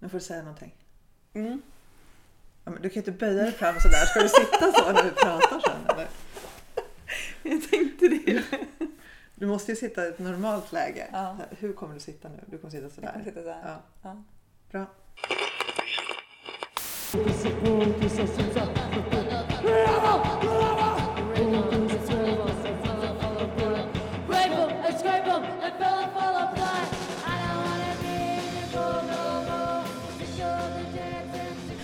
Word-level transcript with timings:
Nu 0.00 0.08
får 0.08 0.18
du 0.18 0.24
säga 0.24 0.42
någonting. 0.42 0.74
Mm. 1.34 1.62
Ja, 2.64 2.70
men 2.70 2.82
du 2.82 2.88
kan 2.88 2.94
ju 2.94 2.98
inte 3.00 3.12
böja 3.12 3.42
dig 3.42 3.52
fram 3.52 3.74
sådär. 3.80 4.04
Ska 4.06 4.20
du 4.20 4.28
sitta 4.28 4.72
så 4.72 4.92
när 4.92 5.02
du 5.02 5.10
pratar 5.10 5.60
sen 5.60 5.86
eller? 5.88 6.08
Jag 7.42 7.70
tänkte 7.70 8.08
det. 8.08 8.42
Du 9.34 9.46
måste 9.46 9.72
ju 9.72 9.76
sitta 9.76 10.04
i 10.06 10.08
ett 10.08 10.18
normalt 10.18 10.72
läge. 10.72 11.08
Ja. 11.12 11.36
Hur 11.50 11.72
kommer 11.72 11.94
du 11.94 12.00
sitta 12.00 12.28
nu? 12.28 12.44
Du 12.46 12.58
kommer 12.58 12.70
sitta 12.70 12.90
sådär. 12.90 13.06
Jag 13.06 13.12
kommer 13.12 13.24
sitta 13.24 13.42
så 13.42 13.50
här. 13.50 13.62
Ja, 13.64 13.82
Ja. 14.02 14.22
bra. 14.70 14.86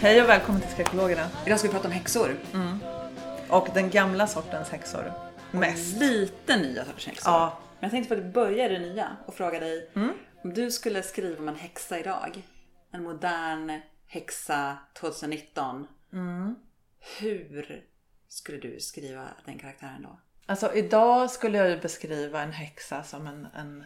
Hej 0.07 0.23
och 0.23 0.29
välkommen 0.29 0.61
till 0.61 0.71
Skräckologerna. 0.71 1.31
Idag 1.47 1.59
ska 1.59 1.69
vi 1.69 1.75
prata 1.75 1.89
om 1.89 1.95
häxor. 1.95 2.37
Och 3.49 3.69
den 3.75 3.91
gamla 3.91 4.27
sortens 4.27 4.69
häxor. 4.69 5.13
Mest. 5.51 5.97
Lite 5.97 6.57
nya 6.57 6.85
sorters 6.85 7.07
häxor. 7.07 7.33
Ja. 7.33 7.59
Men 7.81 7.81
jag 7.81 7.91
tänkte 7.91 8.15
på 8.15 8.21
att 8.21 8.33
börja 8.33 8.67
i 8.67 8.69
det 8.69 8.79
nya 8.79 9.17
och 9.27 9.35
fråga 9.35 9.61
dig. 9.61 9.91
Om 10.45 10.55
du 10.55 10.71
skulle 10.71 11.03
skriva 11.03 11.39
om 11.39 11.49
en 11.49 11.57
häxa 11.57 11.99
idag. 11.99 12.43
En 12.93 13.03
modern 13.03 13.81
häxa 14.07 14.79
2019. 14.99 15.87
Hur 17.21 17.85
skulle 18.29 18.59
du 18.59 18.81
skriva 18.81 19.25
den 19.45 19.59
karaktären 19.59 20.03
då? 20.03 20.21
Alltså 20.47 20.75
idag 20.75 21.31
skulle 21.31 21.59
jag 21.59 21.71
ju 21.71 21.81
beskriva 21.81 22.43
en 22.43 22.53
häxa 22.53 23.03
som 23.03 23.27
en, 23.27 23.47
en 23.57 23.85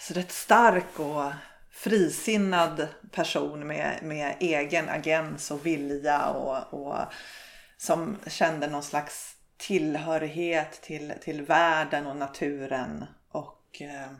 så 0.00 0.14
rätt 0.14 0.32
stark 0.32 0.98
och 0.98 1.32
frisinnad 1.72 2.88
person 3.10 3.66
med, 3.66 3.98
med 4.02 4.36
egen 4.40 4.88
agens 4.88 5.50
och 5.50 5.66
vilja 5.66 6.26
och, 6.28 6.74
och 6.74 6.96
som 7.76 8.16
kände 8.26 8.66
någon 8.66 8.82
slags 8.82 9.36
tillhörighet 9.56 10.82
till, 10.82 11.12
till 11.20 11.42
världen 11.42 12.06
och 12.06 12.16
naturen 12.16 13.04
och 13.28 13.82
eh, 13.82 14.12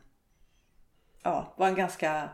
ja, 1.23 1.55
var 1.57 1.69
en 1.69 1.75
ganska 1.75 2.31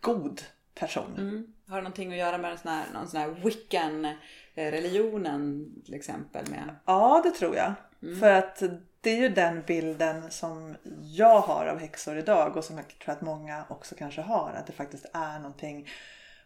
god 0.00 0.42
person. 0.74 1.54
Har 1.68 1.76
det 1.76 1.82
någonting 1.82 2.12
att 2.12 2.18
göra 2.18 2.38
med 2.38 2.60
sån 2.60 2.72
här, 2.72 2.84
någon 2.94 3.08
sån 3.08 3.20
här 3.20 3.28
wiccan 3.28 4.14
religionen 4.54 5.72
till 5.84 5.94
exempel? 5.94 6.50
Med? 6.50 6.76
Ja, 6.84 7.20
det 7.24 7.30
tror 7.30 7.56
jag. 7.56 7.74
För 8.20 8.30
att 8.32 8.62
det 9.00 9.10
är 9.10 9.16
ju 9.16 9.28
den 9.28 9.62
bilden 9.66 10.30
som 10.30 10.76
jag 11.02 11.40
har 11.40 11.66
av 11.66 11.78
häxor 11.78 12.16
idag 12.18 12.56
och 12.56 12.64
som 12.64 12.76
jag 12.76 12.88
tror 12.88 13.12
att 13.14 13.20
många 13.20 13.64
också 13.68 13.94
kanske 13.94 14.20
har. 14.20 14.52
Att 14.56 14.66
det 14.66 14.72
faktiskt 14.72 15.06
är 15.12 15.38
någonting 15.38 15.88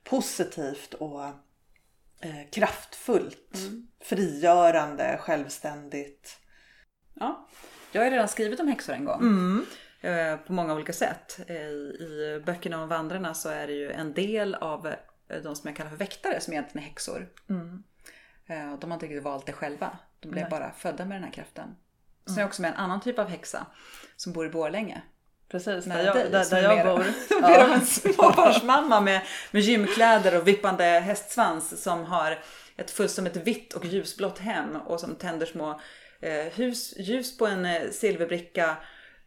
positivt 0.05 0.95
och 0.95 1.25
eh, 2.21 2.51
kraftfullt. 2.53 3.59
Frigörande, 4.01 5.19
självständigt. 5.21 6.39
Ja, 7.15 7.49
jag 7.93 8.01
har 8.01 8.07
ju 8.07 8.11
redan 8.13 8.29
skrivit 8.29 8.61
om 8.61 8.69
häxor 8.69 8.93
en 8.93 9.05
gång. 9.05 9.21
Eh, 10.01 10.37
På 10.37 10.53
många 10.53 10.75
olika 10.75 10.93
sätt. 10.93 11.41
Eh, 11.47 11.57
I 11.57 12.43
böckerna 12.47 12.83
om 12.83 12.89
vandrarna 12.89 13.35
så 13.35 13.49
är 13.49 13.67
det 13.67 13.73
ju 13.73 13.91
en 13.93 14.13
del 14.13 14.55
av 14.55 14.87
eh, 14.87 15.43
de 15.43 15.57
som 15.57 15.69
jag 15.69 15.77
kallar 15.77 15.91
för 15.91 15.97
väktare 15.97 16.41
som 16.41 16.53
egentligen 16.53 16.85
är 16.85 16.89
häxor. 16.89 17.29
Eh, 17.51 17.57
De 18.81 18.91
har 18.91 18.95
inte 18.95 19.07
riktigt 19.07 19.23
valt 19.23 19.47
det 19.47 19.53
själva. 19.53 19.99
De 20.21 20.29
blev 20.29 20.49
bara 20.51 20.73
födda 20.73 21.05
med 21.05 21.17
den 21.17 21.25
här 21.25 21.31
kraften. 21.31 21.77
Sen 22.27 22.37
är 22.37 22.41
jag 22.41 22.49
också 22.49 22.63
med 22.63 22.71
en 22.71 22.77
annan 22.77 23.01
typ 23.01 23.19
av 23.19 23.29
häxa 23.29 23.67
som 24.17 24.33
bor 24.33 24.47
i 24.47 24.51
Borlänge. 24.51 25.03
Precis, 25.49 25.85
där 25.85 26.05
jag, 26.05 26.15
dig, 26.15 26.31
där, 26.31 26.51
där 26.51 26.63
är 26.63 26.77
jag 26.77 26.97
bor. 26.97 27.05
Som 27.29 27.45
är 27.45 27.65
av 27.65 27.71
en 27.71 27.87
småbarnsmamma 27.87 29.01
med, 29.01 29.23
med 29.51 29.63
gymkläder 29.63 30.39
och 30.39 30.49
vippande 30.49 30.85
hästsvans 30.85 31.83
som 31.83 32.05
har 32.05 32.39
ett 32.77 32.91
fullständigt 32.91 33.37
vitt 33.37 33.73
och 33.73 33.85
ljusblått 33.85 34.39
hem 34.39 34.77
och 34.77 35.01
som 35.01 35.15
tänder 35.15 35.47
små 35.47 35.81
eh, 36.21 36.53
hus, 36.53 36.95
ljus 36.99 37.39
på 37.39 37.47
en 37.47 37.65
eh, 37.65 37.91
silverbricka. 37.91 38.77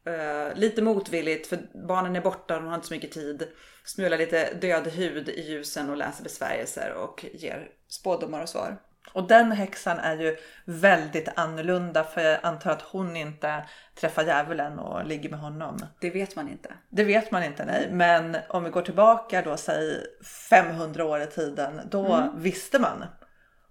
Eh, 0.06 0.56
lite 0.56 0.82
motvilligt 0.82 1.48
för 1.48 1.60
barnen 1.88 2.16
är 2.16 2.22
borta 2.22 2.56
och 2.56 2.62
hon 2.62 2.70
har 2.70 2.76
inte 2.76 2.88
så 2.88 2.94
mycket 2.94 3.12
tid. 3.12 3.48
Smular 3.86 4.18
lite 4.18 4.54
död 4.54 4.88
hud 4.88 5.30
i 5.30 5.42
ljusen 5.42 5.90
och 5.90 5.98
läser 5.98 6.24
besvärjelser 6.24 6.94
och 6.94 7.26
ger 7.34 7.70
spådomar 7.88 8.42
och 8.42 8.50
svar. 8.50 8.78
Och 9.12 9.28
den 9.28 9.52
häxan 9.52 10.00
är 10.00 10.18
ju 10.18 10.38
väldigt 10.66 11.30
annorlunda 11.36 12.04
för 12.04 12.22
jag 12.22 12.40
antar 12.44 12.72
att 12.72 12.82
hon 12.82 13.16
inte 13.16 13.66
träffar 13.96 14.24
djävulen 14.24 14.80
och 14.80 15.06
ligger 15.06 15.30
med 15.30 15.40
honom. 15.40 15.78
Det 16.00 16.10
vet 16.10 16.36
man 16.36 16.50
inte. 16.50 16.74
Det 16.90 17.04
vet 17.04 17.32
man 17.32 17.44
inte 17.44 17.66
nej. 17.66 17.88
Men 17.92 18.38
om 18.50 18.64
vi 18.64 18.70
går 18.70 18.82
tillbaka 18.82 19.42
då 19.42 19.58
säg 19.58 20.04
500 20.50 21.06
år 21.06 21.22
i 21.22 21.28
tiden. 21.28 21.82
Då 21.92 22.34
visste 22.36 22.80
man. 22.80 23.06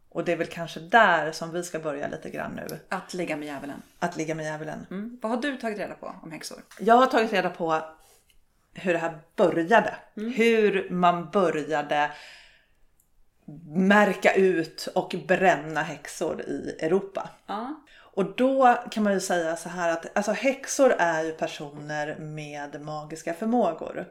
Och 0.09 0.25
det 0.25 0.33
är 0.33 0.37
väl 0.37 0.47
kanske 0.47 0.81
där 0.81 1.33
som 1.33 1.53
vi 1.53 1.63
ska 1.63 1.79
börja 1.79 2.09
lite 2.09 2.31
grann 2.31 2.53
nu. 2.53 2.79
Att 2.89 3.15
ligga 3.15 3.37
med 3.37 3.47
djävulen. 3.47 3.83
Att 3.99 4.17
ligga 4.17 4.35
med 4.35 4.45
djävulen. 4.45 4.87
Mm. 4.91 5.19
Vad 5.23 5.33
har 5.33 5.43
du 5.43 5.57
tagit 5.57 5.79
reda 5.79 5.95
på 5.95 6.15
om 6.23 6.33
häxor? 6.33 6.59
Jag 6.79 6.97
har 6.97 7.07
tagit 7.07 7.33
reda 7.33 7.51
på 7.51 7.83
hur 8.75 8.93
det 8.93 8.99
här 8.99 9.19
började. 9.37 9.95
Hur 10.15 10.91
man 10.91 11.31
började 11.31 12.11
märka 13.67 14.35
ut 14.35 14.89
och 14.95 15.15
bränna 15.29 15.83
häxor 15.83 16.41
i 16.41 16.77
Europa. 16.81 17.31
Ja. 17.47 17.83
Och 18.17 18.37
då 18.37 18.79
kan 18.91 19.03
man 19.03 19.13
ju 19.13 19.21
säga 19.21 19.57
så 19.57 19.69
här 19.69 19.93
att 19.93 20.17
alltså 20.17 20.33
häxor 20.33 20.95
är 20.99 21.25
ju 21.25 21.33
personer 21.33 22.17
med 22.19 22.81
magiska 22.81 23.35
förmågor. 23.35 24.07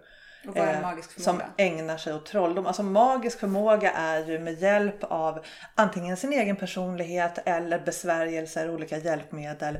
Och 0.47 0.55
vad 0.55 0.67
är 0.67 0.73
Eh, 0.73 0.81
magisk 0.81 1.11
Som 1.11 1.23
förmåga? 1.23 1.45
ägnar 1.57 1.97
sig 1.97 2.13
åt 2.13 2.25
trolldom. 2.25 2.65
Alltså 2.65 2.83
magisk 2.83 3.39
förmåga 3.39 3.91
är 3.91 4.25
ju 4.25 4.39
med 4.39 4.61
hjälp 4.61 5.03
av 5.03 5.45
antingen 5.75 6.17
sin 6.17 6.33
egen 6.33 6.55
personlighet 6.55 7.39
eller 7.45 7.79
besvärjelser, 7.79 8.69
olika 8.69 8.97
hjälpmedel 8.97 9.77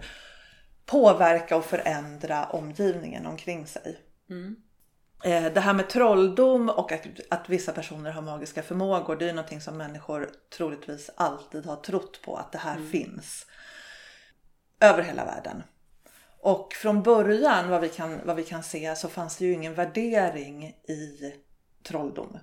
påverka 0.86 1.58
och 1.58 1.66
förändra 1.66 2.46
omgivningen 2.46 3.26
omkring 3.26 3.68
sig. 3.68 4.00
Eh, 4.30 4.36
Det 5.26 5.60
här 5.60 5.74
med 5.74 5.90
trolldom 5.90 6.70
och 6.70 6.92
att, 6.92 7.06
att 7.30 7.50
vissa 7.50 7.72
personer 7.72 8.12
har 8.12 8.22
magiska 8.22 8.64
förmågor 8.64 9.16
det 9.16 9.30
är 9.30 9.34
någonting 9.34 9.62
som 9.62 9.78
människor 9.78 10.30
troligtvis 10.58 11.10
alltid 11.16 11.66
har 11.66 11.76
trott 11.76 12.22
på 12.22 12.36
att 12.36 12.52
det 12.52 12.58
här 12.58 12.78
finns. 12.92 13.46
Över 14.80 15.04
hela 15.04 15.26
världen. 15.26 15.64
Och 16.40 16.74
från 16.74 17.04
början 17.04 17.70
vad 17.70 17.82
vi, 17.82 17.90
kan, 17.90 18.20
vad 18.26 18.36
vi 18.36 18.44
kan 18.44 18.64
se 18.64 18.96
så 18.96 19.10
fanns 19.10 19.38
det 19.38 19.46
ju 19.46 19.54
ingen 19.54 19.74
värdering 19.74 20.68
i 20.68 21.34
trolldom. 21.84 22.38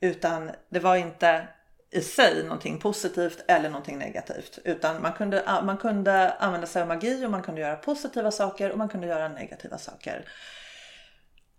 Utan 0.00 0.50
det 0.68 0.80
var 0.80 0.96
inte 0.96 1.48
i 1.90 2.00
sig 2.00 2.42
någonting 2.42 2.78
positivt 2.78 3.44
eller 3.48 3.70
någonting 3.70 3.98
negativt. 3.98 4.58
Utan 4.64 5.02
man 5.02 5.12
kunde, 5.12 5.60
man 5.62 5.76
kunde 5.76 6.32
använda 6.32 6.66
sig 6.66 6.82
av 6.82 6.88
magi 6.88 7.26
och 7.26 7.30
man 7.30 7.42
kunde 7.42 7.60
göra 7.60 7.76
positiva 7.76 8.30
saker 8.30 8.70
och 8.70 8.78
man 8.78 8.88
kunde 8.88 9.06
göra 9.06 9.28
negativa 9.28 9.78
saker. 9.78 10.24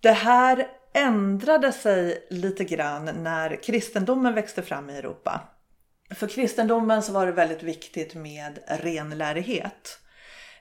Det 0.02 0.12
här 0.12 0.68
ändrade 0.94 1.72
sig 1.72 2.28
lite 2.30 2.64
grann 2.64 3.06
när 3.06 3.64
kristendomen 3.64 4.34
växte 4.34 4.62
fram 4.62 4.90
i 4.90 4.98
Europa. 4.98 5.42
För 6.16 6.28
kristendomen 6.28 7.04
så 7.04 7.14
var 7.14 7.26
det 7.26 7.32
väldigt 7.32 7.64
viktigt 7.64 8.16
med 8.16 8.60
renlärighet. 8.68 10.00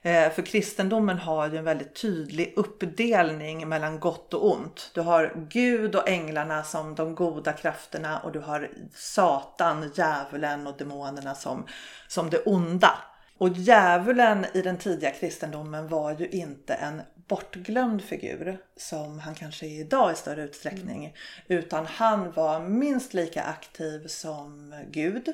Eh, 0.01 0.31
för 0.31 0.41
kristendomen 0.41 1.17
har 1.17 1.49
ju 1.49 1.57
en 1.57 1.63
väldigt 1.63 2.01
tydlig 2.01 2.53
uppdelning 2.55 3.69
mellan 3.69 3.99
gott 3.99 4.33
och 4.33 4.51
ont. 4.51 4.91
Du 4.93 5.01
har 5.01 5.47
Gud 5.49 5.95
och 5.95 6.09
änglarna 6.09 6.63
som 6.63 6.95
de 6.95 7.15
goda 7.15 7.53
krafterna 7.53 8.19
och 8.19 8.31
du 8.31 8.39
har 8.39 8.69
Satan, 8.93 9.91
djävulen 9.95 10.67
och 10.67 10.77
demonerna 10.77 11.35
som, 11.35 11.65
som 12.07 12.29
det 12.29 12.43
onda. 12.43 12.99
Och 13.37 13.49
djävulen 13.49 14.45
i 14.53 14.61
den 14.61 14.77
tidiga 14.77 15.11
kristendomen 15.11 15.87
var 15.87 16.11
ju 16.11 16.27
inte 16.27 16.73
en 16.73 17.01
bortglömd 17.27 18.03
figur 18.03 18.57
som 18.77 19.19
han 19.19 19.35
kanske 19.35 19.65
är 19.65 19.79
idag 19.79 20.11
i 20.11 20.15
större 20.15 20.43
utsträckning. 20.43 21.15
Utan 21.47 21.85
han 21.85 22.31
var 22.31 22.59
minst 22.59 23.13
lika 23.13 23.43
aktiv 23.43 24.07
som 24.07 24.75
Gud. 24.89 25.33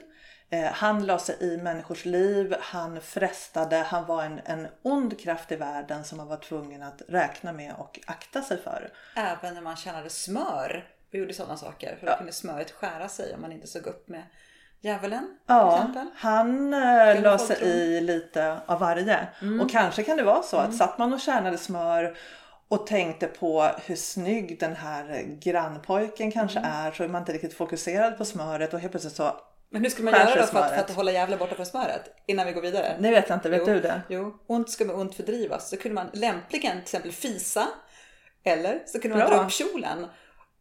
Eh, 0.49 0.71
Han 0.73 1.05
la 1.05 1.19
sig 1.19 1.35
i 1.39 1.57
människors 1.57 2.05
liv, 2.05 2.55
han 2.59 3.01
frestade, 3.01 3.75
han 3.77 4.05
var 4.05 4.23
en, 4.23 4.39
en 4.45 4.67
ond 4.81 5.19
kraft 5.19 5.51
i 5.51 5.55
världen 5.55 6.03
som 6.03 6.17
man 6.17 6.27
var 6.27 6.37
tvungen 6.37 6.83
att 6.83 7.01
räkna 7.07 7.53
med 7.53 7.73
och 7.77 7.99
akta 8.05 8.41
sig 8.41 8.57
för. 8.57 8.91
Även 9.15 9.53
när 9.53 9.61
man 9.61 9.75
tjänade 9.75 10.09
smör 10.09 10.87
och 11.09 11.15
gjorde 11.15 11.33
sådana 11.33 11.57
saker. 11.57 11.97
För 11.99 12.07
då 12.07 12.15
kunde 12.17 12.31
smöret 12.33 12.71
skära 12.71 13.09
sig 13.09 13.33
om 13.33 13.41
man 13.41 13.51
inte 13.51 13.67
såg 13.67 13.85
upp 13.87 14.07
med 14.07 14.23
djävulen 14.81 15.23
till 15.23 15.35
Ja, 15.47 15.77
exempel. 15.77 16.07
han 16.15 16.73
eh, 16.73 17.21
la 17.21 17.37
folk 17.37 17.49
sig 17.51 17.67
i 17.67 18.01
lite 18.01 18.57
av 18.65 18.79
varje. 18.79 19.27
Och 19.61 19.69
kanske 19.71 20.03
kan 20.03 20.17
det 20.17 20.23
vara 20.23 20.43
så 20.43 20.57
att 20.57 20.75
satt 20.75 20.97
man 20.97 21.13
och 21.13 21.19
kärnade 21.19 21.57
smör 21.57 22.17
och 22.69 22.87
tänkte 22.87 23.27
på 23.27 23.69
hur 23.85 23.95
snygg 23.95 24.59
den 24.59 24.75
här 24.75 25.21
grannpojken 25.41 26.31
kanske 26.31 26.59
är 26.59 26.91
så 26.91 27.03
är 27.03 27.07
man 27.07 27.21
inte 27.21 27.33
riktigt 27.33 27.53
fokuserad 27.53 28.17
på 28.17 28.25
smöret 28.25 28.73
och 28.73 28.79
helt 28.79 28.91
plötsligt 28.91 29.15
så, 29.15 29.35
Men 29.69 29.81
hur 29.83 29.89
ska 29.89 30.03
man 30.03 30.13
göra 30.13 30.35
då 30.41 30.47
för 30.47 30.59
att, 30.59 30.69
för 30.71 30.79
att 30.79 30.91
hålla 30.95 31.11
djävulen 31.11 31.39
borta 31.39 31.55
från 31.55 31.65
smöret? 31.65 32.01
Innan 32.27 32.45
vi 32.47 32.53
går 32.53 32.61
vidare. 32.61 32.95
det 32.99 33.11
vet 33.11 33.29
jag 33.29 33.35
inte, 33.37 33.49
vet 33.49 33.61
jo, 33.67 33.73
du 33.73 33.79
det? 33.79 34.01
Jo, 34.09 34.33
ont 34.47 34.69
ska 34.69 34.85
med 34.85 34.95
ont 34.95 35.15
fördrivas. 35.15 35.69
Så 35.69 35.77
kunde 35.77 35.95
man 35.95 36.09
lämpligen 36.13 36.71
till 36.71 36.81
exempel 36.81 37.11
fisa. 37.11 37.67
Eller 38.43 38.79
så 38.85 38.99
kunde 38.99 39.17
man 39.17 39.27
Bra. 39.27 39.37
dra 39.37 39.45
upp 39.45 39.51
kjolen 39.51 40.05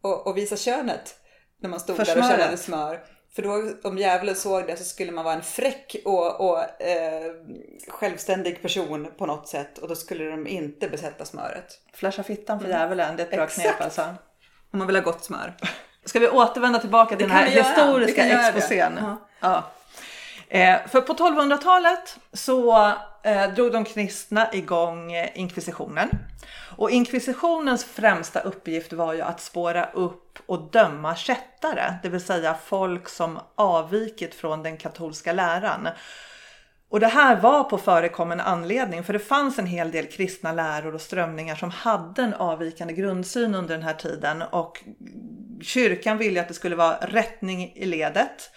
och, 0.02 0.26
och 0.26 0.36
visa 0.36 0.56
könet 0.56 1.14
när 1.60 1.68
man 1.70 1.80
stod 1.80 1.96
För 1.96 2.04
där 2.04 2.18
och 2.18 2.24
körde 2.24 2.56
smör. 2.56 3.00
För 3.36 3.42
då 3.42 3.88
om 3.88 3.98
djävulen 3.98 4.36
såg 4.36 4.66
det 4.66 4.76
så 4.76 4.84
skulle 4.84 5.12
man 5.12 5.24
vara 5.24 5.34
en 5.34 5.42
fräck 5.42 5.96
och, 6.04 6.40
och 6.40 6.82
eh, 6.82 7.32
självständig 7.88 8.62
person 8.62 9.08
på 9.18 9.26
något 9.26 9.48
sätt 9.48 9.78
och 9.78 9.88
då 9.88 9.94
skulle 9.94 10.24
de 10.24 10.46
inte 10.46 10.88
besätta 10.88 11.24
smöret. 11.24 11.80
Flasha 11.94 12.22
fittan 12.22 12.60
för 12.60 12.68
djävulen, 12.68 13.16
det 13.16 13.22
är 13.22 13.26
ett 13.26 13.32
bra 13.32 13.44
Exakt. 13.44 13.62
knep 13.62 13.80
alltså. 13.80 14.02
Om 14.70 14.78
man 14.78 14.86
vill 14.86 14.96
ha 14.96 15.02
gott 15.02 15.24
smör. 15.24 15.54
Ska 16.04 16.18
vi 16.18 16.28
återvända 16.28 16.78
tillbaka 16.78 17.16
till 17.16 17.28
den 17.28 17.36
här 17.36 17.46
historiska 17.46 18.24
exposén? 18.24 18.98
Ja. 19.00 19.16
Ja. 19.40 19.64
Eh, 20.48 20.76
för 20.86 21.00
på 21.00 21.14
1200-talet 21.14 22.18
så 22.32 22.92
eh, 23.22 23.54
drog 23.54 23.72
de 23.72 23.84
kristna 23.84 24.52
igång 24.52 25.12
eh, 25.12 25.28
inkvisitionen. 25.34 26.08
Och 26.76 26.90
inkvisitionens 26.90 27.84
främsta 27.84 28.40
uppgift 28.40 28.92
var 28.92 29.14
ju 29.14 29.22
att 29.22 29.40
spåra 29.40 29.84
upp 29.84 30.38
och 30.46 30.70
döma 30.70 31.16
kättare, 31.16 31.94
det 32.02 32.08
vill 32.08 32.20
säga 32.20 32.56
folk 32.64 33.08
som 33.08 33.38
avvikit 33.54 34.34
från 34.34 34.62
den 34.62 34.76
katolska 34.76 35.32
läran. 35.32 35.88
Och 36.88 37.00
det 37.00 37.06
här 37.06 37.36
var 37.36 37.64
på 37.64 37.78
förekommen 37.78 38.40
anledning 38.40 39.04
för 39.04 39.12
det 39.12 39.18
fanns 39.18 39.58
en 39.58 39.66
hel 39.66 39.90
del 39.90 40.06
kristna 40.06 40.52
läror 40.52 40.94
och 40.94 41.00
strömningar 41.00 41.54
som 41.54 41.70
hade 41.70 42.22
en 42.22 42.34
avvikande 42.34 42.94
grundsyn 42.94 43.54
under 43.54 43.74
den 43.74 43.82
här 43.82 43.94
tiden 43.94 44.42
och 44.42 44.84
kyrkan 45.60 46.18
ville 46.18 46.40
att 46.40 46.48
det 46.48 46.54
skulle 46.54 46.76
vara 46.76 46.96
rättning 46.96 47.72
i 47.74 47.84
ledet. 47.84 48.50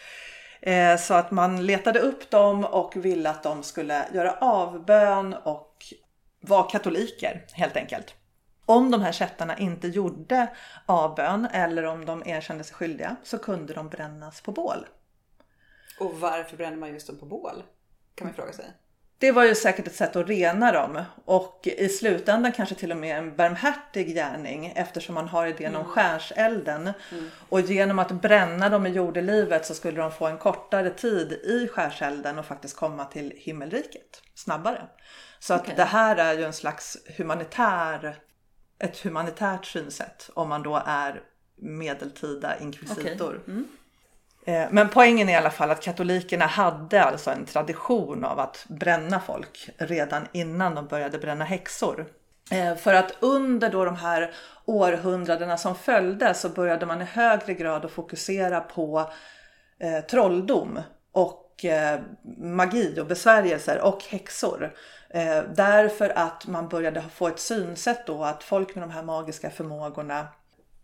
Eh, 0.61 0.97
så 0.97 1.13
att 1.13 1.31
man 1.31 1.65
letade 1.65 1.99
upp 1.99 2.29
dem 2.29 2.65
och 2.65 2.95
ville 2.95 3.29
att 3.29 3.43
de 3.43 3.63
skulle 3.63 4.07
göra 4.13 4.31
avbön 4.31 5.33
och 5.33 5.93
vara 6.41 6.63
katoliker 6.63 7.45
helt 7.53 7.77
enkelt. 7.77 8.15
Om 8.65 8.91
de 8.91 9.01
här 9.01 9.11
kättarna 9.11 9.57
inte 9.57 9.87
gjorde 9.87 10.47
avbön 10.85 11.45
eller 11.45 11.83
om 11.83 12.05
de 12.05 12.23
erkände 12.25 12.63
sig 12.63 12.75
skyldiga 12.75 13.15
så 13.23 13.37
kunde 13.37 13.73
de 13.73 13.89
brännas 13.89 14.41
på 14.41 14.51
bål. 14.51 14.85
Och 15.99 16.19
varför 16.19 16.57
bränner 16.57 16.77
man 16.77 16.93
just 16.93 17.07
dem 17.07 17.17
på 17.17 17.25
bål? 17.25 17.63
Kan 18.15 18.27
man 18.27 18.33
fråga 18.33 18.53
sig. 18.53 18.65
Det 19.19 19.31
var 19.31 19.45
ju 19.45 19.55
säkert 19.55 19.87
ett 19.87 19.95
sätt 19.95 20.15
att 20.15 20.29
rena 20.29 20.71
dem 20.71 21.03
och 21.25 21.67
i 21.77 21.89
slutändan 21.89 22.51
kanske 22.51 22.75
till 22.75 22.91
och 22.91 22.97
med 22.97 23.17
en 23.17 23.35
barmhärtig 23.35 24.13
gärning 24.15 24.73
eftersom 24.75 25.15
man 25.15 25.27
har 25.27 25.47
idén 25.47 25.75
om 25.75 25.85
skärselden. 25.85 26.91
Och 27.49 27.61
genom 27.61 27.99
att 27.99 28.11
bränna 28.11 28.69
dem 28.69 28.85
i 28.85 28.89
jordelivet 28.89 29.65
så 29.65 29.73
skulle 29.73 30.01
de 30.01 30.11
få 30.11 30.27
en 30.27 30.37
kortare 30.37 30.89
tid 30.89 31.31
i 31.31 31.67
skärselden 31.67 32.39
och 32.39 32.45
faktiskt 32.45 32.75
komma 32.75 33.05
till 33.05 33.33
himmelriket 33.35 34.21
snabbare. 34.35 34.81
Så 35.39 35.53
att 35.53 35.61
Okej. 35.61 35.73
det 35.77 35.83
här 35.83 36.15
är 36.15 36.33
ju 36.33 36.43
en 36.43 36.53
slags 36.53 36.97
humanitär, 37.17 38.15
ett 38.79 38.99
humanitärt 38.99 39.65
synsätt 39.65 40.29
om 40.33 40.49
man 40.49 40.63
då 40.63 40.83
är 40.85 41.21
medeltida 41.55 42.59
inkvisitor. 42.59 43.41
Eh, 43.47 43.53
Eh, 44.45 44.67
men 44.71 44.89
poängen 44.89 45.29
är 45.29 45.33
i 45.33 45.35
alla 45.35 45.49
fall 45.49 45.71
att 45.71 45.81
katolikerna 45.81 46.45
hade 46.45 47.03
alltså 47.03 47.31
en 47.31 47.45
tradition 47.45 48.25
av 48.25 48.39
att 48.39 48.65
bränna 48.67 49.19
folk 49.19 49.69
redan 49.77 50.27
innan 50.31 50.75
de 50.75 50.87
började 50.87 51.17
bränna 51.17 51.45
häxor. 51.45 52.05
Eh, 52.51 52.75
för 52.75 52.93
att 52.93 53.11
under 53.19 53.69
då 53.69 53.85
de 53.85 53.95
här 53.95 54.33
århundradena 54.65 55.57
som 55.57 55.75
följde 55.75 56.33
så 56.33 56.49
började 56.49 56.85
man 56.85 57.01
i 57.01 57.05
högre 57.05 57.53
grad 57.53 57.85
att 57.85 57.91
fokusera 57.91 58.61
på 58.61 59.11
eh, 59.79 59.99
trolldom 59.99 60.79
och 61.11 61.65
eh, 61.65 61.99
magi 62.37 62.99
och 62.99 63.07
besvärjelser 63.07 63.81
och 63.81 64.03
häxor. 64.03 64.73
Eh, 65.09 65.43
därför 65.55 66.09
att 66.09 66.47
man 66.47 66.69
började 66.69 67.03
få 67.13 67.27
ett 67.27 67.39
synsätt 67.39 68.07
då 68.07 68.23
att 68.23 68.43
folk 68.43 68.75
med 68.75 68.83
de 68.83 68.91
här 68.91 69.03
magiska 69.03 69.49
förmågorna 69.49 70.27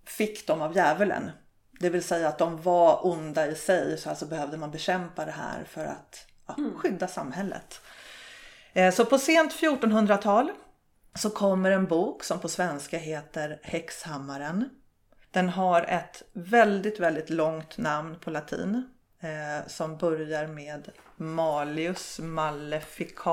fick 0.06 0.48
dem 0.48 0.62
av 0.62 0.76
djävulen. 0.76 1.32
Det 1.80 1.90
vill 1.90 2.04
säga 2.04 2.28
att 2.28 2.38
de 2.38 2.62
var 2.62 3.06
onda 3.08 3.48
i 3.48 3.56
sig 3.56 3.98
så 3.98 4.10
alltså 4.10 4.26
behövde 4.26 4.58
man 4.58 4.72
bekämpa 4.72 5.26
det 5.26 5.32
här 5.32 5.64
för 5.70 5.86
att 5.86 6.28
ja, 6.48 6.56
skydda 6.78 7.08
samhället. 7.08 7.82
Eh, 8.74 8.94
Så 8.94 9.06
på 9.06 9.18
sent 9.18 9.54
1400-tal 9.54 10.52
så 11.16 11.30
kommer 11.30 11.72
en 11.72 11.86
bok 11.86 12.24
som 12.24 12.40
på 12.40 12.50
svenska 12.50 12.98
heter 12.98 13.60
Häxhammaren. 13.64 14.70
Den 15.32 15.50
har 15.50 15.82
ett 15.82 16.24
väldigt, 16.34 17.00
väldigt 17.00 17.30
långt 17.30 17.78
namn 17.78 18.16
på 18.20 18.30
latin 18.32 18.90
eh, 19.20 19.68
som 19.68 19.98
börjar 19.98 20.48
med 20.48 20.90
Malius 21.18 22.20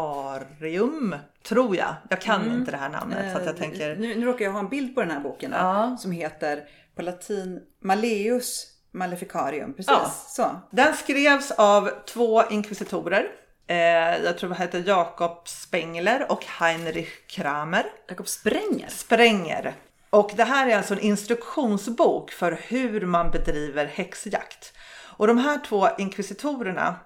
Maleficarium, 0.02 1.16
tror 1.42 1.76
jag. 1.76 1.94
Jag 2.10 2.20
kan 2.20 2.52
inte 2.52 2.70
det 2.70 2.76
här 2.76 2.88
namnet 2.88 3.32
så 3.32 3.38
att 3.38 3.46
jag 3.46 3.56
tänker... 3.56 3.90
Eh, 3.90 3.96
Nu, 3.98 4.14
nu 4.14 4.26
råkar 4.26 4.44
jag 4.44 4.52
ha 4.52 4.58
en 4.58 4.68
bild 4.68 4.94
på 4.94 5.00
den 5.00 5.10
här 5.10 5.20
boken 5.20 5.50
Ja. 5.56 5.96
som 6.00 6.12
heter 6.12 6.68
på 6.96 7.02
latin 7.02 7.60
Malleus 7.82 8.66
Maleficarium. 8.92 9.72
Precis 9.74 9.90
Ja. 9.90 10.10
så. 10.28 10.60
Den 10.70 10.96
skrevs 10.96 11.50
av 11.50 11.90
två 12.06 12.42
inkvisitorer. 12.50 13.26
Eh, 13.66 13.76
jag 14.24 14.38
tror 14.38 14.50
det 14.50 14.56
heter 14.56 14.84
Jakob 14.86 15.48
Spengler 15.48 16.26
och 16.32 16.44
Heinrich 16.44 17.26
Kramer. 17.26 17.86
Jakob 18.08 18.28
Spränger. 18.28 18.88
Spränger. 18.88 19.74
Och 20.10 20.30
det 20.36 20.44
här 20.44 20.66
är 20.68 20.76
alltså 20.76 20.94
en 20.94 21.00
instruktionsbok 21.00 22.30
för 22.30 22.58
hur 22.62 23.06
man 23.06 23.30
bedriver 23.30 23.86
häxjakt. 23.86 24.72
Och 25.16 25.26
de 25.26 25.38
här 25.38 25.58
två 25.68 25.88
inkvisitorerna 25.98 26.96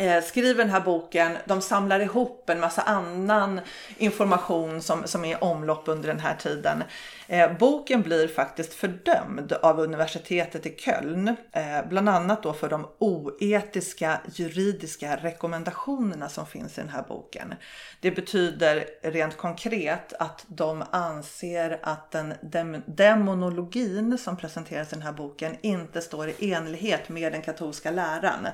Eh, 0.00 0.22
skriver 0.24 0.64
den 0.64 0.72
här 0.72 0.80
boken, 0.80 1.36
de 1.44 1.60
samlar 1.62 2.00
ihop 2.00 2.50
en 2.50 2.60
massa 2.60 2.82
annan 2.82 3.60
information 3.98 4.82
som, 4.82 5.02
som 5.06 5.24
är 5.24 5.32
i 5.32 5.36
omlopp 5.40 5.88
under 5.88 6.08
den 6.08 6.20
här 6.20 6.36
tiden. 6.36 6.84
Eh, 7.26 7.52
boken 7.58 8.02
blir 8.02 8.28
faktiskt 8.28 8.74
fördömd 8.74 9.52
av 9.52 9.80
universitetet 9.80 10.66
i 10.66 10.76
Köln, 10.78 11.28
eh, 11.52 11.88
bland 11.88 12.08
annat 12.08 12.42
då 12.42 12.52
för 12.52 12.68
de 12.68 12.86
oetiska 12.98 14.20
juridiska 14.34 15.16
rekommendationerna 15.16 16.28
som 16.28 16.46
finns 16.46 16.78
i 16.78 16.80
den 16.80 16.90
här 16.90 17.04
boken. 17.08 17.54
Det 18.00 18.10
betyder 18.10 18.84
rent 19.02 19.36
konkret 19.36 20.12
att 20.18 20.44
de 20.48 20.84
anser 20.90 21.78
att 21.82 22.10
den 22.10 22.34
dem- 22.42 22.82
demonologin 22.86 24.18
som 24.18 24.36
presenteras 24.36 24.92
i 24.92 24.94
den 24.94 25.02
här 25.02 25.12
boken 25.12 25.56
inte 25.60 26.00
står 26.00 26.28
i 26.28 26.52
enlighet 26.52 27.08
med 27.08 27.32
den 27.32 27.42
katolska 27.42 27.90
läran. 27.90 28.48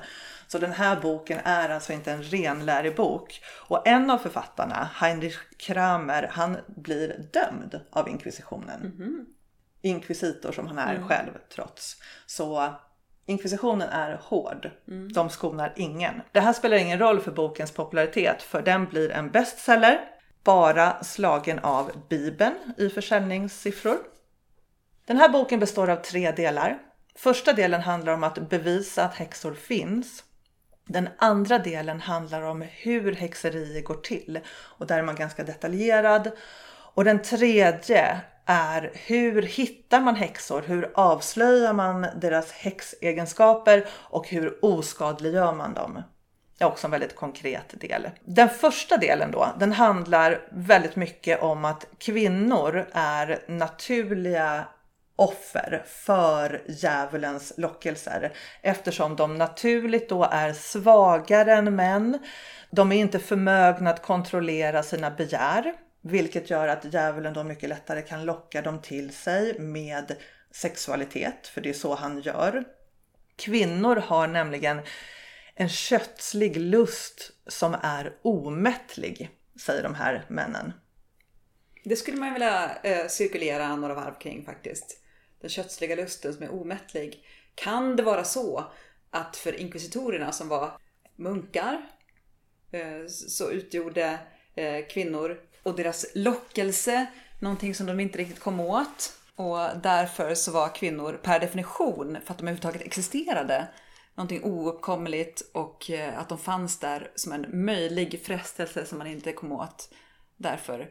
Så 0.53 0.59
den 0.59 0.71
här 0.71 1.01
boken 1.01 1.39
är 1.43 1.69
alltså 1.69 1.93
inte 1.93 2.11
en 2.11 2.23
renlärig 2.23 2.95
bok. 2.95 3.41
Och 3.67 3.87
en 3.87 4.09
av 4.09 4.17
författarna, 4.17 4.89
Heinrich 4.95 5.39
Kramer, 5.57 6.29
han 6.31 6.57
blir 6.67 7.29
dömd 7.33 7.81
av 7.91 8.09
inkvisitionen. 8.09 8.81
Inkvisitor 9.81 10.51
som 10.51 10.67
han 10.67 10.77
är 10.77 11.01
själv 11.07 11.31
trots. 11.55 11.97
Så 12.25 12.73
inkvisitionen 13.25 13.89
är 13.89 14.19
hård. 14.23 14.71
De 15.13 15.29
skonar 15.29 15.73
ingen. 15.75 16.21
Det 16.31 16.39
här 16.39 16.53
spelar 16.53 16.77
ingen 16.77 16.99
roll 16.99 17.21
för 17.21 17.31
bokens 17.31 17.71
popularitet 17.71 18.41
för 18.41 18.61
den 18.61 18.85
blir 18.85 19.11
en 19.11 19.31
bestseller. 19.31 19.99
Bara 20.43 21.03
slagen 21.03 21.59
av 21.59 21.91
Bibeln 22.09 22.55
i 22.77 22.89
försäljningssiffror. 22.89 23.97
Den 25.05 25.17
här 25.17 25.29
boken 25.29 25.59
består 25.59 25.89
av 25.89 25.95
tre 25.95 26.31
delar. 26.31 26.79
Första 27.15 27.53
delen 27.53 27.81
handlar 27.81 28.13
om 28.13 28.23
att 28.23 28.49
bevisa 28.49 29.03
att 29.05 29.15
häxor 29.15 29.53
finns. 29.53 30.23
Den 30.85 31.09
andra 31.17 31.59
delen 31.59 32.01
handlar 32.01 32.41
om 32.41 32.61
hur 32.71 33.15
häxerier 33.15 33.81
går 33.81 33.95
till 33.95 34.39
och 34.47 34.87
där 34.87 34.99
är 34.99 35.03
man 35.03 35.15
ganska 35.15 35.43
detaljerad. 35.43 36.31
Och 36.93 37.03
den 37.03 37.21
tredje 37.21 38.21
är 38.45 38.91
hur 38.93 39.41
hittar 39.41 40.01
man 40.01 40.15
häxor? 40.15 40.61
Hur 40.61 40.91
avslöjar 40.93 41.73
man 41.73 42.07
deras 42.15 42.51
häxegenskaper 42.51 43.85
och 43.91 44.27
hur 44.27 44.65
oskadliggör 44.65 45.53
man 45.53 45.73
dem? 45.73 46.03
Det 46.57 46.63
är 46.63 46.67
också 46.67 46.87
en 46.87 46.91
väldigt 46.91 47.15
konkret 47.15 47.81
del. 47.81 48.09
Den 48.25 48.49
första 48.49 48.97
delen 48.97 49.31
då, 49.31 49.47
den 49.59 49.71
handlar 49.71 50.47
väldigt 50.51 50.95
mycket 50.95 51.41
om 51.41 51.65
att 51.65 51.85
kvinnor 51.97 52.85
är 52.93 53.43
naturliga 53.47 54.65
offer 55.15 55.83
för 55.85 56.61
djävulens 56.67 57.53
lockelser 57.57 58.33
eftersom 58.61 59.15
de 59.15 59.35
naturligt 59.35 60.09
då 60.09 60.23
är 60.23 60.53
svagare 60.53 61.53
än 61.53 61.75
män. 61.75 62.19
De 62.71 62.91
är 62.91 62.95
inte 62.95 63.19
förmögna 63.19 63.89
att 63.89 64.01
kontrollera 64.01 64.83
sina 64.83 65.11
begär, 65.11 65.73
vilket 66.01 66.49
gör 66.49 66.67
att 66.67 66.93
djävulen 66.93 67.33
då 67.33 67.43
mycket 67.43 67.69
lättare 67.69 68.01
kan 68.01 68.25
locka 68.25 68.61
dem 68.61 68.81
till 68.81 69.13
sig 69.13 69.59
med 69.59 70.15
sexualitet, 70.51 71.47
för 71.47 71.61
det 71.61 71.69
är 71.69 71.73
så 71.73 71.95
han 71.95 72.21
gör. 72.21 72.63
Kvinnor 73.35 73.95
har 73.95 74.27
nämligen 74.27 74.81
en 75.55 75.69
kötslig 75.69 76.57
lust 76.57 77.31
som 77.47 77.75
är 77.81 78.17
omättlig, 78.21 79.29
säger 79.59 79.83
de 79.83 79.95
här 79.95 80.25
männen. 80.27 80.73
Det 81.83 81.95
skulle 81.95 82.17
man 82.17 82.33
vilja 82.33 82.77
eh, 82.83 83.07
cirkulera 83.07 83.75
några 83.75 83.93
varv 83.93 84.19
kring 84.19 84.45
faktiskt. 84.45 85.02
Den 85.43 85.49
kötsliga 85.49 85.95
lusten 85.95 86.33
som 86.33 86.43
är 86.43 86.53
omättlig. 86.53 87.25
Kan 87.55 87.95
det 87.95 88.03
vara 88.03 88.23
så 88.23 88.63
att 89.09 89.37
för 89.37 89.59
inkvisitorerna 89.59 90.31
som 90.31 90.47
var 90.47 90.77
munkar 91.15 91.89
eh, 92.71 93.07
så 93.07 93.51
utgjorde 93.51 94.19
eh, 94.55 94.85
kvinnor 94.85 95.39
och 95.63 95.75
deras 95.75 96.05
lockelse 96.15 97.05
någonting 97.39 97.75
som 97.75 97.85
de 97.85 97.99
inte 97.99 98.17
riktigt 98.17 98.39
kom 98.39 98.59
åt? 98.59 99.13
Och 99.35 99.57
därför 99.83 100.35
så 100.35 100.51
var 100.51 100.75
kvinnor 100.75 101.19
per 101.23 101.39
definition, 101.39 102.17
för 102.25 102.31
att 102.31 102.37
de 102.37 102.43
överhuvudtaget 102.43 102.81
existerade, 102.81 103.67
någonting 104.15 104.43
ouppkomligt 104.43 105.41
och 105.53 105.91
eh, 105.91 106.19
att 106.19 106.29
de 106.29 106.37
fanns 106.37 106.79
där 106.79 107.11
som 107.15 107.31
en 107.31 107.65
möjlig 107.65 108.25
frestelse 108.25 108.85
som 108.85 108.97
man 108.97 109.07
inte 109.07 109.33
kom 109.33 109.51
åt. 109.51 109.89
Därför 110.37 110.89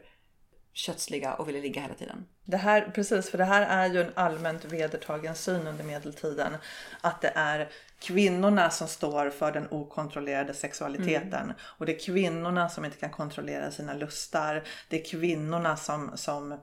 kötsliga 0.73 1.33
och 1.33 1.47
ville 1.47 1.61
ligga 1.61 1.81
hela 1.81 1.93
tiden. 1.93 2.25
Det 2.45 2.57
här, 2.57 2.91
precis, 2.95 3.29
för 3.29 3.37
det 3.37 3.43
här 3.43 3.61
är 3.61 3.93
ju 3.93 4.01
en 4.01 4.11
allmänt 4.15 4.65
vedertagen 4.65 5.35
syn 5.35 5.67
under 5.67 5.83
medeltiden. 5.83 6.53
Att 7.01 7.21
det 7.21 7.31
är 7.35 7.69
kvinnorna 7.99 8.69
som 8.69 8.87
står 8.87 9.29
för 9.29 9.51
den 9.51 9.67
okontrollerade 9.71 10.53
sexualiteten. 10.53 11.53
Och 11.61 11.85
det 11.85 11.95
är 11.95 12.05
kvinnorna 12.05 12.69
som 12.69 12.85
inte 12.85 12.97
kan 12.97 13.09
kontrollera 13.09 13.71
sina 13.71 13.93
lustar. 13.93 14.63
Det 14.89 15.01
är 15.01 15.05
kvinnorna 15.05 15.77
som, 15.77 16.11
som 16.17 16.59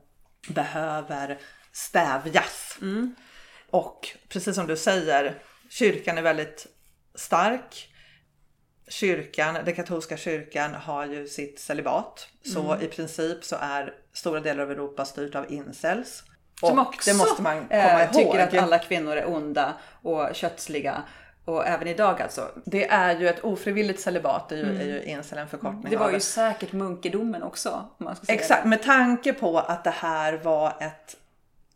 behöver 0.49 1.39
stävjas. 1.73 2.79
Och 3.71 4.09
precis 4.29 4.55
som 4.55 4.67
du 4.67 4.77
säger, 4.77 5.43
kyrkan 5.69 6.19
är 6.19 6.23
väldigt 6.23 6.67
stark. 7.15 7.87
Kyrkan, 8.91 9.55
den 9.65 9.75
katolska 9.75 10.17
kyrkan 10.17 10.75
har 10.75 11.07
ju 11.07 11.27
sitt 11.27 11.59
celibat. 11.59 12.29
Så 12.53 12.77
i 12.81 12.87
princip 12.87 13.45
så 13.45 13.57
är 13.61 13.95
stora 14.13 14.41
delar 14.41 14.63
av 14.63 14.71
Europa 14.71 15.05
styrt 15.05 15.35
av 15.35 15.53
incels. 15.53 16.25
Som 16.61 16.79
och 16.79 16.87
också 16.87 17.11
det 17.11 17.17
måste 17.17 17.43
man 17.43 17.69
komma 17.69 17.81
eh, 17.81 18.03
ihåg. 18.03 18.13
tycker 18.13 18.39
att 18.39 18.55
alla 18.55 18.79
kvinnor 18.79 19.17
är 19.17 19.35
onda 19.35 19.75
och 20.03 20.35
kötsliga. 20.35 21.03
Och 21.45 21.67
även 21.67 21.89
idag 21.89 22.23
alltså. 22.23 22.49
Det 22.65 22.89
är 22.89 23.19
ju 23.19 23.29
ett 23.29 23.45
ofrivilligt 23.45 24.01
celibat, 24.01 24.49
det 24.49 24.55
är 24.55 24.59
ju, 24.59 24.81
är 24.81 24.85
ju 24.85 25.03
incel 25.03 25.39
en 25.39 25.49
förkortning 25.49 25.91
Det 25.91 25.97
var 25.97 26.07
av 26.07 26.13
ju 26.13 26.21
säkert 26.21 26.73
munkedomen 26.73 27.43
också. 27.43 27.89
Exakt, 28.29 28.63
det. 28.63 28.69
med 28.69 28.83
tanke 28.83 29.33
på 29.33 29.59
att 29.59 29.85
det 29.85 29.91
här 29.91 30.33
var 30.33 30.69
ett 30.81 31.17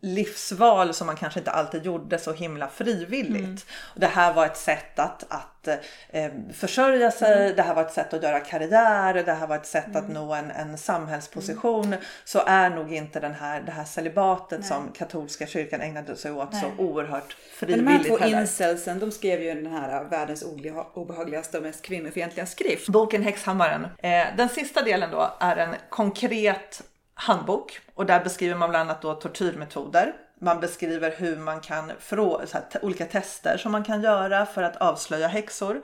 livsval 0.05 0.95
som 0.95 1.07
man 1.07 1.17
kanske 1.17 1.41
inte 1.41 1.51
alltid 1.51 1.85
gjorde 1.87 2.19
så 2.19 2.33
himla 2.33 2.69
frivilligt. 2.69 3.67
Och 3.95 4.01
det 4.01 4.07
här 4.07 4.33
var 4.33 4.47
ett 4.47 4.57
sätt 4.57 4.99
att, 4.99 5.25
att 5.29 5.69
eh, 6.13 6.31
försörja 6.55 7.11
sig, 7.11 7.55
det 7.55 7.63
här 7.63 7.75
var 7.75 7.83
ett 7.83 7.93
sätt 7.93 8.15
att 8.15 8.23
göra 8.23 8.41
karriär, 8.41 9.15
det 9.15 9.33
här 9.33 9.47
var 9.47 9.57
ett 9.57 9.67
sätt 9.67 9.97
att 9.97 10.09
nå 10.09 10.35
en, 10.35 10.51
en 10.51 10.79
samhällsposition. 10.79 11.95
Så 12.25 12.43
är 12.47 12.71
nog 12.71 12.93
inte 12.95 13.21
den 13.21 13.35
här, 13.35 13.61
det 13.61 13.73
här 13.73 13.85
celibatet 13.85 14.67
som 14.67 14.89
katolska 14.93 15.47
kyrkan 15.47 15.81
ägnade 15.81 16.17
sig 16.17 16.33
åt 16.33 16.55
så 16.55 16.83
oerhört 16.83 17.37
Men 17.61 17.69
de 17.71 17.75
här 17.75 17.83
frivilligt 17.85 18.09
två 18.09 18.19
heller. 18.19 18.41
incelsen, 18.41 18.99
de 18.99 19.11
skrev 19.11 19.43
ju 19.43 19.55
den 19.55 19.67
här 19.73 20.05
världens 20.05 20.45
obeha- 20.45 20.87
obehagligaste 20.95 21.57
och 21.59 21.63
mest 21.63 21.83
kvinnofientliga 21.83 22.47
skrift. 22.47 22.89
Boken 22.89 23.23
Häxhammaren. 23.23 23.87
Eh, 23.99 24.25
den 24.37 24.49
sista 24.49 24.83
delen 24.83 25.11
då 25.11 25.35
är 25.41 25.57
en 25.57 25.75
konkret 25.89 26.83
handbok 27.15 27.81
och 27.95 28.07
där 28.07 28.25
beskriver 28.25 28.55
man 28.55 28.71
bland 28.71 28.91
annat 28.91 29.03
då 29.03 29.15
tortyrmetoder. 29.15 30.15
Man 30.41 30.61
beskriver 30.61 31.15
hur 31.17 31.37
man 31.37 31.61
kan, 31.61 31.93
frå, 31.99 32.47
så 32.47 32.59
här, 32.59 32.85
olika 32.85 33.07
tester 33.07 33.57
som 33.57 33.73
man 33.73 33.85
kan 33.85 34.03
göra 34.03 34.47
för 34.47 34.63
att 34.63 34.77
avslöja 34.77 35.29
häxor. 35.29 35.83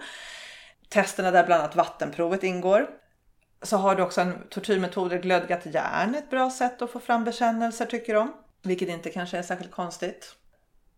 Testerna 0.89 1.31
där 1.31 1.47
bland 1.47 1.63
annat 1.63 1.77
vattenprovet 1.77 2.43
ingår. 2.43 2.91
Så 3.63 3.77
har 3.77 3.95
du 3.95 4.03
också 4.03 4.21
en 4.21 4.49
tortyrmetod, 4.49 5.23
glödgat 5.23 5.67
järn, 5.67 6.15
ett 6.15 6.31
bra 6.31 6.51
sätt 6.51 6.83
att 6.83 6.91
få 6.91 7.01
fram 7.01 7.25
bekännelser 7.25 7.87
tycker 7.87 8.15
de. 8.15 8.33
Vilket 8.63 8.89
inte 8.89 9.11
kanske 9.11 9.39
är 9.39 9.43
särskilt 9.43 9.71
konstigt. 9.71 10.35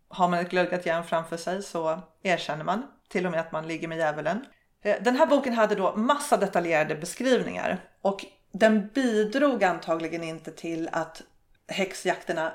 Har 0.08 0.28
man 0.28 0.38
ett 0.38 0.50
glödgat 0.50 0.86
järn 0.86 1.04
framför 1.04 1.36
sig 1.36 1.62
så 1.62 2.00
erkänner 2.22 2.64
man 2.64 2.82
till 3.08 3.26
och 3.26 3.32
med 3.32 3.40
att 3.40 3.52
man 3.52 3.66
ligger 3.66 3.88
med 3.88 3.98
djävulen. 3.98 4.44
Eh, 4.82 4.96
den 5.02 5.16
här 5.16 5.26
boken 5.26 5.52
hade 5.52 5.74
då 5.74 5.96
massa 5.96 6.36
detaljerade 6.36 6.94
beskrivningar 6.94 7.78
och 8.02 8.26
den 8.52 8.88
bidrog 8.94 9.64
antagligen 9.64 10.24
inte 10.24 10.52
till 10.52 10.88
att 10.92 11.22
häxjakterna 11.68 12.52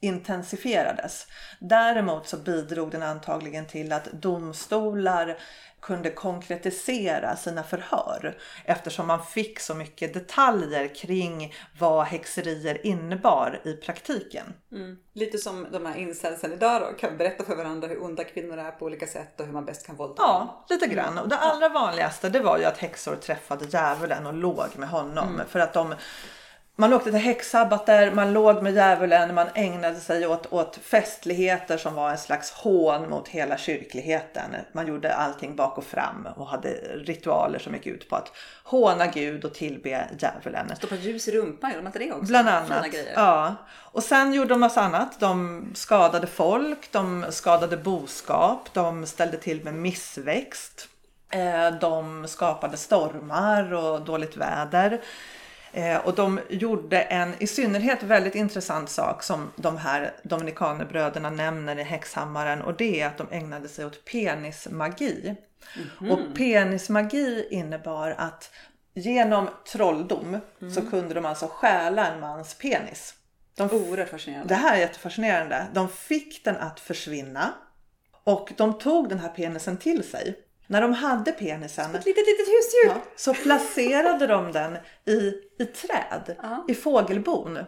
intensifierades. 0.00 1.26
Däremot 1.60 2.28
så 2.28 2.36
bidrog 2.36 2.90
den 2.90 3.02
antagligen 3.02 3.66
till 3.66 3.92
att 3.92 4.12
domstolar 4.12 5.38
kunde 5.86 6.10
konkretisera 6.10 7.36
sina 7.36 7.62
förhör 7.62 8.38
eftersom 8.64 9.06
man 9.06 9.24
fick 9.24 9.60
så 9.60 9.74
mycket 9.74 10.14
detaljer 10.14 10.94
kring 10.94 11.54
vad 11.78 12.06
häxerier 12.06 12.86
innebar 12.86 13.60
i 13.64 13.72
praktiken. 13.72 14.46
Lite 15.12 15.38
som 15.38 15.66
de 15.72 15.86
här 15.86 15.96
incelsen 15.96 16.52
idag 16.52 16.82
då, 16.82 16.98
kan 16.98 17.16
berätta 17.16 17.44
för 17.44 17.56
varandra 17.56 17.88
hur 17.88 18.02
onda 18.02 18.24
kvinnor 18.24 18.58
är 18.58 18.70
på 18.70 18.84
olika 18.84 19.06
sätt 19.06 19.40
och 19.40 19.46
hur 19.46 19.52
man 19.52 19.64
bäst 19.64 19.86
kan 19.86 19.96
våldta. 19.96 20.22
Ja, 20.22 20.64
lite 20.68 20.86
grann. 20.86 21.18
Och 21.18 21.28
det 21.28 21.38
allra 21.38 21.68
vanligaste 21.68 22.28
det 22.28 22.40
var 22.40 22.58
ju 22.58 22.64
att 22.64 22.78
häxor 22.78 23.16
träffade 23.16 23.64
djävulen 23.64 24.26
och 24.26 24.34
låg 24.34 24.68
med 24.76 24.88
honom. 24.88 25.40
För 25.48 25.60
att 25.60 25.72
de, 25.72 25.94
man 26.78 26.92
åkte 26.92 27.10
till 27.10 27.20
häxsabbater, 27.20 28.10
man 28.10 28.32
låg 28.32 28.62
med 28.62 28.74
djävulen, 28.74 29.34
man 29.34 29.46
ägnade 29.54 30.00
sig 30.00 30.26
åt, 30.26 30.52
åt 30.52 30.76
festligheter 30.82 31.76
som 31.78 31.94
var 31.94 32.10
en 32.10 32.18
slags 32.18 32.50
hån 32.52 33.10
mot 33.10 33.28
hela 33.28 33.56
kyrkligheten. 33.58 34.56
Man 34.72 34.86
gjorde 34.86 35.14
allting 35.14 35.56
bak 35.56 35.78
och 35.78 35.84
fram 35.84 36.28
och 36.36 36.46
hade 36.46 36.68
ritualer 36.94 37.58
som 37.58 37.74
gick 37.74 37.86
ut 37.86 38.08
på 38.08 38.16
att 38.16 38.32
håna 38.64 39.06
Gud 39.06 39.44
och 39.44 39.54
tillbe 39.54 40.08
djävulen. 40.18 40.76
Stoppa 40.76 40.94
ljus 40.94 41.28
i 41.28 41.32
rumpan, 41.32 41.70
gjorde 41.70 41.82
man 41.82 41.88
inte 41.88 41.98
det 41.98 42.12
också? 42.12 42.24
Bland 42.24 42.48
annat. 42.48 42.86
Ja. 43.14 43.54
Och 43.76 44.02
sen 44.02 44.32
gjorde 44.32 44.48
de 44.48 44.60
massa 44.60 44.80
annat. 44.80 45.20
De 45.20 45.64
skadade 45.74 46.26
folk, 46.26 46.92
de 46.92 47.24
skadade 47.30 47.76
boskap, 47.76 48.68
de 48.72 49.06
ställde 49.06 49.36
till 49.36 49.64
med 49.64 49.74
missväxt. 49.74 50.88
Eh, 51.30 51.70
De 51.80 52.28
skapade 52.28 52.76
stormar 52.76 53.74
och 53.74 54.00
dåligt 54.00 54.36
väder. 54.36 55.00
Eh, 55.72 55.96
Och 56.06 56.14
de 56.14 56.40
gjorde 56.48 57.00
en 57.02 57.34
i 57.38 57.46
synnerhet 57.46 58.02
väldigt 58.02 58.34
intressant 58.34 58.90
sak 58.90 59.22
som 59.22 59.52
de 59.56 59.76
här 59.76 60.12
Dominikanerbröderna 60.22 61.30
nämner 61.30 61.78
i 61.78 61.82
Häxhammaren 61.82 62.62
och 62.62 62.74
det 62.76 63.00
är 63.00 63.06
att 63.06 63.18
de 63.18 63.26
ägnade 63.30 63.68
sig 63.68 63.86
åt 63.86 64.04
penismagi. 64.04 65.34
Och 66.10 66.18
penismagi 66.36 67.48
innebar 67.50 68.14
att 68.18 68.50
genom 68.94 69.48
trolldom 69.72 70.40
så 70.74 70.82
kunde 70.90 71.14
de 71.14 71.24
alltså 71.24 71.46
stjäla 71.48 72.06
en 72.12 72.20
mans 72.20 72.54
penis. 72.54 73.14
De 73.56 73.70
Oerhört 73.70 74.08
fascinerande. 74.08 74.48
det 74.48 74.54
här 74.54 74.74
är 74.76 74.80
jättefascinerande. 74.80 75.66
De 75.72 75.88
fick 75.88 76.44
den 76.44 76.56
att 76.56 76.80
försvinna 76.80 77.52
och 78.24 78.52
de 78.56 78.78
tog 78.78 79.08
den 79.08 79.18
här 79.18 79.28
penisen 79.28 79.76
till 79.76 80.04
sig. 80.10 80.34
När 80.66 80.80
de 80.82 80.92
hade 80.92 81.32
penisen 81.32 81.94
Ett 81.94 82.06
litet, 82.06 82.26
litet 82.26 82.46
husdjur. 82.48 82.86
ja, 82.88 82.94
så 83.16 83.34
placerade 83.34 84.26
de 84.26 84.52
den 84.52 84.76
i, 85.04 85.32
i 85.58 85.64
träd, 85.66 86.36
Ja. 86.42 86.64
i 86.68 86.74
fågelbon. 86.74 87.58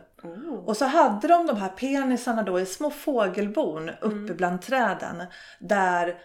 Och 0.66 0.76
så 0.76 0.84
hade 0.84 1.28
de 1.28 1.46
de 1.46 1.56
här 1.56 1.68
penisarna 1.68 2.42
då 2.42 2.60
i 2.60 2.66
små 2.66 2.90
fågelbon 2.90 3.90
uppe 4.00 4.34
bland 4.34 4.62
träden 4.62 5.22
där 5.58 6.18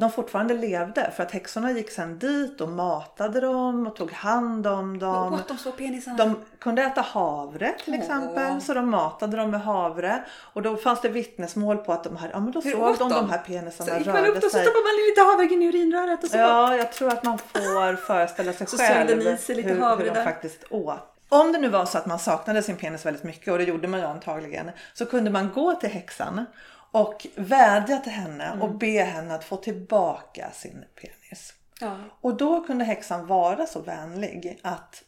de 0.00 0.10
fortfarande 0.10 0.54
levde 0.54 1.10
för 1.16 1.22
att 1.22 1.30
häxorna 1.30 1.70
gick 1.70 1.90
sen 1.90 2.18
dit 2.18 2.60
och 2.60 2.68
matade 2.68 3.40
dem 3.40 3.86
och 3.86 3.96
tog 3.96 4.12
hand 4.12 4.66
om 4.66 4.98
dem. 4.98 5.34
Åt 5.34 5.48
de 5.48 5.58
små 5.58 5.72
penisarna. 5.72 6.16
De 6.16 6.36
kunde 6.58 6.82
äta 6.82 7.00
havre 7.00 7.74
till 7.84 7.94
exempel, 7.94 8.46
Åh. 8.52 8.58
så 8.58 8.74
de 8.74 8.90
matade 8.90 9.36
dem 9.36 9.50
med 9.50 9.60
havre. 9.60 10.24
Och 10.52 10.62
då 10.62 10.76
fanns 10.76 11.00
det 11.00 11.08
vittnesmål 11.08 11.76
på 11.76 11.92
att 11.92 12.04
de 12.04 12.16
här, 12.16 12.30
ja 12.32 12.40
men 12.40 12.52
då 12.52 12.60
Hur 12.60 12.70
såg 12.72 12.82
åt 12.82 12.98
de 12.98 13.08
de? 13.08 13.30
här 13.30 13.38
Så 13.38 13.44
penisarna 13.44 13.98
gick 13.98 14.06
man 14.06 14.26
upp 14.26 14.36
och 14.36 14.42
så 14.42 14.48
stoppade 14.48 14.84
man 14.84 14.96
lite 15.08 15.20
havregryn 15.20 15.62
i 15.62 15.66
urinröret 15.66 16.24
och 16.24 16.30
så 16.30 16.36
Ja, 16.36 16.76
jag 16.76 16.92
tror 16.92 17.08
att 17.08 17.24
man 17.24 17.38
får 17.38 17.96
föreställa 18.06 18.52
sig 18.52 18.66
Så 18.66 18.76
själv 18.78 19.08
hur, 19.08 19.80
havre 19.80 20.02
hur 20.04 20.10
de 20.10 20.14
där. 20.14 20.24
faktiskt 20.24 20.64
åt. 20.70 21.10
Om 21.28 21.52
det 21.52 21.58
nu 21.58 21.68
var 21.68 21.84
så 21.84 21.98
att 21.98 22.06
man 22.06 22.18
saknade 22.18 22.62
sin 22.62 22.76
penis 22.76 23.06
väldigt 23.06 23.22
mycket 23.24 23.52
och 23.52 23.58
det 23.58 23.64
gjorde 23.64 23.88
man 23.88 24.00
ju 24.00 24.06
antagligen 24.06 24.70
så 24.94 25.06
kunde 25.06 25.30
man 25.30 25.50
gå 25.54 25.74
till 25.74 25.88
häxan 25.90 26.46
och 26.94 27.26
vädja 27.34 27.98
till 27.98 28.12
henne 28.12 28.44
Mm. 28.44 28.62
och 28.62 28.70
be 28.74 29.02
henne 29.02 29.34
att 29.34 29.44
få 29.44 29.56
tillbaka 29.56 30.50
sin 30.50 30.84
penis. 31.00 31.54
Ja. 31.80 31.98
Och 32.20 32.36
då 32.36 32.64
kunde 32.64 32.84
häxan 32.84 33.26
vara 33.26 33.66
så 33.66 33.80
vänlig 33.80 34.60
att 34.62 35.02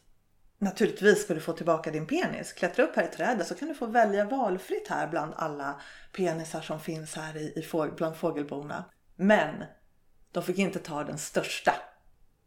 naturligtvis 0.59 1.21
ska 1.23 1.33
du 1.33 1.39
få 1.39 1.53
tillbaka 1.53 1.91
din 1.91 2.07
penis. 2.07 2.53
Klättra 2.53 2.83
upp 2.83 2.95
här 2.95 3.03
i 3.03 3.07
trädet 3.07 3.47
så 3.47 3.55
kan 3.55 3.67
du 3.67 3.73
få 3.75 3.85
välja 3.85 4.25
valfritt 4.25 4.87
här 4.87 5.07
bland 5.07 5.33
alla 5.35 5.81
penisar 6.13 6.61
som 6.61 6.79
finns 6.79 7.15
här 7.15 7.37
i, 7.37 7.53
i 7.55 7.61
fåg, 7.61 7.95
bland 7.95 8.15
fågelborna. 8.17 8.85
Men 9.15 9.63
de 10.31 10.43
fick 10.43 10.57
inte 10.57 10.79
ta 10.79 11.03
den 11.03 11.17
största. 11.17 11.73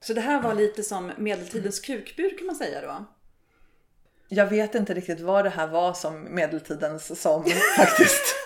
Så 0.01 0.13
det 0.15 0.21
här 0.21 0.43
var 0.43 0.55
lite 0.55 0.83
som 0.83 1.13
medeltidens 1.19 1.81
kukbur 1.81 2.39
kan 2.39 2.47
man 2.47 2.57
säga 2.57 2.81
då? 2.81 3.05
Jag 4.29 4.47
vet 4.47 4.75
inte 4.75 4.95
riktigt 4.95 5.21
vad 5.21 5.45
det 5.45 5.51
här 5.51 5.67
var 5.67 5.93
som 5.93 6.35
medeltidens 6.35 7.21
som 7.23 7.45
faktiskt. 7.77 8.37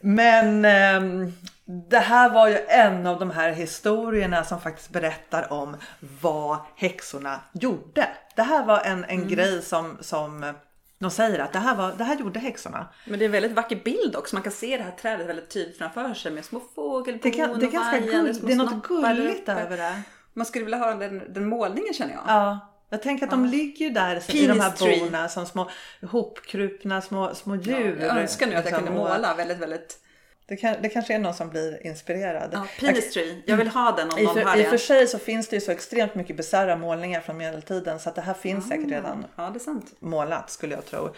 Men 0.00 0.64
ehm, 0.64 1.32
det 1.64 1.98
här 1.98 2.30
var 2.30 2.48
ju 2.48 2.58
en 2.68 3.06
av 3.06 3.18
de 3.18 3.30
här 3.30 3.52
historierna 3.52 4.44
som 4.44 4.60
faktiskt 4.60 4.90
berättar 4.90 5.52
om 5.52 5.76
vad 6.22 6.58
häxorna 6.76 7.40
gjorde. 7.52 8.08
Det 8.36 8.42
här 8.42 8.64
var 8.64 8.80
en, 8.80 9.04
en 9.04 9.28
grej 9.28 9.62
som, 9.62 9.96
som 10.00 10.54
de 10.98 11.10
säger 11.10 11.38
att 11.38 11.52
det 11.52 11.58
här, 11.58 11.74
var, 11.74 11.92
det 11.98 12.04
här 12.04 12.16
gjorde 12.16 12.40
häxorna. 12.40 12.88
Men 13.04 13.18
det 13.18 13.24
är 13.24 13.26
en 13.26 13.32
väldigt 13.32 13.52
vacker 13.52 13.76
bild 13.76 14.16
också. 14.16 14.36
Man 14.36 14.42
kan 14.42 14.52
se 14.52 14.76
det 14.76 14.82
här 14.82 14.90
trädet 14.90 15.26
väldigt 15.26 15.50
tydligt 15.50 15.78
framför 15.78 16.14
sig 16.14 16.32
med 16.32 16.44
små 16.44 16.60
fågelbon 16.74 17.20
Det, 17.22 17.30
kan, 17.30 17.58
det 17.58 17.64
är 17.64 17.66
och 17.66 17.72
ganska 17.72 17.98
gull, 17.98 18.40
det 18.42 18.52
är 18.52 18.56
något 18.56 18.88
gulligt 18.88 19.42
uppe. 19.42 19.52
över 19.52 19.76
det. 19.76 20.02
Man 20.34 20.46
skulle 20.46 20.64
vilja 20.64 20.78
ha 20.78 20.94
den, 20.94 21.32
den 21.32 21.48
målningen 21.48 21.94
känner 21.94 22.12
jag. 22.12 22.22
Ja, 22.26 22.58
Jag 22.88 23.02
tänker 23.02 23.24
att 23.24 23.30
de 23.30 23.44
ligger 23.44 23.86
ju 23.86 23.90
där 23.90 24.36
i 24.36 24.46
de 24.46 24.60
här 24.60 24.70
Penis 24.70 24.78
tree. 24.78 25.00
borna 25.00 25.28
som 25.28 25.46
små 25.46 25.70
hopkrupna 26.02 27.02
små, 27.02 27.34
små 27.34 27.56
djur. 27.56 27.98
Jag 28.00 28.18
önskar 28.18 28.46
nu 28.46 28.54
att 28.54 28.64
jag 28.64 28.64
liksom, 28.64 28.84
kunde 28.86 29.00
måla 29.00 29.34
väldigt, 29.34 29.58
väldigt... 29.58 29.98
Det, 30.46 30.56
kan, 30.56 30.76
det 30.82 30.88
kanske 30.88 31.14
är 31.14 31.18
någon 31.18 31.34
som 31.34 31.50
blir 31.50 31.86
inspirerad. 31.86 32.50
Ja, 32.52 32.66
penis 32.80 33.12
tree. 33.12 33.42
Jag 33.46 33.56
vill 33.56 33.68
ha 33.68 33.92
den 33.92 34.10
om 34.10 34.18
I 34.18 34.22
någon 34.22 34.38
har 34.38 34.44
för, 34.44 34.60
I 34.60 34.64
och 34.64 34.70
för 34.70 34.78
sig 34.78 35.06
så 35.06 35.18
finns 35.18 35.48
det 35.48 35.56
ju 35.56 35.60
så 35.60 35.70
extremt 35.70 36.14
mycket 36.14 36.36
bisarra 36.36 36.76
målningar 36.76 37.20
från 37.20 37.36
medeltiden 37.36 38.00
så 38.00 38.08
att 38.08 38.14
det 38.14 38.22
här 38.22 38.34
finns 38.34 38.68
säkert 38.68 38.90
redan 38.90 39.26
Ja, 39.36 39.50
det 39.50 39.58
är 39.58 39.60
sant. 39.60 39.94
målat 39.98 40.50
skulle 40.50 40.74
jag 40.74 40.86
tro. 40.86 41.14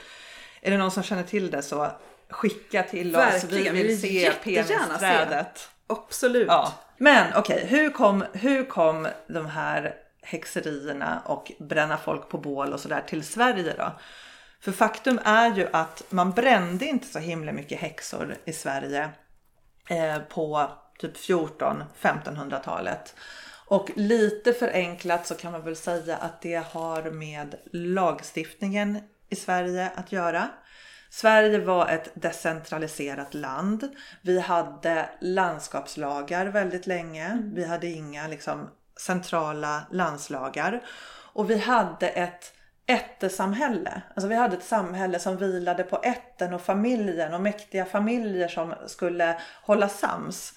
Är 0.61 0.71
det 0.71 0.77
någon 0.77 0.91
som 0.91 1.03
känner 1.03 1.23
till 1.23 1.50
det 1.50 1.62
så 1.62 1.91
skicka 2.31 2.83
till 2.83 3.17
oss. 3.17 3.23
Verkligen, 3.23 3.75
Vi 3.75 3.83
vi 3.83 3.89
vill 3.89 4.00
vill 4.00 4.00
se 4.00 4.33
penisträdet. 4.43 5.69
Absolut. 5.87 6.47
Ja. 6.49 6.73
Men 6.99 7.27
okej, 7.37 7.67
hur, 7.69 7.91
kom, 7.91 8.25
hur 8.33 8.65
kom 8.65 9.09
de 9.27 9.47
här 9.47 9.95
häxerierna 10.23 11.23
och 11.25 11.53
bränna 11.59 11.97
folk 11.97 12.29
på 12.29 12.39
bål 12.39 12.73
och 12.73 12.81
sådär 12.81 13.05
till 13.09 13.25
Sverige 13.25 13.75
då? 13.79 13.93
För 14.61 14.73
faktum 14.73 15.21
är 15.25 15.55
ju 15.55 15.69
att 15.73 16.03
man 16.11 16.31
brände 16.31 16.87
inte 16.87 17.07
så 17.07 17.19
himla 17.19 17.53
mycket 17.53 17.81
häxor 17.81 18.37
i 18.45 18.53
Sverige 18.53 19.11
eh, 19.89 20.19
på 20.19 20.71
typ 20.99 21.17
14-1500-talet. 21.17 23.15
Och 23.67 23.91
lite 23.97 24.53
förenklat 24.53 25.27
så 25.27 25.35
kan 25.35 25.53
man 25.53 25.65
väl 25.65 25.77
säga 25.77 26.17
att 26.17 26.43
det 26.43 26.65
har 26.73 27.11
med 27.11 27.55
lagstiftningen 27.73 28.99
i 29.29 29.37
Sverige 29.37 29.93
att 29.95 30.12
göra. 30.12 30.49
Sverige 31.11 31.59
var 31.59 31.89
ett 31.89 32.11
decentraliserat 32.15 33.35
land. 33.35 33.89
Vi 34.23 34.41
hade 34.41 35.09
landskapslagar 35.21 36.47
väldigt 36.47 36.87
länge. 36.87 37.39
Vi 37.55 37.65
hade 37.65 37.87
inga 37.87 38.29
liksom, 38.29 38.71
centrala 39.00 39.83
landslagar. 39.90 40.83
Och 41.33 41.50
vi 41.50 41.59
hade 41.59 42.09
ett 42.09 42.52
ättesamhälle. 42.87 44.02
Alltså 44.14 44.28
vi 44.28 44.35
hade 44.35 44.57
ett 44.57 44.64
samhälle 44.64 45.19
som 45.19 45.37
vilade 45.37 45.83
på 45.83 46.00
ätten 46.02 46.54
och 46.54 46.61
familjen 46.61 47.35
och 47.35 47.40
mäktiga 47.40 47.85
familjer 47.85 48.49
som 48.49 48.75
skulle 48.87 49.40
hålla 49.62 49.88
sams. 49.88 50.52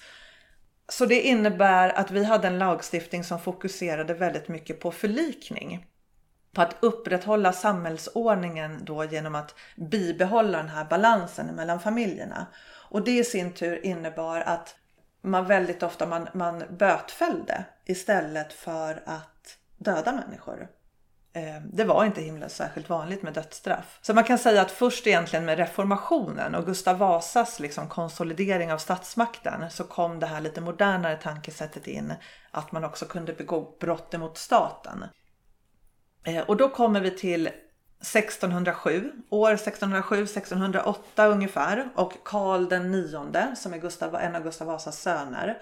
Så 0.88 1.06
det 1.06 1.20
innebär 1.20 1.88
att 1.88 2.10
vi 2.10 2.24
hade 2.24 2.48
en 2.48 2.58
lagstiftning 2.58 3.24
som 3.24 3.40
fokuserade 3.40 4.14
väldigt 4.14 4.48
mycket 4.48 4.80
på 4.80 4.90
förlikning. 4.90 5.86
På 6.52 6.62
att 6.62 6.76
upprätthålla 6.80 7.52
samhällsordningen 7.52 8.84
då 8.84 9.04
genom 9.04 9.34
att 9.34 9.54
bibehålla 9.76 10.58
den 10.58 10.68
här 10.68 10.84
balansen 10.84 11.46
mellan 11.46 11.80
familjerna. 11.80 12.46
Och 12.90 13.04
det 13.04 13.18
i 13.18 13.24
sin 13.24 13.52
tur 13.52 13.86
innebar 13.86 14.40
att 14.40 14.76
man 15.24 15.46
väldigt 15.46 15.82
ofta 15.82 16.06
man, 16.06 16.28
man 16.32 16.64
bötfällde 16.70 17.64
istället 17.84 18.52
för 18.52 19.02
att 19.06 19.58
döda 19.78 20.12
människor. 20.12 20.68
Eh, 21.32 21.62
det 21.72 21.84
var 21.84 22.04
inte 22.04 22.20
himla 22.20 22.48
särskilt 22.48 22.88
vanligt 22.88 23.22
med 23.22 23.32
dödsstraff. 23.32 23.98
Så 24.02 24.14
man 24.14 24.24
kan 24.24 24.38
säga 24.38 24.62
att 24.62 24.70
först 24.70 25.06
egentligen 25.06 25.44
med 25.44 25.58
reformationen 25.58 26.54
och 26.54 26.66
Gustav 26.66 26.98
Vasas 26.98 27.60
liksom 27.60 27.88
konsolidering 27.88 28.72
av 28.72 28.78
statsmakten 28.78 29.70
så 29.70 29.84
kom 29.84 30.20
det 30.20 30.26
här 30.26 30.40
lite 30.40 30.60
modernare 30.60 31.16
tankesättet 31.16 31.86
in 31.86 32.14
att 32.50 32.72
man 32.72 32.84
också 32.84 33.06
kunde 33.06 33.32
begå 33.32 33.76
brott 33.80 34.14
emot 34.14 34.38
staten. 34.38 35.04
Eh, 36.24 36.42
och 36.42 36.56
då 36.56 36.68
kommer 36.68 37.00
vi 37.00 37.10
till 37.10 37.50
1607, 38.04 39.12
år 39.30 39.50
1607-1608 39.50 41.28
ungefär 41.28 41.88
och 41.94 42.12
Karl 42.24 42.68
den 42.68 42.90
nionde 42.90 43.56
som 43.56 43.74
är 43.74 43.78
Gustav, 43.78 44.14
en 44.14 44.36
av 44.36 44.42
Gustav 44.42 44.66
Vasas 44.66 45.00
söner. 45.00 45.58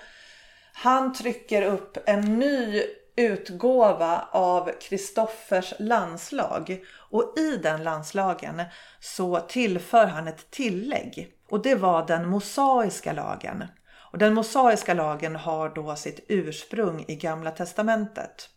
Han 0.73 1.15
trycker 1.15 1.63
upp 1.63 1.99
en 2.07 2.39
ny 2.39 2.83
utgåva 3.17 4.29
av 4.31 4.71
Kristoffers 4.81 5.75
landslag 5.79 6.85
och 7.11 7.35
i 7.39 7.57
den 7.57 7.85
landslagen 7.85 8.63
så 9.01 9.41
tillför 9.41 10.07
han 10.07 10.29
ett 10.29 10.51
tillägg 10.51 11.35
och 11.49 11.63
det 11.63 11.75
var 11.75 12.07
den 12.07 12.29
mosaiska 12.29 13.13
lagen. 13.13 13.65
Och 14.13 14.19
den 14.19 14.35
mosaiska 14.35 14.95
lagen 14.95 15.37
har 15.37 15.69
då 15.69 15.97
sitt 15.97 16.25
ursprung 16.29 17.05
i 17.09 17.17
Gamla 17.17 17.51
testamentet. 17.51 18.49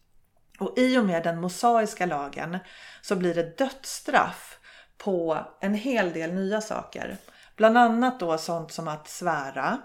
Och 0.60 0.74
i 0.78 0.98
och 0.98 1.06
med 1.06 1.24
den 1.24 1.42
mosaiska 1.42 2.06
lagen 2.06 2.58
så 3.02 3.16
blir 3.16 3.34
det 3.34 3.58
dödsstraff 3.58 4.60
på 4.98 5.40
en 5.62 5.74
hel 5.74 6.14
del 6.14 6.34
nya 6.34 6.62
saker. 6.62 7.18
Bland 7.56 7.78
annat 7.78 8.20
då 8.20 8.38
sånt 8.38 8.72
som 8.72 8.88
att 8.88 9.08
svära, 9.08 9.82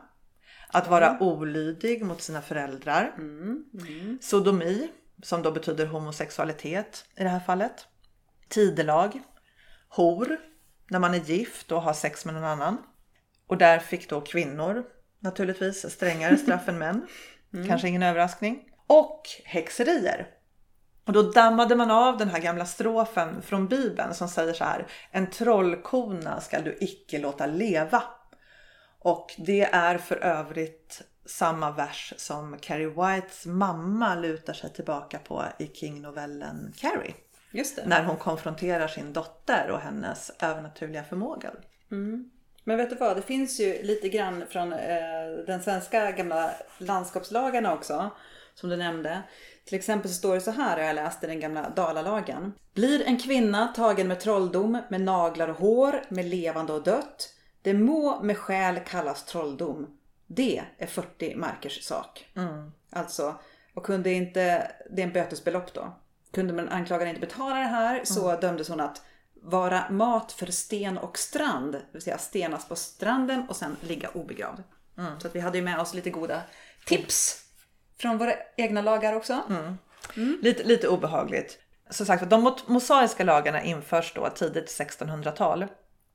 att 0.69 0.89
vara 0.89 1.19
olydig 1.21 2.05
mot 2.05 2.23
sina 2.23 2.43
föräldrar, 2.43 3.15
sodomi, 4.21 4.89
som 5.23 5.43
då 5.43 5.51
betyder 5.53 5.87
homosexualitet 5.87 7.05
i 7.17 7.23
det 7.23 7.29
här 7.29 7.41
fallet, 7.41 7.87
tidelag, 8.49 9.21
hor, 9.89 10.41
när 10.91 10.99
man 10.99 11.15
är 11.15 11.19
gift 11.19 11.73
och 11.73 11.83
har 11.83 11.93
sex 11.93 12.25
med 12.25 12.35
någon 12.35 12.45
annan. 12.45 12.79
Och 13.47 13.59
där 13.59 13.79
fick 13.79 14.09
då 14.09 14.21
kvinnor 14.21 14.85
naturligtvis 15.19 15.91
strängare 15.91 16.37
straff 16.45 16.69
än 16.69 16.79
män. 16.79 17.07
Kanske 17.69 17.89
ingen 17.89 18.03
överraskning. 18.03 18.65
Och 18.87 19.23
häxerier. 19.45 20.29
Och 21.05 21.13
då 21.13 21.23
dammade 21.23 21.77
man 21.77 21.91
av 21.91 22.17
den 22.17 22.29
här 22.29 22.41
gamla 22.41 22.65
strofen 22.65 23.43
från 23.43 23.69
Bibeln 23.69 24.15
som 24.15 24.29
säger 24.29 24.53
så 24.53 24.65
här. 24.65 24.87
En 25.11 25.31
trollkona 25.31 26.41
ska 26.41 26.61
du 26.61 26.77
icke 26.81 27.19
låta 27.19 27.47
leva. 27.47 28.03
Och 28.99 29.35
det 29.39 29.63
är 29.63 29.99
för 29.99 30.17
övrigt 30.17 31.03
samma 31.27 31.71
vers 31.71 32.15
som 32.17 32.57
Carrie 32.61 32.87
Whites 32.89 33.47
mamma 33.47 34.15
lutar 34.15 34.53
sig 34.53 34.73
tillbaka 34.73 35.19
på 35.19 35.45
i 35.59 35.67
King-novellen 35.67 36.73
Carrie. 36.77 37.15
När 37.87 38.05
hon 38.05 38.17
konfronterar 38.17 38.89
sin 38.89 39.13
dotter 39.13 39.71
och 39.71 39.81
hennes 39.81 40.31
övernaturliga 40.41 41.05
förmåga. 41.05 41.51
Men 42.65 42.77
vet 42.77 42.91
du 42.91 42.97
vad, 42.97 43.17
det 43.17 43.23
finns 43.23 43.61
ju 43.61 43.83
lite 43.83 44.09
grann 44.09 44.45
från 44.49 44.73
eh, 44.73 44.79
den 45.47 45.63
svenska 45.63 46.11
gamla 46.11 46.51
landskapslagarna 46.79 47.75
också. 47.75 48.11
Som 48.55 48.71
du 48.71 48.77
nämnde. 48.77 49.23
Till 49.71 49.79
exempel 49.79 50.11
så 50.11 50.15
står 50.15 50.35
det 50.35 50.41
så 50.41 50.51
här, 50.51 50.77
har 50.77 50.85
jag 50.85 50.95
läst 50.95 51.25
i 51.25 51.27
den 51.27 51.41
gamla 51.41 51.71
Dalalagen. 51.71 52.53
Blir 52.75 53.03
en 53.03 53.19
kvinna 53.19 53.67
tagen 53.67 54.09
med 54.09 54.21
trolldom, 54.21 54.83
med 54.89 55.01
naglar 55.01 55.49
och 55.49 55.57
hår, 55.57 56.03
med 56.09 56.25
levande 56.25 56.73
och 56.73 56.83
dött. 56.83 57.35
Det 57.63 57.75
må 57.75 58.23
med 58.23 58.39
skäl 58.39 58.81
kallas 58.87 59.25
trolldom. 59.25 59.99
Det 60.27 60.63
är 60.79 60.87
40 60.87 61.35
markers 61.37 61.85
sak. 61.85 62.31
Alltså, 62.91 63.35
och 63.75 63.87
kunde 63.87 64.13
inte, 64.13 64.73
det 64.91 65.03
är 65.03 65.07
en 65.07 65.13
bötesbelopp 65.13 65.75
då. 65.75 65.99
Kunde 66.33 66.53
man 66.53 66.69
anklagade 66.69 67.11
inte 67.11 67.21
betala 67.21 67.57
det 67.57 67.67
här 67.67 68.05
så 68.05 68.37
dömdes 68.37 68.69
hon 68.69 68.81
att 68.81 69.03
vara 69.43 69.91
mat 69.91 70.33
för 70.33 70.47
sten 70.47 70.99
och 70.99 71.19
strand. 71.19 71.73
Det 71.73 71.83
vill 71.93 72.03
säga 72.03 72.19
stenas 72.19 72.69
på 72.69 72.77
stranden 72.77 73.49
och 73.49 73.57
sen 73.57 73.77
ligga 73.81 74.09
obegravd. 74.09 74.63
Så 75.19 75.27
att 75.27 75.35
vi 75.35 75.41
hade 75.41 75.59
ju 75.59 75.65
med 75.65 75.81
oss 75.81 75.95
lite 75.95 76.11
goda 76.11 76.43
tips 76.87 77.47
från 78.01 78.19
våra 78.19 78.35
egna 78.57 78.83
lagar 78.83 79.13
också. 79.13 79.43
Lite, 80.43 80.63
lite 80.63 80.89
obehagligt. 80.89 81.59
Som 81.91 82.07
sagt, 82.07 82.31
de 82.31 82.57
mosaiska 82.67 83.25
lagarna 83.25 83.63
införs 83.63 84.13
då 84.15 84.31
tidigt 84.31 84.81
1600-tal. 84.81 85.67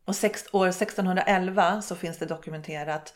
Och 0.06 0.16
sex, 0.16 0.46
år 0.52 0.68
1611 0.68 1.82
så 1.82 1.96
finns 1.96 2.18
det 2.18 2.26
dokumenterat 2.26 3.14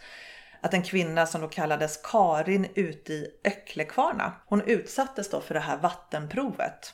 att 0.61 0.73
en 0.73 0.83
kvinna 0.83 1.25
som 1.25 1.41
då 1.41 1.47
kallades 1.47 1.99
Karin 2.03 2.67
ute 2.75 3.13
i 3.13 3.27
Öcklekvarna, 3.43 4.33
hon 4.45 4.61
utsattes 4.61 5.29
då 5.29 5.41
för 5.41 5.53
det 5.53 5.59
här 5.59 5.77
vattenprovet. 5.77 6.93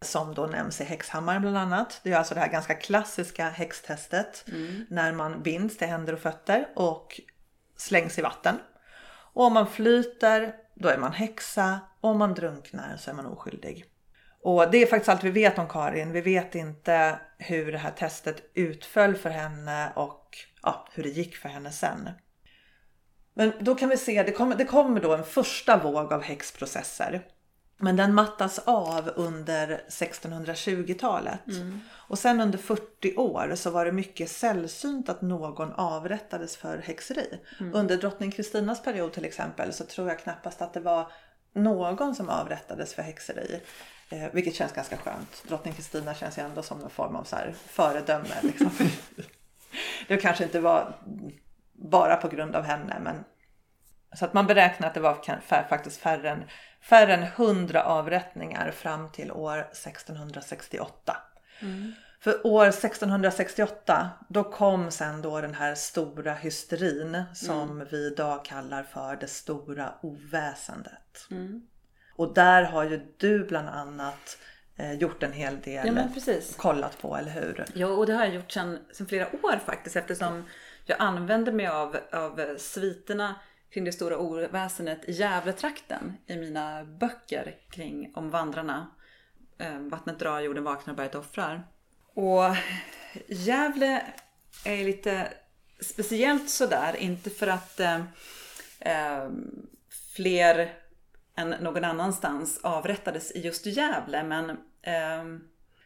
Som 0.00 0.34
då 0.34 0.46
nämns 0.46 0.80
i 0.80 0.84
Häxhammaren 0.84 1.40
bland 1.42 1.58
annat. 1.58 2.00
Det 2.02 2.12
är 2.12 2.16
alltså 2.16 2.34
det 2.34 2.40
här 2.40 2.48
ganska 2.48 2.74
klassiska 2.74 3.48
häxtestet. 3.48 4.44
När 4.88 5.12
man 5.12 5.42
binds 5.42 5.76
till 5.76 5.88
händer 5.88 6.12
och 6.12 6.20
fötter 6.20 6.68
och 6.76 7.20
slängs 7.76 8.18
i 8.18 8.22
vatten. 8.22 8.58
Och 9.32 9.44
om 9.44 9.52
man 9.52 9.66
flyter, 9.66 10.54
då 10.78 10.88
är 10.88 10.98
man 10.98 11.12
häxa. 11.12 11.80
Och 12.00 12.10
om 12.10 12.18
man 12.18 12.34
drunknar 12.34 12.96
så 12.96 13.10
är 13.10 13.14
man 13.14 13.26
oskyldig. 13.26 13.84
Och 14.42 14.70
det 14.70 14.82
är 14.82 14.86
faktiskt 14.86 15.08
allt 15.08 15.24
vi 15.24 15.30
vet 15.30 15.58
om 15.58 15.68
Karin. 15.68 16.12
Vi 16.12 16.20
vet 16.20 16.54
inte 16.54 17.20
hur 17.38 17.72
det 17.72 17.78
här 17.78 17.90
testet 17.90 18.50
utföll 18.54 19.14
för 19.14 19.30
henne 19.30 19.92
och 19.96 20.36
ja, 20.62 20.88
hur 20.92 21.02
det 21.02 21.08
gick 21.08 21.36
för 21.36 21.48
henne 21.48 21.72
sen. 21.72 22.10
Men 23.34 23.52
då 23.60 23.74
kan 23.74 23.88
vi 23.88 23.96
se, 23.96 24.22
det 24.22 24.32
kommer, 24.32 24.56
det 24.56 24.64
kommer 24.64 25.00
då 25.00 25.14
en 25.14 25.24
första 25.24 25.76
våg 25.76 26.12
av 26.12 26.22
häxprocesser. 26.22 27.22
Men 27.80 27.96
den 27.96 28.14
mattas 28.14 28.58
av 28.58 29.10
under 29.16 29.80
1620-talet. 29.88 31.40
Och 31.90 32.18
sen 32.18 32.40
under 32.40 32.58
40 32.58 33.16
år 33.16 33.52
så 33.54 33.70
var 33.70 33.84
det 33.84 33.92
mycket 33.92 34.30
sällsynt 34.30 35.08
att 35.08 35.22
någon 35.22 35.72
avrättades 35.72 36.56
för 36.56 36.78
häxeri. 36.78 37.40
Under 37.72 37.96
drottning 37.96 38.30
Kristinas 38.30 38.82
period 38.82 39.12
till 39.12 39.24
exempel 39.24 39.72
så 39.72 39.84
tror 39.84 40.08
jag 40.08 40.18
knappast 40.18 40.62
att 40.62 40.74
det 40.74 40.80
var 40.80 41.12
någon 41.54 42.14
som 42.14 42.28
avrättades 42.28 42.94
för 42.94 43.02
häxeri. 43.02 43.60
Eh, 44.10 44.28
vilket 44.32 44.54
känns 44.54 44.72
ganska 44.72 44.96
skönt. 44.96 45.44
Drottning 45.48 45.74
Kristina 45.74 46.14
känns 46.14 46.38
ju 46.38 46.42
ändå 46.42 46.62
som 46.62 46.84
en 46.84 46.90
form 46.90 47.16
av 47.16 47.24
så 47.24 47.36
här 47.36 47.54
föredöme. 47.66 48.34
Liksom. 48.42 48.70
det 50.08 50.16
kanske 50.16 50.44
inte 50.44 50.60
var 50.60 50.96
bara 51.72 52.16
på 52.16 52.28
grund 52.28 52.56
av 52.56 52.62
henne 52.62 52.98
men 53.00 53.24
så 54.12 54.24
att 54.24 54.34
man 54.34 54.46
beräknar 54.46 54.88
att 54.88 54.94
det 54.94 55.00
var 55.00 55.18
faktiskt 55.68 56.00
färre 56.00 56.30
än 56.30 56.44
Färre 56.80 57.14
än 57.14 57.22
100 57.22 57.84
avrättningar 57.84 58.70
fram 58.70 59.08
till 59.12 59.32
år 59.32 59.58
1668. 59.58 61.16
För 62.20 62.46
år 62.46 62.66
1668 62.66 64.10
då 64.28 64.44
kom 64.44 64.90
sen 64.90 65.22
då 65.22 65.40
den 65.40 65.54
här 65.54 65.74
stora 65.74 66.34
hysterin 66.34 67.22
som 67.34 67.86
vi 67.90 68.06
idag 68.06 68.44
kallar 68.44 68.82
för 68.82 69.16
det 69.16 69.26
stora 69.26 69.92
oväsendet. 70.02 71.26
Och 72.16 72.34
där 72.34 72.62
har 72.62 72.84
ju 72.84 73.14
du 73.16 73.44
bland 73.44 73.68
annat 73.68 74.38
eh, 74.76 74.92
gjort 74.92 75.22
en 75.22 75.32
hel 75.32 75.60
del 75.60 75.86
Ja, 75.86 75.92
kollat 76.56 76.98
på, 77.00 77.16
eller 77.16 77.30
hur? 77.30 77.64
Ja, 77.74 77.86
och 77.86 78.06
det 78.06 78.12
har 78.12 78.24
jag 78.24 78.34
gjort 78.34 78.52
sedan, 78.52 78.78
sedan 78.92 79.06
flera 79.06 79.26
år 79.42 79.60
faktiskt 79.66 79.96
eftersom 79.96 80.44
jag 80.84 80.96
använder 81.00 81.52
mig 81.52 81.66
av, 81.66 81.96
av 82.12 82.56
sviterna 82.58 83.34
kring 83.70 83.84
det 83.84 83.92
stora 83.92 84.18
oväsendet 84.18 85.08
i 85.08 85.12
Gävletrakten 85.12 86.16
i 86.26 86.36
mina 86.36 86.84
böcker 86.84 87.56
kring 87.70 88.12
om 88.14 88.30
vandrarna. 88.30 88.90
Ehm, 89.58 89.88
Vattnet 89.88 90.18
drar, 90.18 90.40
jorden 90.40 90.64
vaknar 90.64 90.92
och 90.92 90.96
berget 90.96 91.14
offrar. 91.14 91.66
Och 92.14 92.56
Gävle 93.26 94.02
är 94.64 94.84
lite 94.84 95.32
speciellt 95.80 96.50
sådär, 96.50 96.96
inte 96.96 97.30
för 97.30 97.46
att 97.46 97.80
eh, 97.80 99.30
fler 100.16 100.74
än 101.36 101.50
någon 101.50 101.84
annanstans 101.84 102.60
avrättades 102.62 103.32
i 103.32 103.40
just 103.40 103.66
Gävle, 103.66 104.22
men 104.22 104.50
eh, 104.82 105.24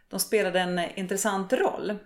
de 0.09 0.21
spelade 0.21 0.61
en 0.61 0.79
intressant 0.79 1.53
roll. 1.53 1.99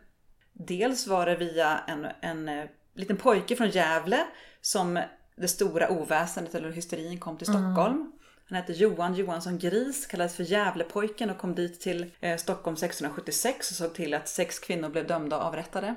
Dels 0.52 1.06
var 1.06 1.26
det 1.26 1.36
via 1.36 1.80
en, 1.86 2.06
en 2.20 2.48
eh, 2.48 2.64
liten 2.94 3.16
pojke 3.16 3.56
från 3.56 3.70
Gävle 3.70 4.26
som 4.60 5.02
det 5.36 5.48
stora 5.48 5.90
oväsendet 5.90 6.54
eller 6.54 6.70
hysterin 6.70 7.20
kom 7.20 7.36
till 7.38 7.46
Stockholm. 7.46 8.12
Han 8.48 8.56
hette 8.56 8.72
Johan 8.72 9.14
Johansson 9.14 9.58
Gris, 9.58 10.06
kallades 10.06 10.36
för 10.36 10.42
Gävlepojken 10.44 11.30
och 11.30 11.38
kom 11.38 11.54
dit 11.54 11.80
till 11.80 12.12
eh, 12.20 12.36
Stockholm 12.36 12.74
1676 12.74 13.70
och 13.70 13.76
såg 13.76 13.94
till 13.94 14.14
att 14.14 14.28
sex 14.28 14.58
kvinnor 14.58 14.88
blev 14.88 15.06
dömda 15.06 15.36
och 15.36 15.42
avrättade. 15.42 15.94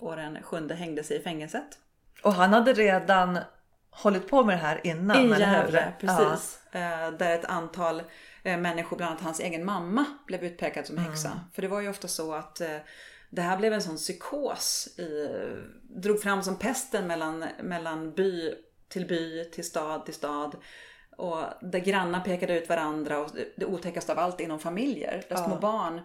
Och 0.00 0.16
den 0.16 0.42
sjunde 0.42 0.74
hängde 0.74 1.02
sig 1.04 1.16
i 1.16 1.20
fängelset. 1.22 1.78
Och 2.22 2.34
han 2.34 2.52
hade 2.52 2.72
redan 2.72 3.38
hållit 3.90 4.28
på 4.28 4.44
med 4.44 4.56
det 4.56 4.60
här 4.62 4.80
innan, 4.86 5.16
I 5.16 5.24
eller 5.24 5.46
hur? 5.46 5.54
Gävle, 5.54 5.92
precis. 6.00 6.58
Eh, 6.72 7.10
Där 7.18 7.34
ett 7.34 7.44
antal 7.44 8.02
eh, 8.42 8.58
människor, 8.58 8.96
bland 8.96 9.10
annat 9.10 9.22
hans 9.24 9.40
egen 9.40 9.64
mamma, 9.64 10.04
blev 10.26 10.44
utpekad 10.44 10.86
som 10.86 10.98
häxa. 10.98 11.40
För 11.52 11.62
det 11.62 11.68
var 11.68 11.80
ju 11.80 11.88
ofta 11.88 12.08
så 12.08 12.34
att 12.34 12.60
eh, 12.60 12.76
det 13.30 13.42
här 13.42 13.56
blev 13.56 13.72
en 13.72 13.82
sån 13.82 13.96
psykos. 13.96 14.88
I, 14.98 15.28
drog 16.02 16.22
fram 16.22 16.42
som 16.42 16.56
pesten 16.58 17.06
mellan, 17.06 17.44
mellan 17.62 18.12
by 18.12 18.54
till 18.88 19.06
by, 19.06 19.44
till 19.44 19.64
stad 19.64 20.04
till 20.04 20.14
stad. 20.14 20.56
Och 21.16 21.38
där 21.60 21.78
grannar 21.78 22.20
pekade 22.20 22.58
ut 22.60 22.68
varandra 22.68 23.18
och 23.18 23.30
det- 23.56 23.64
otäckaste 23.66 24.12
av 24.12 24.18
allt 24.18 24.40
inom 24.40 24.58
familjer. 24.58 25.22
Där 25.28 25.36
små 25.36 25.56
barn 25.56 26.00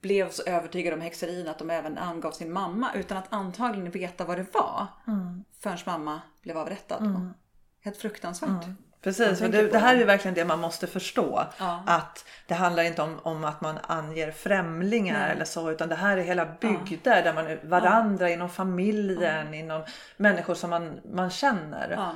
blev 0.00 0.30
så 0.30 0.42
övertygade 0.46 0.96
om 0.96 1.02
häxerin 1.02 1.48
att 1.48 1.58
de 1.58 1.70
även 1.70 1.98
angav 1.98 2.32
sin 2.32 2.52
mamma 2.52 2.94
utan 2.94 3.16
att 3.18 3.32
antagligen 3.32 3.90
veta 3.90 4.24
vad 4.24 4.38
det 4.38 4.46
var. 4.54 4.86
Förrän 5.60 5.78
mamma 5.86 6.20
blev 6.42 6.58
avrättad. 6.58 7.02
Helt 7.80 7.96
fruktansvärt. 7.96 8.64
Precis, 9.02 9.38
för 9.38 9.48
det, 9.48 9.62
det 9.62 9.78
här 9.78 9.96
är 9.96 10.04
verkligen 10.04 10.34
det 10.34 10.44
man 10.44 10.60
måste 10.60 10.86
förstå. 10.86 11.44
Ja. 11.58 11.82
Att 11.86 12.24
det 12.46 12.54
handlar 12.54 12.82
inte 12.82 13.02
om, 13.02 13.20
om 13.22 13.44
att 13.44 13.60
man 13.60 13.78
anger 13.82 14.30
främlingar 14.30 15.30
eller 15.30 15.44
så 15.44 15.70
utan 15.70 15.88
det 15.88 15.94
här 15.94 16.16
är 16.16 16.22
hela 16.22 16.46
bygder 16.46 17.22
där 17.22 17.34
man 17.34 17.70
varandra 17.70 18.30
inom 18.30 18.48
familjen, 18.48 19.54
inom 19.54 19.82
människor 20.16 20.54
som 20.54 20.70
man, 20.70 21.00
man 21.12 21.30
känner. 21.30 21.90
Ja. 21.90 22.12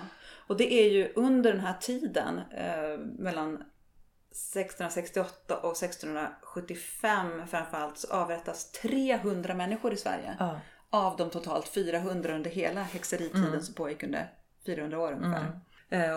Och 0.47 0.57
det 0.57 0.73
är 0.73 0.91
ju 0.91 1.13
under 1.17 1.53
den 1.53 1.61
här 1.61 1.75
tiden 1.81 2.41
eh, 2.57 2.99
mellan 3.19 3.55
1668 3.55 5.57
och 5.57 5.73
1675 5.73 7.47
framförallt 7.47 7.99
så 7.99 8.13
avrättas 8.13 8.73
300 8.73 9.55
människor 9.55 9.93
i 9.93 9.97
Sverige. 9.97 10.37
Ja. 10.39 10.61
Av 10.91 11.17
de 11.17 11.31
totalt 11.31 11.69
400 11.69 12.35
under 12.35 12.51
hela 12.51 12.83
häxeritiden 12.83 13.63
som 13.63 13.75
pågick 13.75 14.03
under 14.03 14.31
400 14.67 14.99
år 14.99 15.13
ungefär. 15.13 15.45
Eh, 15.45 15.51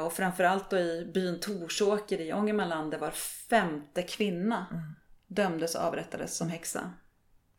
och 0.06 0.14
framförallt 0.14 0.70
då 0.70 0.78
i 0.78 1.12
byn 1.14 1.40
Torsåker 1.40 2.22
i 2.22 2.34
Ångermanland 2.34 2.92
där 2.92 2.98
var 2.98 3.12
femte 3.50 4.02
kvinna 4.02 4.66
dömdes 5.28 5.76
och 5.76 5.82
avrättades 5.82 6.38
som 6.38 6.50
häxa. 6.50 6.92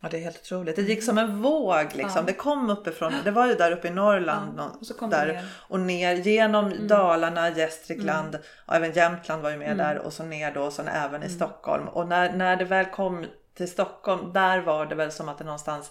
Ja, 0.00 0.08
det 0.08 0.16
är 0.16 0.20
helt 0.20 0.40
otroligt. 0.40 0.76
Det 0.76 0.82
gick 0.82 1.02
som 1.04 1.18
en 1.18 1.42
våg 1.42 1.86
liksom. 1.94 2.26
Det 2.26 2.32
kom 2.32 2.70
uppifrån. 2.70 3.12
Det 3.24 3.30
var 3.30 3.46
ju 3.46 3.54
där 3.54 3.72
uppe 3.72 3.88
i 3.88 3.90
Norrland. 3.90 4.54
Ja, 4.58 4.76
och 4.80 4.86
så 4.86 4.94
kom 4.94 5.10
det 5.10 5.16
där, 5.16 5.26
ner. 5.26 5.34
Mm. 5.34 5.44
och 5.68 5.80
ner 5.80 6.14
genom 6.14 6.88
Dalarna, 6.88 7.48
Gästrikland 7.50 8.38
och 8.66 8.74
även 8.74 8.92
Jämtland 8.92 9.42
var 9.42 9.50
ju 9.50 9.56
med 9.56 9.76
där 9.76 9.98
och 9.98 10.12
så 10.12 10.24
ner 10.24 10.54
då 10.54 10.62
och 10.62 10.72
sen 10.72 10.88
även 10.88 11.14
Mm. 11.14 11.28
i 11.28 11.30
Stockholm. 11.30 11.88
Och 11.88 12.08
när, 12.08 12.32
när 12.32 12.56
det 12.56 12.64
väl 12.64 12.86
kom 12.86 13.26
till 13.54 13.70
Stockholm, 13.70 14.32
där 14.32 14.58
var 14.60 14.86
det 14.86 14.94
väl 14.94 15.12
som 15.12 15.28
att 15.28 15.38
det 15.38 15.44
någonstans 15.44 15.90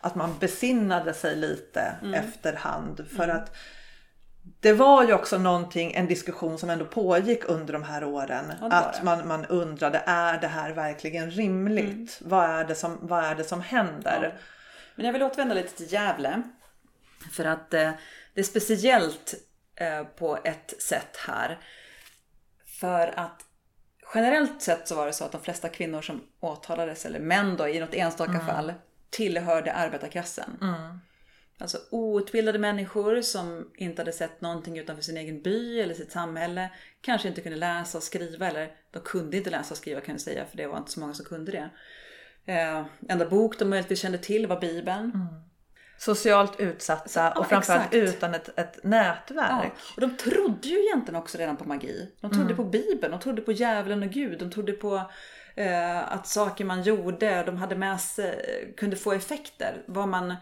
att 0.00 0.14
man 0.14 0.38
besinnade 0.38 1.14
sig 1.14 1.36
lite 1.36 1.80
Mm. 2.02 2.14
efterhand. 2.14 3.06
För 3.16 3.28
att 3.28 3.56
det 4.42 4.72
var 4.72 5.04
ju 5.04 5.12
också 5.12 5.38
någonting, 5.38 5.92
en 5.94 6.06
diskussion 6.06 6.58
som 6.58 6.70
ändå 6.70 6.84
pågick 6.84 7.44
under 7.44 7.72
de 7.72 7.82
här 7.82 8.04
åren. 8.04 8.52
Ja, 8.60 8.66
att 8.66 9.02
man, 9.02 9.28
man 9.28 9.46
undrade, 9.46 10.02
är 10.06 10.40
det 10.40 10.46
här 10.46 10.72
verkligen 10.72 11.30
rimligt? 11.30 12.20
Mm. 12.20 12.30
Vad, 12.30 12.50
är 12.50 12.64
det 12.64 12.74
som, 12.74 12.98
vad 13.02 13.24
är 13.24 13.34
det 13.34 13.44
som 13.44 13.60
händer? 13.60 14.38
Men 14.94 15.06
jag 15.06 15.12
vill 15.12 15.22
återvända 15.22 15.54
lite 15.54 15.76
till 15.76 15.92
Gävle. 15.92 16.42
För 17.32 17.44
att 17.44 17.74
eh, 17.74 17.90
det 18.34 18.40
är 18.40 18.44
speciellt 18.44 19.34
eh, 19.76 20.04
på 20.04 20.38
ett 20.44 20.82
sätt 20.82 21.16
här. 21.26 21.58
För 22.80 23.18
att 23.18 23.44
generellt 24.14 24.62
sett 24.62 24.88
så 24.88 24.94
var 24.94 25.06
det 25.06 25.12
så 25.12 25.24
att 25.24 25.32
de 25.32 25.40
flesta 25.40 25.68
kvinnor 25.68 26.02
som 26.02 26.22
åtalades, 26.40 27.06
eller 27.06 27.20
män 27.20 27.56
då 27.56 27.68
i 27.68 27.80
något 27.80 27.94
enstaka 27.94 28.40
fall, 28.40 28.72
tillhörde 29.10 29.72
arbetarklassen. 29.72 30.56
Alltså 31.62 31.78
outbildade 31.90 32.58
människor 32.58 33.20
som 33.22 33.70
inte 33.76 34.02
hade 34.02 34.12
sett 34.12 34.40
någonting 34.40 34.78
utanför 34.78 35.02
sin 35.02 35.16
egen 35.16 35.42
by 35.42 35.80
eller 35.80 35.94
sitt 35.94 36.12
samhälle. 36.12 36.70
Kanske 37.00 37.28
inte 37.28 37.40
kunde 37.40 37.58
läsa 37.58 37.98
och 37.98 38.04
skriva, 38.04 38.48
eller 38.48 38.72
de 38.90 39.00
kunde 39.00 39.36
inte 39.36 39.50
läsa 39.50 39.74
och 39.74 39.78
skriva 39.78 40.00
kan 40.00 40.14
jag 40.14 40.20
säga, 40.20 40.44
för 40.46 40.56
det 40.56 40.66
var 40.66 40.78
inte 40.78 40.90
så 40.90 41.00
många 41.00 41.14
som 41.14 41.24
kunde 41.26 41.52
det. 41.52 41.70
Eh, 42.52 42.84
enda 43.08 43.26
bok 43.26 43.58
de 43.58 43.64
möjligtvis 43.64 44.00
kände 44.00 44.18
till 44.18 44.46
var 44.46 44.60
Bibeln. 44.60 45.12
Socialt 45.98 46.60
utsatta 46.60 47.32
och 47.32 47.46
framförallt 47.46 47.94
exakt. 47.94 48.14
utan 48.16 48.34
ett, 48.34 48.58
ett 48.58 48.78
Ja, 48.82 48.88
nätverk. 48.88 49.72
och 49.94 50.00
de 50.00 50.16
trodde 50.16 50.68
ju 50.68 50.78
egentligen 50.84 51.20
också 51.20 51.38
redan 51.38 51.56
på 51.56 51.64
magi. 51.64 52.12
De 52.20 52.30
trodde 52.30 52.54
på 52.54 52.64
Bibeln, 52.64 53.10
de 53.12 53.20
trodde 53.20 53.42
på 53.42 53.52
djävulen 53.52 54.02
och 54.02 54.08
Gud, 54.10 54.38
de 54.38 54.50
trodde 54.50 54.72
på 54.72 55.10
eh, 55.54 56.12
att 56.12 56.26
saker 56.26 56.64
man 56.64 56.82
gjorde, 56.82 57.42
de 57.42 57.56
hade 57.56 57.76
med 57.76 58.00
sig, 58.00 58.74
kunde 58.76 58.96
få 58.96 59.12
effekter. 59.12 59.82
Vad 59.86 60.08
man, 60.08 60.34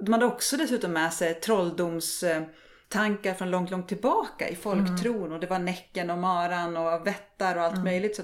de 0.00 0.12
hade 0.12 0.26
också 0.26 0.56
dessutom 0.56 0.92
med 0.92 1.12
sig 1.12 1.34
trolldomstankar 1.34 3.34
från 3.34 3.50
långt, 3.50 3.70
långt 3.70 3.88
tillbaka 3.88 4.48
i 4.48 4.56
folktron. 4.56 5.32
Och 5.32 5.40
det 5.40 5.46
var 5.46 5.58
Näcken 5.58 6.10
och 6.10 6.18
Maran 6.18 6.76
och 6.76 7.06
Vättar 7.06 7.56
och 7.56 7.62
allt 7.62 7.84
möjligt. 7.84 8.16
Så 8.16 8.22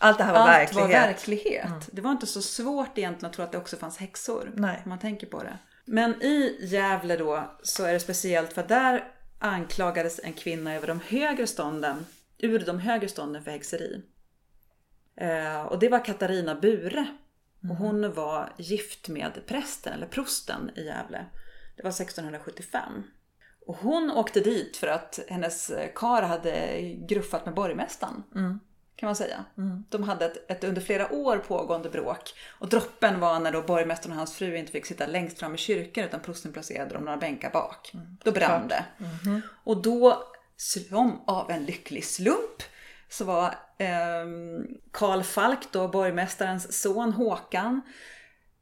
Allt 0.00 0.18
det 0.18 0.24
här 0.24 0.32
var 0.32 0.40
allt 0.40 0.50
verklighet. 0.50 0.90
var 0.90 1.06
verklighet. 1.06 1.88
Det 1.92 2.00
var 2.00 2.10
inte 2.10 2.26
så 2.26 2.42
svårt 2.42 2.98
egentligen 2.98 3.30
att 3.30 3.36
tro 3.36 3.44
att 3.44 3.52
det 3.52 3.58
också 3.58 3.76
fanns 3.76 3.96
häxor. 3.98 4.50
Nej. 4.54 4.80
Om 4.84 4.88
man 4.88 4.98
tänker 4.98 5.26
på 5.26 5.42
det. 5.42 5.58
Men 5.84 6.22
i 6.22 6.56
Gävle 6.60 7.16
då 7.16 7.56
så 7.62 7.84
är 7.84 7.92
det 7.92 8.00
speciellt 8.00 8.52
för 8.52 8.62
där 8.62 9.04
anklagades 9.38 10.20
en 10.24 10.32
kvinna 10.32 10.74
över 10.74 10.86
de 10.86 11.00
högre 11.00 11.46
stånden, 11.46 12.06
ur 12.38 12.58
de 12.58 12.78
högre 12.78 13.08
stånden 13.08 13.44
för 13.44 13.50
häxeri. 13.50 14.02
Eh, 15.16 15.62
och 15.62 15.78
det 15.78 15.88
var 15.88 16.04
Katarina 16.04 16.54
Bure. 16.54 17.06
Och 17.62 17.76
hon 17.76 18.12
var 18.12 18.52
gift 18.56 19.08
med 19.08 19.46
prästen, 19.46 19.92
eller 19.92 20.06
prosten 20.06 20.70
i 20.76 20.84
Gävle. 20.84 21.26
Det 21.76 21.82
var 21.82 21.90
1675. 21.90 23.02
Och 23.66 23.76
hon 23.76 24.10
åkte 24.10 24.40
dit 24.40 24.76
för 24.76 24.86
att 24.86 25.18
hennes 25.28 25.72
kar 25.94 26.22
hade 26.22 26.80
gruffat 27.08 27.44
med 27.44 27.54
borgmästaren. 27.54 28.22
Kan 28.96 29.06
man 29.06 29.16
säga. 29.16 29.44
De 29.88 30.02
hade 30.02 30.24
ett, 30.26 30.50
ett 30.50 30.64
under 30.64 30.80
flera 30.80 31.12
år 31.12 31.36
pågående 31.36 31.90
bråk. 31.90 32.34
Och 32.48 32.68
droppen 32.68 33.20
var 33.20 33.40
när 33.40 33.52
då 33.52 33.62
borgmästaren 33.62 34.12
och 34.12 34.18
hans 34.18 34.34
fru 34.34 34.56
inte 34.56 34.72
fick 34.72 34.86
sitta 34.86 35.06
längst 35.06 35.38
fram 35.38 35.54
i 35.54 35.58
kyrkan 35.58 36.04
utan 36.04 36.20
prosten 36.20 36.52
placerade 36.52 36.94
dem 36.94 37.04
några 37.04 37.16
bänkar 37.18 37.50
bak. 37.50 37.92
Då 38.24 38.32
brann 38.32 38.68
det. 38.68 38.84
Och 39.64 39.82
då, 39.82 40.24
som 40.56 41.22
av 41.26 41.50
en 41.50 41.64
lycklig 41.64 42.04
slump, 42.04 42.62
så 43.08 43.24
var 43.24 43.54
ehm, 43.78 44.66
Karl 44.90 45.22
Falk, 45.22 45.72
då 45.72 45.88
borgmästarens 45.88 46.82
son 46.82 47.12
Håkan, 47.12 47.80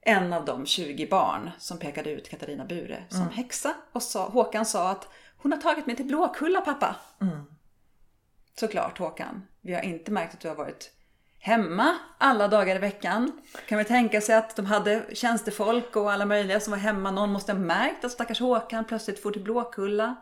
en 0.01 0.33
av 0.33 0.45
de 0.45 0.67
20 0.67 1.07
barn 1.07 1.51
som 1.59 1.79
pekade 1.79 2.11
ut 2.11 2.31
Katarina 2.31 2.65
Bure 2.65 3.05
som 3.09 3.29
häxa. 3.29 3.75
Och 3.93 4.03
sa, 4.03 4.29
Håkan 4.29 4.67
sa 4.67 4.91
att 4.91 5.09
hon 5.37 5.53
har 5.53 5.59
tagit 5.59 5.87
mig 5.87 5.97
till 5.97 6.07
Blåkulla 6.07 6.61
pappa. 6.61 6.97
Såklart 8.61 8.99
Håkan. 8.99 9.47
Vi 9.61 9.75
har 9.75 9.83
inte 9.83 10.11
märkt 10.11 10.35
att 10.35 10.41
du 10.41 10.49
har 10.49 10.55
varit 10.55 10.93
hemma 11.39 11.97
alla 12.19 12.49
dagar 12.49 12.77
i 12.77 12.79
veckan. 12.79 13.33
Kan 13.69 13.79
vi 13.79 13.85
tänka 13.85 14.21
sig 14.21 14.37
att 14.37 14.57
de 14.57 14.67
hade 14.67 15.05
tjänstefolk 15.13 15.97
och 15.97 16.13
alla 16.13 16.27
möjliga 16.27 16.61
som 16.61 16.71
var 16.71 16.79
hemma. 16.79 17.11
Någon 17.11 17.33
måste 17.33 17.53
ha 17.53 17.59
märkt 17.59 18.05
att 18.05 18.13
stackars 18.13 18.41
Håkan 18.41 18.85
plötsligt 18.85 19.23
får 19.23 19.31
till 19.31 19.43
Blåkulla. 19.43 20.17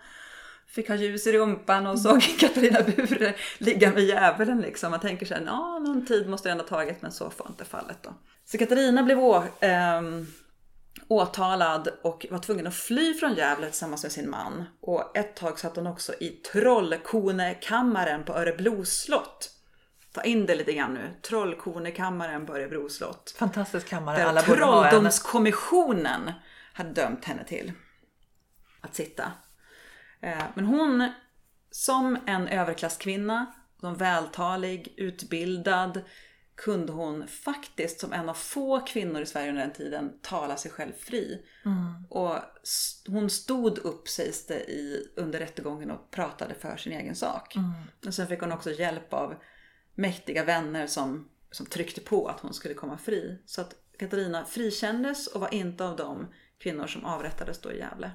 Fick 0.74 0.88
ha 0.88 0.96
ljus 0.96 1.26
i 1.26 1.32
rumpan 1.32 1.86
och 1.86 2.00
såg 2.00 2.22
Katarina 2.40 2.82
Bure 2.82 3.34
ligga 3.58 3.92
med 3.92 4.02
djävulen 4.02 4.60
liksom. 4.60 4.90
Man 4.90 5.00
tänker 5.00 5.26
sig, 5.26 5.42
ja 5.46 5.78
någon 5.78 6.06
tid 6.06 6.28
måste 6.28 6.48
det 6.48 6.52
ändå 6.52 6.64
tagit 6.64 7.02
men 7.02 7.12
så 7.12 7.30
får 7.30 7.46
inte 7.48 7.64
fallet 7.64 7.98
då. 8.02 8.14
Så 8.44 8.58
Katarina 8.58 9.02
blev 9.02 9.18
å, 9.18 9.42
ehm, 9.60 10.26
åtalad 11.08 11.88
och 12.02 12.26
var 12.30 12.38
tvungen 12.38 12.66
att 12.66 12.74
fly 12.74 13.14
från 13.14 13.34
Gävle 13.34 13.66
tillsammans 13.66 14.02
med 14.02 14.12
sin 14.12 14.30
man. 14.30 14.64
Och 14.80 15.16
ett 15.16 15.36
tag 15.36 15.58
satt 15.58 15.76
hon 15.76 15.86
också 15.86 16.14
i 16.20 16.28
Trollkonekammaren 16.28 18.24
på 18.24 18.32
Örebro 18.32 18.84
slott. 18.84 19.50
Ta 20.12 20.22
in 20.22 20.46
det 20.46 20.54
lite 20.54 20.72
grann 20.72 20.94
nu. 20.94 21.10
Trollkonekammaren 21.22 22.46
på 22.46 22.56
Örebro 22.56 22.88
slott. 22.88 23.34
Fantastisk 23.38 23.88
kammare. 23.88 24.16
Där 24.16 24.26
Alla. 24.26 24.42
Trolldomskommissionen 24.42 26.32
hade 26.72 26.90
dömt 26.90 27.24
henne 27.24 27.44
till 27.44 27.72
att 28.80 28.94
sitta. 28.94 29.32
Eh, 30.24 30.44
Men 30.54 30.64
hon, 30.64 31.08
som 31.70 32.18
en 32.26 32.48
överklasskvinna, 32.48 33.46
som 33.80 33.94
vältalig, 33.94 34.94
utbildad, 34.96 36.00
kunde 36.54 36.92
hon 36.92 37.26
faktiskt 37.26 38.00
som 38.00 38.12
en 38.12 38.28
av 38.28 38.34
få 38.34 38.80
kvinnor 38.80 39.22
i 39.22 39.26
Sverige 39.26 39.48
under 39.48 39.62
den 39.62 39.72
tiden 39.72 40.12
tala 40.22 40.56
sig 40.56 40.70
själv 40.70 40.92
fri. 40.92 41.42
Och 42.10 42.36
s- 42.62 43.02
hon 43.08 43.30
stod 43.30 43.78
upp 43.78 44.08
sägs 44.08 44.46
det 44.46 44.70
i, 44.70 45.12
under 45.16 45.38
rättegången 45.38 45.90
och 45.90 46.10
pratade 46.10 46.54
för 46.54 46.76
sin 46.76 46.92
egen 46.92 47.14
sak. 47.14 47.54
Och 48.06 48.14
sen 48.14 48.26
fick 48.26 48.40
hon 48.40 48.52
också 48.52 48.70
hjälp 48.70 49.12
av 49.12 49.34
mäktiga 49.94 50.44
vänner 50.44 50.86
som, 50.86 51.28
som 51.50 51.66
tryckte 51.66 52.00
på 52.00 52.26
att 52.28 52.40
hon 52.40 52.54
skulle 52.54 52.74
komma 52.74 52.98
fri. 52.98 53.38
Så 53.46 53.60
att 53.60 53.74
Katarina 53.98 54.44
frikändes 54.44 55.26
och 55.26 55.40
var 55.40 55.54
inte 55.54 55.84
av 55.84 55.96
de 55.96 56.26
kvinnor 56.58 56.86
som 56.86 57.04
avrättades 57.04 57.60
då 57.60 57.72
i 57.72 57.78
Gävle. 57.78 58.10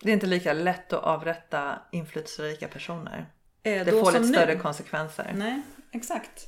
Det 0.00 0.08
är 0.10 0.12
inte 0.14 0.26
lika 0.26 0.52
lätt 0.52 0.92
att 0.92 1.02
avrätta 1.04 1.78
inflytelserika 1.92 2.68
personer. 2.68 3.26
Eh, 3.62 3.84
Det 3.84 3.90
får 3.90 4.12
lite 4.12 4.20
nu. 4.24 4.32
större 4.32 4.56
konsekvenser. 4.56 5.32
Nej, 5.36 5.62
exakt. 5.92 6.46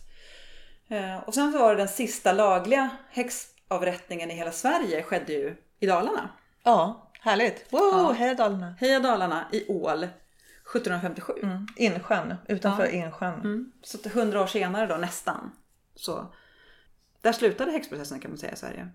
Eh, 0.88 1.16
Och 1.16 1.34
sen 1.34 1.52
så 1.52 1.58
var 1.58 1.70
det 1.70 1.76
den 1.80 1.88
sista 1.88 2.32
lagliga 2.32 2.90
häxavrättningen 3.10 4.30
i 4.30 4.34
hela 4.34 4.52
Sverige 4.52 5.02
skedde 5.02 5.32
ju 5.32 5.56
i 5.80 5.86
Dalarna. 5.86 6.28
Ja, 6.62 7.10
härligt. 7.20 7.72
Wow, 7.72 7.80
Ja. 7.92 8.12
hej 8.18 8.34
Dalarna. 8.34 8.74
Heja 8.80 9.00
Dalarna 9.00 9.48
i 9.52 9.68
Ål 9.68 10.08
1757. 10.72 11.32
Mm. 11.42 11.66
Insjön, 11.76 12.34
utanför 12.48 12.84
Ja. 12.84 12.90
Insjön. 12.90 13.34
Mm. 13.40 13.72
Så 13.82 13.98
att 13.98 14.06
100 14.06 14.42
år 14.42 14.46
senare 14.46 14.86
då 14.86 14.96
nästan. 14.96 15.52
Så 15.94 16.34
där 17.20 17.32
slutade 17.32 17.72
häxprocessen 17.72 18.20
kan 18.20 18.30
man 18.30 18.38
säga 18.38 18.52
i 18.52 18.56
Sverige. 18.56 18.88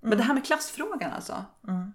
Men 0.00 0.18
det 0.18 0.24
här 0.24 0.34
med 0.34 0.44
klassfrågan 0.46 1.12
alltså. 1.12 1.44
Det 1.60 1.92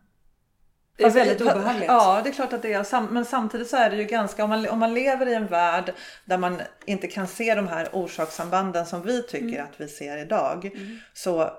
är 1.03 1.09
väldigt 1.09 1.41
obehagligt. 1.41 1.87
Ja, 1.87 2.21
det 2.23 2.29
är 2.29 2.33
klart 2.33 2.53
att 2.53 2.61
det 2.61 2.73
är. 2.73 3.11
Men 3.11 3.25
samtidigt 3.25 3.69
så 3.69 3.77
är 3.77 3.89
det 3.89 3.95
ju 3.95 4.03
ganska, 4.03 4.43
om 4.43 4.49
man, 4.49 4.69
om 4.69 4.79
man 4.79 4.93
lever 4.93 5.27
i 5.27 5.33
en 5.33 5.47
värld 5.47 5.93
där 6.25 6.37
man 6.37 6.61
inte 6.85 7.07
kan 7.07 7.27
se 7.27 7.55
de 7.55 7.67
här 7.67 7.89
orsakssambanden 7.91 8.85
som 8.85 9.01
vi 9.01 9.23
tycker 9.23 9.47
Mm. 9.47 9.65
att 9.65 9.81
vi 9.81 9.87
ser 9.87 10.17
idag. 10.17 10.71
Så 11.13 11.51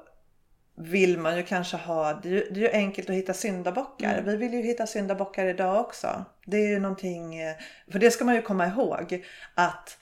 vill 0.77 1.19
man 1.19 1.37
ju 1.37 1.43
kanske 1.43 1.77
ha, 1.77 2.13
det 2.23 2.29
är 2.29 2.33
ju, 2.33 2.49
det 2.51 2.61
är 2.61 2.65
ju 2.65 2.71
enkelt 2.71 3.11
att 3.11 3.17
hitta 3.17 3.35
syndabockar. 3.35 4.13
Mm. 4.13 4.25
Vi 4.25 4.37
vill 4.37 4.55
ju 4.55 4.63
hitta 4.63 4.87
syndabockar 4.87 5.47
idag 5.47 5.81
också. 5.81 6.25
Det 6.47 6.57
är 6.57 6.69
ju 6.69 6.79
någonting, 6.79 7.41
eh, 7.41 7.55
för 7.93 7.99
det 7.99 8.11
ska 8.11 8.25
man 8.25 8.35
ju 8.35 8.43
komma 8.43 8.67
ihåg 8.67 9.25
att 9.55 9.99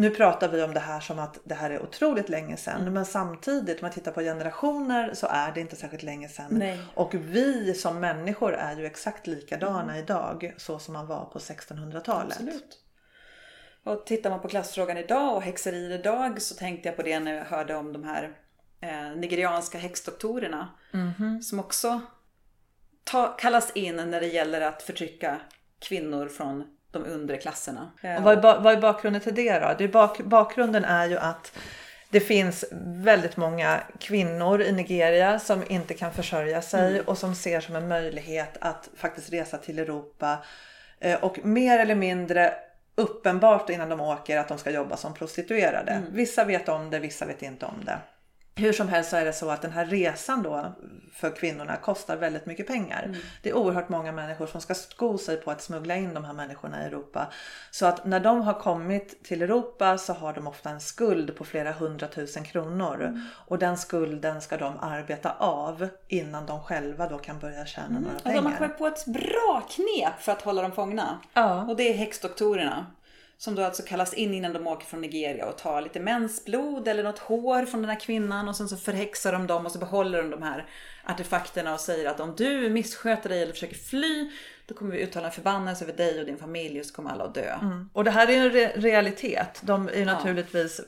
nu 0.00 0.10
pratar 0.10 0.48
vi 0.48 0.62
om 0.62 0.74
det 0.74 0.80
här 0.80 1.00
som 1.00 1.18
att 1.18 1.38
det 1.44 1.54
här 1.54 1.70
är 1.70 1.82
otroligt 1.82 2.28
länge 2.28 2.56
sedan. 2.56 2.80
Mm. 2.80 2.94
Men 2.94 3.06
samtidigt 3.06 3.80
om 3.80 3.84
man 3.84 3.90
tittar 3.92 4.12
på 4.12 4.20
generationer 4.20 5.14
så 5.14 5.26
är 5.26 5.52
det 5.52 5.60
inte 5.60 5.76
särskilt 5.76 6.02
länge 6.02 6.28
sedan. 6.28 6.46
Nej. 6.50 6.78
Och 6.94 7.14
vi 7.14 7.74
som 7.74 8.00
människor 8.00 8.54
är 8.54 8.76
ju 8.76 8.86
exakt 8.86 9.26
likadana 9.26 9.82
Mm. 9.92 9.96
idag 9.96 10.54
så 10.56 10.78
som 10.78 10.94
man 10.94 11.06
var 11.06 11.24
på 11.24 11.38
1600-talet. 11.38 12.32
Absolut. 12.32 12.78
Och 13.84 14.06
tittar 14.06 14.30
man 14.30 14.40
på 14.40 14.48
klassfrågan 14.48 14.96
idag 14.96 15.36
och 15.36 15.42
häxerier 15.42 15.90
idag 15.90 16.42
så 16.42 16.54
tänkte 16.54 16.88
jag 16.88 16.96
på 16.96 17.02
det 17.02 17.20
när 17.20 17.34
jag 17.34 17.44
hörde 17.44 17.76
om 17.76 17.92
de 17.92 18.04
här 18.04 18.36
eh, 18.80 19.16
nigerianska 19.16 19.78
häxdoktorerna. 19.78 20.68
Mhm. 20.92 21.42
Som 21.42 21.60
också 21.60 22.00
ta, 23.04 23.36
kallas 23.36 23.70
in 23.76 23.96
när 23.96 24.20
det 24.20 24.26
gäller 24.26 24.60
att 24.60 24.82
förtrycka 24.82 25.40
kvinnor 25.78 26.28
från 26.28 26.64
de 26.92 27.04
undre 27.04 27.36
klasserna. 27.36 27.90
Och 28.18 28.22
vad, 28.24 28.38
är 28.38 28.60
vad 28.60 28.72
är 28.72 28.80
bakgrunden 28.80 29.22
till 29.22 29.34
det 29.34 29.58
då? 29.58 29.74
Det 29.78 29.84
är 29.84 29.88
bak- 29.88 30.22
bakgrunden 30.24 30.84
är 30.84 31.06
ju 31.06 31.18
att 31.18 31.52
det 32.10 32.20
finns 32.20 32.64
väldigt 32.82 33.36
många 33.36 33.80
kvinnor 33.98 34.62
i 34.62 34.72
Nigeria 34.72 35.38
som 35.38 35.62
inte 35.68 35.94
kan 35.94 36.12
försörja 36.12 36.62
sig 36.62 36.90
Mm. 36.94 37.04
och 37.06 37.18
som 37.18 37.34
ser 37.34 37.60
som 37.60 37.76
en 37.76 37.88
möjlighet 37.88 38.56
att 38.60 38.88
faktiskt 38.96 39.32
resa 39.32 39.58
till 39.58 39.78
Europa 39.78 40.38
eh, 41.00 41.24
och 41.24 41.44
mer 41.44 41.78
eller 41.78 41.94
mindre 41.94 42.54
uppenbart 42.94 43.70
innan 43.70 43.88
de 43.88 44.00
åker 44.00 44.38
att 44.38 44.48
de 44.48 44.58
ska 44.58 44.70
jobba 44.70 44.96
som 44.96 45.14
prostituerade. 45.14 45.92
Mm. 45.92 46.04
Vissa 46.12 46.44
vet 46.44 46.68
om 46.68 46.90
det, 46.90 46.98
vissa 46.98 47.26
vet 47.26 47.42
inte 47.42 47.66
om 47.66 47.84
det. 47.84 47.98
Hur 48.60 48.72
som 48.72 48.88
helst 48.88 49.10
så 49.10 49.16
är 49.16 49.24
det 49.24 49.32
så 49.32 49.50
att 49.50 49.62
den 49.62 49.72
här 49.72 49.86
resan 49.86 50.42
då 50.42 50.72
för 51.20 51.36
kvinnorna 51.36 51.76
kostar 51.76 52.16
väldigt 52.16 52.46
mycket 52.46 52.66
pengar. 52.66 53.02
Mm. 53.02 53.20
Det 53.42 53.50
är 53.50 53.54
oerhört 53.54 53.88
många 53.88 54.12
människor 54.12 54.46
som 54.46 54.60
ska 54.60 54.74
sko 54.74 55.18
sig 55.18 55.36
på 55.36 55.50
att 55.50 55.62
smuggla 55.62 55.96
in 55.96 56.14
de 56.14 56.24
här 56.24 56.32
människorna 56.32 56.82
i 56.82 56.86
Europa. 56.86 57.26
Så 57.70 57.86
att 57.86 58.04
när 58.04 58.20
de 58.20 58.40
har 58.40 58.54
kommit 58.54 59.24
till 59.24 59.42
Europa 59.42 59.98
så 59.98 60.12
har 60.12 60.32
de 60.32 60.46
ofta 60.46 60.70
en 60.70 60.80
skuld 60.80 61.36
på 61.36 61.44
flera 61.44 61.72
hundratusen 61.72 62.44
kronor. 62.44 63.04
Mm. 63.04 63.22
Och 63.46 63.58
den 63.58 63.78
skulden 63.78 64.40
ska 64.40 64.56
de 64.56 64.78
arbeta 64.80 65.32
av 65.38 65.88
innan 66.08 66.46
de 66.46 66.62
själva 66.62 67.08
då 67.08 67.18
kan 67.18 67.38
börja 67.38 67.66
tjäna 67.66 67.88
några 67.88 68.16
och 68.16 68.22
de 68.24 68.30
pengar. 68.30 68.42
har 68.42 68.58
kommit 68.58 68.78
på 68.78 68.86
ett 68.86 69.06
bra 69.06 69.62
knep 69.70 70.20
för 70.20 70.32
att 70.32 70.42
hålla 70.42 70.62
dem 70.62 70.72
fångna. 70.72 71.18
Ja. 71.34 71.64
Och 71.64 71.76
det 71.76 71.82
är 71.82 71.94
häxdoktorerna. 71.94 72.86
Som 73.40 73.54
då 73.54 73.64
alltså 73.64 73.82
kallas 73.82 74.14
in 74.14 74.34
innan 74.34 74.52
de 74.52 74.66
åker 74.66 74.86
från 74.86 75.00
Nigeria 75.00 75.46
och 75.46 75.58
tar 75.58 75.82
lite 75.82 76.00
mensblod 76.00 76.88
eller 76.88 77.02
något 77.02 77.18
hår 77.18 77.66
från 77.66 77.80
den 77.82 77.90
här 77.90 78.00
kvinnan 78.00 78.48
och 78.48 78.56
sen 78.56 78.68
så 78.68 78.76
förhäxar 78.76 79.32
de 79.32 79.46
dem 79.46 79.66
och 79.66 79.72
så 79.72 79.78
behåller 79.78 80.22
de 80.22 80.30
de 80.30 80.42
här 80.42 80.66
artefakterna 81.04 81.74
och 81.74 81.80
säger 81.80 82.10
att 82.10 82.20
om 82.20 82.34
du 82.36 82.70
missköter 82.70 83.28
dig 83.28 83.42
eller 83.42 83.52
försöker 83.52 83.76
fly 83.76 84.30
då 84.66 84.74
kommer 84.74 84.92
vi 84.92 85.00
uttala 85.02 85.26
en 85.26 85.32
förbannelse 85.32 85.84
över 85.84 85.96
dig 85.96 86.20
och 86.20 86.26
din 86.26 86.38
familj 86.38 86.80
och 86.80 86.86
så 86.86 86.94
kommer 86.94 87.10
alla 87.10 87.24
att 87.24 87.34
dö. 87.34 87.58
Och 87.92 88.04
det 88.04 88.10
här 88.10 88.28
är 88.28 88.32
ju 88.32 88.38
en 88.38 88.50
re- 88.52 88.80
realitet. 88.80 89.60
De 89.62 89.88
är 89.88 89.92
ju 89.92 90.04
naturligtvis 90.04 90.80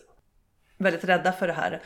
väldigt 0.76 1.04
rädda 1.04 1.32
för 1.32 1.46
det 1.46 1.52
här. 1.52 1.82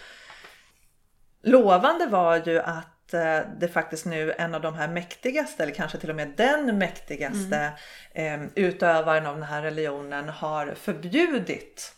Lovande 1.42 2.06
var 2.06 2.42
ju 2.46 2.60
att 2.60 2.86
eh, 3.14 3.40
det 3.58 3.68
faktiskt 3.68 4.06
nu 4.06 4.32
en 4.38 4.54
av 4.54 4.60
de 4.60 4.74
här 4.74 4.88
mäktigaste, 4.88 5.62
eller 5.62 5.74
kanske 5.74 5.98
till 5.98 6.10
och 6.10 6.16
med 6.16 6.32
den 6.36 6.78
mäktigaste 6.78 7.72
eh, 8.12 8.42
utövaren 8.54 9.26
av 9.26 9.34
den 9.34 9.44
här 9.44 9.62
religionen 9.62 10.28
har 10.28 10.74
förbjudit 10.74 11.94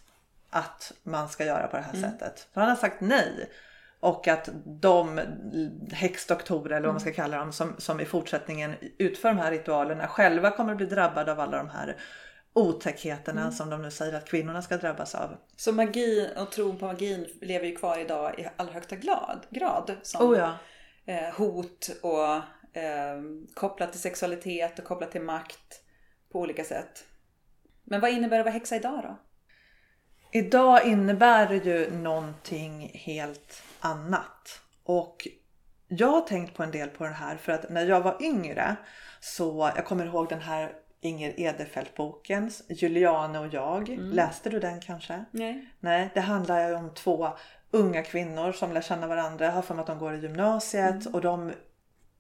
att 0.51 0.93
man 1.03 1.29
ska 1.29 1.45
göra 1.45 1.67
på 1.67 1.77
det 1.77 1.83
här 1.83 2.11
sättet. 2.11 2.49
Så 2.55 2.61
han 2.61 2.69
har 2.69 2.77
sagt 2.77 3.01
nej. 3.01 3.51
Och 4.01 4.29
att 4.29 4.49
de 4.65 5.21
häxdoktorer 5.93 6.77
eller 6.77 6.87
vad 6.87 6.95
man 6.95 7.01
ska 7.01 7.13
kalla 7.13 7.39
dem 7.39 7.53
som, 7.53 7.75
som 7.79 8.01
i 8.01 8.05
fortsättningen 8.05 8.75
utför 8.99 9.29
de 9.29 9.39
här 9.39 9.51
ritualerna 9.51 10.09
själva 10.09 10.51
kommer 10.51 10.73
att 10.73 10.77
bli 10.77 10.87
drabbade 10.87 11.33
av 11.33 11.41
alla 11.41 11.57
de 11.57 11.69
här 11.69 11.97
otäckheterna 12.53 13.53
som 13.53 13.71
de 13.71 13.83
nu 13.83 13.91
säger 13.91 14.17
att 14.17 14.29
kvinnorna 14.29 14.63
ska 14.63 14.77
drabbas 14.77 15.15
av. 15.15 15.37
Så 15.57 15.73
magi 15.73 16.31
och 16.37 16.51
tron 16.51 16.79
på 16.79 16.87
magin 16.87 17.27
lever 17.41 17.67
ju 17.67 17.77
kvar 17.77 17.99
idag 17.99 18.41
i 18.41 18.49
allra 18.57 18.73
högsta 18.73 18.97
grad. 19.51 19.97
Som 20.03 20.31
Oh 20.31 20.39
ja. 20.39 20.55
Eh, 21.09 21.35
hot 21.37 21.91
och 22.03 22.35
eh, 22.79 23.23
kopplat 23.55 23.93
till 23.93 24.01
sexualitet 24.01 24.79
och 24.79 24.85
kopplat 24.85 25.13
till 25.13 25.23
makt 25.23 25.83
på 26.33 26.41
olika 26.41 26.65
sätt. 26.65 27.05
Men 27.85 28.01
vad 28.01 28.11
innebär 28.11 28.37
det 28.37 28.41
att 28.41 28.47
vara 28.47 28.53
häxa 28.53 28.77
idag 28.77 29.03
då? 29.03 29.19
Idag 30.33 30.87
innebär 30.87 31.49
det 31.49 31.57
ju 31.57 31.91
någonting 31.91 32.91
helt 32.95 33.63
annat. 33.81 34.61
Och 34.85 35.29
jag 35.89 36.09
har 36.09 36.21
tänkt 36.21 36.57
på 36.57 36.63
en 36.63 36.71
del 36.71 36.89
på 36.89 37.05
det 37.05 37.11
här 37.11 37.37
för 37.37 37.53
att 37.53 37.71
när 37.71 37.87
jag 37.87 38.01
var 38.01 38.23
yngre 38.23 38.77
så, 39.21 39.73
jag 39.77 39.85
kommer 39.85 40.07
ihåg 40.07 40.29
den 40.29 40.41
här 40.41 40.73
Inger 41.01 41.41
Edefeldt-boken, 41.41 42.51
Juliane 42.69 43.39
och 43.39 43.55
jag. 43.55 43.89
Läste 43.89 44.51
du 44.51 44.61
den 44.61 44.81
kanske? 44.81 45.25
Nej. 45.31 45.69
Nej, 45.81 46.11
det 46.15 46.21
handlar 46.21 46.69
ju 46.69 46.75
om 46.75 46.95
två 46.95 47.29
unga 47.71 48.03
kvinnor 48.03 48.53
som 48.53 48.73
lär 48.73 48.81
känna 48.81 49.07
varandra. 49.07 49.51
Har 49.51 49.63
för 49.63 49.75
mig 49.75 49.81
att 49.81 49.87
de 49.87 49.99
går 49.99 50.15
i 50.15 50.19
gymnasiet 50.19 51.07
och 51.07 51.21
de 51.21 51.53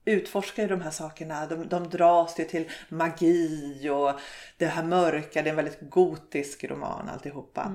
utforskar 0.04 0.62
ju 0.62 0.68
de 0.68 0.80
här 0.80 0.90
sakerna. 0.90 1.46
De, 1.46 1.68
de 1.68 1.88
dras 1.88 2.40
ju 2.40 2.44
till 2.44 2.70
magi 2.88 3.88
och 3.90 4.20
det 4.56 4.66
här 4.66 4.82
mörka. 4.82 5.42
Det 5.42 5.48
är 5.48 5.50
en 5.50 5.56
väldigt 5.56 5.90
gotisk 5.90 6.64
roman 6.64 7.08
alltihopa. 7.08 7.72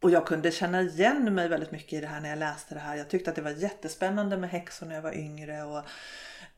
Och 0.00 0.10
jag 0.10 0.26
kunde 0.26 0.50
känna 0.50 0.82
igen 0.82 1.34
mig 1.34 1.48
väldigt 1.48 1.72
mycket 1.72 1.92
i 1.92 2.00
det 2.00 2.06
här 2.06 2.20
när 2.20 2.28
jag 2.28 2.38
läste 2.38 2.74
det 2.74 2.80
här. 2.80 2.96
Jag 2.96 3.08
tyckte 3.08 3.30
att 3.30 3.36
det 3.36 3.42
var 3.42 3.50
jättespännande 3.50 4.36
med 4.36 4.50
häxor 4.50 4.86
när 4.86 4.94
jag 4.94 5.02
var 5.02 5.14
yngre. 5.14 5.62
Och 5.62 5.84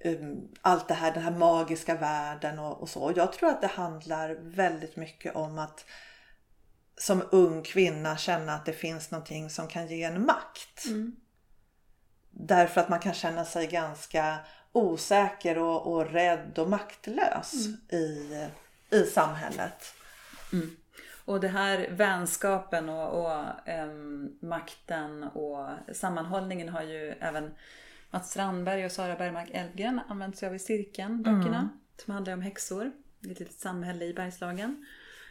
um, 0.05 0.49
allt 0.61 0.89
det 0.89 0.95
här, 0.95 1.15
den 1.15 1.23
här 1.23 1.31
magiska 1.31 1.95
världen 1.95 2.59
och, 2.59 2.83
och 2.83 2.89
så. 2.89 3.03
Och 3.03 3.13
jag 3.17 3.33
tror 3.33 3.51
att 3.51 3.61
det 3.61 3.67
handlar 3.67 4.37
väldigt 4.41 4.97
mycket 4.97 5.37
om 5.37 5.59
att 5.59 5.85
som 6.99 7.23
ung 7.31 7.63
kvinna 7.63 8.17
känna 8.17 8.55
att 8.55 8.67
det 8.67 8.73
finns 8.73 9.11
någonting 9.11 9.51
som 9.51 9.69
kan 9.69 9.87
ge 9.87 10.03
en 10.03 10.27
makt. 10.27 10.85
Därför 12.31 12.81
att 12.81 12.89
man 12.89 13.01
kan 13.01 13.15
känna 13.15 13.45
sig 13.45 13.67
ganska 13.67 14.39
osäker 14.73 15.59
och, 15.59 15.93
och 15.93 16.11
rädd 16.11 16.59
och 16.59 16.71
maktlös 16.71 17.55
i, 17.89 18.37
i 18.91 19.03
samhället. 19.03 19.95
Och 21.25 21.41
det 21.41 21.49
här 21.49 21.89
vänskapen 21.91 22.89
och, 22.89 23.25
och 23.25 23.69
ehm, 23.69 24.39
makten 24.41 25.23
och 25.23 25.69
sammanhållningen 25.93 26.69
har 26.69 26.83
ju 26.83 27.11
även 27.21 27.55
Mats 28.11 28.31
Strandberg 28.31 28.85
och 28.85 28.93
Sara 28.93 29.17
Bergmark 29.17 29.51
Elfgren 29.53 30.01
använt 30.09 30.39
sig 30.39 30.49
av 30.49 30.55
i 30.55 30.59
Cirkeln, 30.59 31.23
böckerna. 31.23 31.69
Som 32.05 32.15
handlar 32.15 32.33
om 32.33 32.43
häxor 32.43 32.93
ett 33.21 33.39
litet 33.39 33.53
samhälle 33.53 34.05
i 34.05 34.15
Bergslagen. 34.15 34.87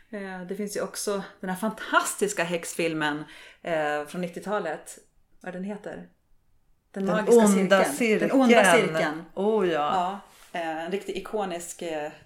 Eh, 0.10 0.42
Det 0.48 0.56
finns 0.56 0.78
ju 0.78 0.82
också 0.82 1.24
den 1.40 1.50
här 1.50 1.58
fantastiska 1.58 2.44
häxfilmen 2.44 3.24
eh, 3.62 4.06
från 4.06 4.24
90-talet. 4.24 4.98
Vad 5.42 5.54
den 5.54 5.64
heter? 5.64 6.10
Den, 6.92 7.06
Den 7.06 7.16
magiska 7.16 7.40
onda 7.46 7.84
cirkeln. 7.84 7.96
cirkeln. 7.96 8.30
Den 8.30 8.42
onda 8.42 8.76
cirkeln. 8.76 9.24
Oh 9.34 9.68
ja. 9.68 10.20
Ja, 10.54 10.60
eh, 10.60 10.86
en 10.86 10.92
riktigt 10.92 11.16
ikonisk 11.18 11.84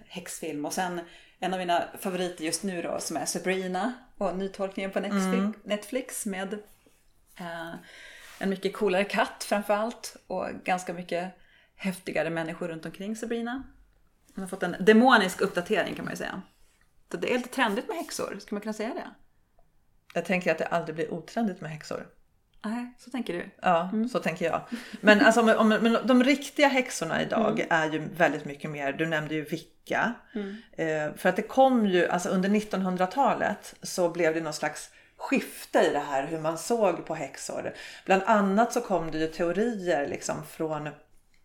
häxfilm. 0.08 0.64
Och 0.64 0.72
sen 0.72 1.00
en 1.38 1.52
av 1.52 1.58
mina 1.58 1.84
favoriter 1.98 2.44
just 2.44 2.62
nu 2.62 2.82
då 2.82 3.00
som 3.00 3.16
är 3.16 3.24
Sabrina 3.24 3.92
och 4.18 4.36
nytolkningen 4.36 4.90
på 4.90 5.00
Netflix, 5.00 5.64
Netflix 5.64 6.26
med 6.26 6.52
eh, 7.38 7.74
en 8.38 8.50
mycket 8.50 8.72
coolare 8.74 9.04
katt 9.04 9.44
framförallt 9.44 10.16
och 10.26 10.48
ganska 10.64 10.92
mycket 10.92 11.38
häftigare 11.76 12.30
människor 12.30 12.68
runt 12.68 12.86
omkring 12.86 13.16
Sabrina. 13.16 13.62
Hon 14.34 14.42
har 14.42 14.48
fått 14.48 14.62
en 14.62 14.76
demonisk 14.80 15.40
uppdatering 15.40 15.94
kan 15.94 16.04
man 16.04 16.12
ju 16.12 16.16
säga. 16.16 16.42
Det 17.16 17.32
är 17.34 17.36
lite 17.38 17.48
trendigt 17.48 17.88
med 17.88 17.96
häxor, 17.96 18.36
ska 18.40 18.54
man 18.54 18.62
kunna 18.62 18.72
säga 18.72 18.94
det? 18.94 19.10
Jag 20.14 20.24
tänker 20.24 20.52
att 20.52 20.58
det 20.58 20.66
aldrig 20.66 20.94
blir 20.94 21.14
otrendigt 21.14 21.60
med 21.60 21.70
häxor. 21.70 22.06
Nej, 22.64 22.94
så 22.98 23.10
tänker 23.10 23.32
du. 23.32 23.50
Ja, 23.62 23.90
så 24.12 24.18
tänker 24.18 24.44
jag. 24.44 24.60
Men, 25.00 25.20
alltså, 25.20 25.40
om, 25.40 25.48
om, 25.48 25.68
men 25.68 26.06
de 26.06 26.24
riktiga 26.24 26.68
häxorna 26.68 27.22
idag 27.22 27.60
Mm. 27.60 27.66
är 27.70 27.90
ju 27.92 27.98
väldigt 28.16 28.44
mycket 28.44 28.70
mer, 28.70 28.92
du 28.92 29.06
nämnde 29.06 29.34
ju 29.34 29.44
Vicka. 29.44 30.14
Eh, 30.72 31.14
för 31.16 31.28
att 31.28 31.36
det 31.36 31.42
kom 31.42 31.86
ju, 31.86 32.08
alltså 32.08 32.28
under 32.28 32.48
1900-talet 32.48 33.74
så 33.82 34.08
blev 34.10 34.34
det 34.34 34.40
någon 34.40 34.52
slags 34.52 34.90
skifte 35.16 35.78
i 35.78 35.92
det 35.92 35.98
här 35.98 36.26
hur 36.26 36.38
man 36.38 36.58
såg 36.58 37.06
på 37.06 37.14
häxor. 37.14 37.74
Bland 38.06 38.22
annat 38.22 38.72
så 38.72 38.80
kom 38.80 39.10
det 39.10 39.18
ju 39.18 39.26
teorier 39.26 40.06
liksom 40.08 40.36
från 40.46 40.88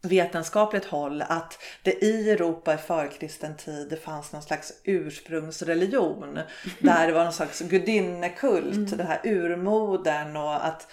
vetenskapligt 0.01 0.85
håll 0.85 1.21
att 1.21 1.59
det 1.83 2.03
i 2.03 2.31
Europa 2.31 2.73
i 2.73 2.77
förkristen 2.77 3.55
tid 3.55 3.89
det 3.89 3.97
fanns 3.97 4.33
någon 4.33 4.41
slags 4.41 4.73
ursprungsreligion. 4.83 6.39
Där 6.79 7.07
det 7.07 7.13
var 7.13 7.23
någon 7.23 7.33
slags 7.33 7.59
gudinnekult, 7.61 8.97
den 8.97 9.07
här 9.07 9.21
urmodern 9.23 10.37
och 10.37 10.65
att 10.65 10.87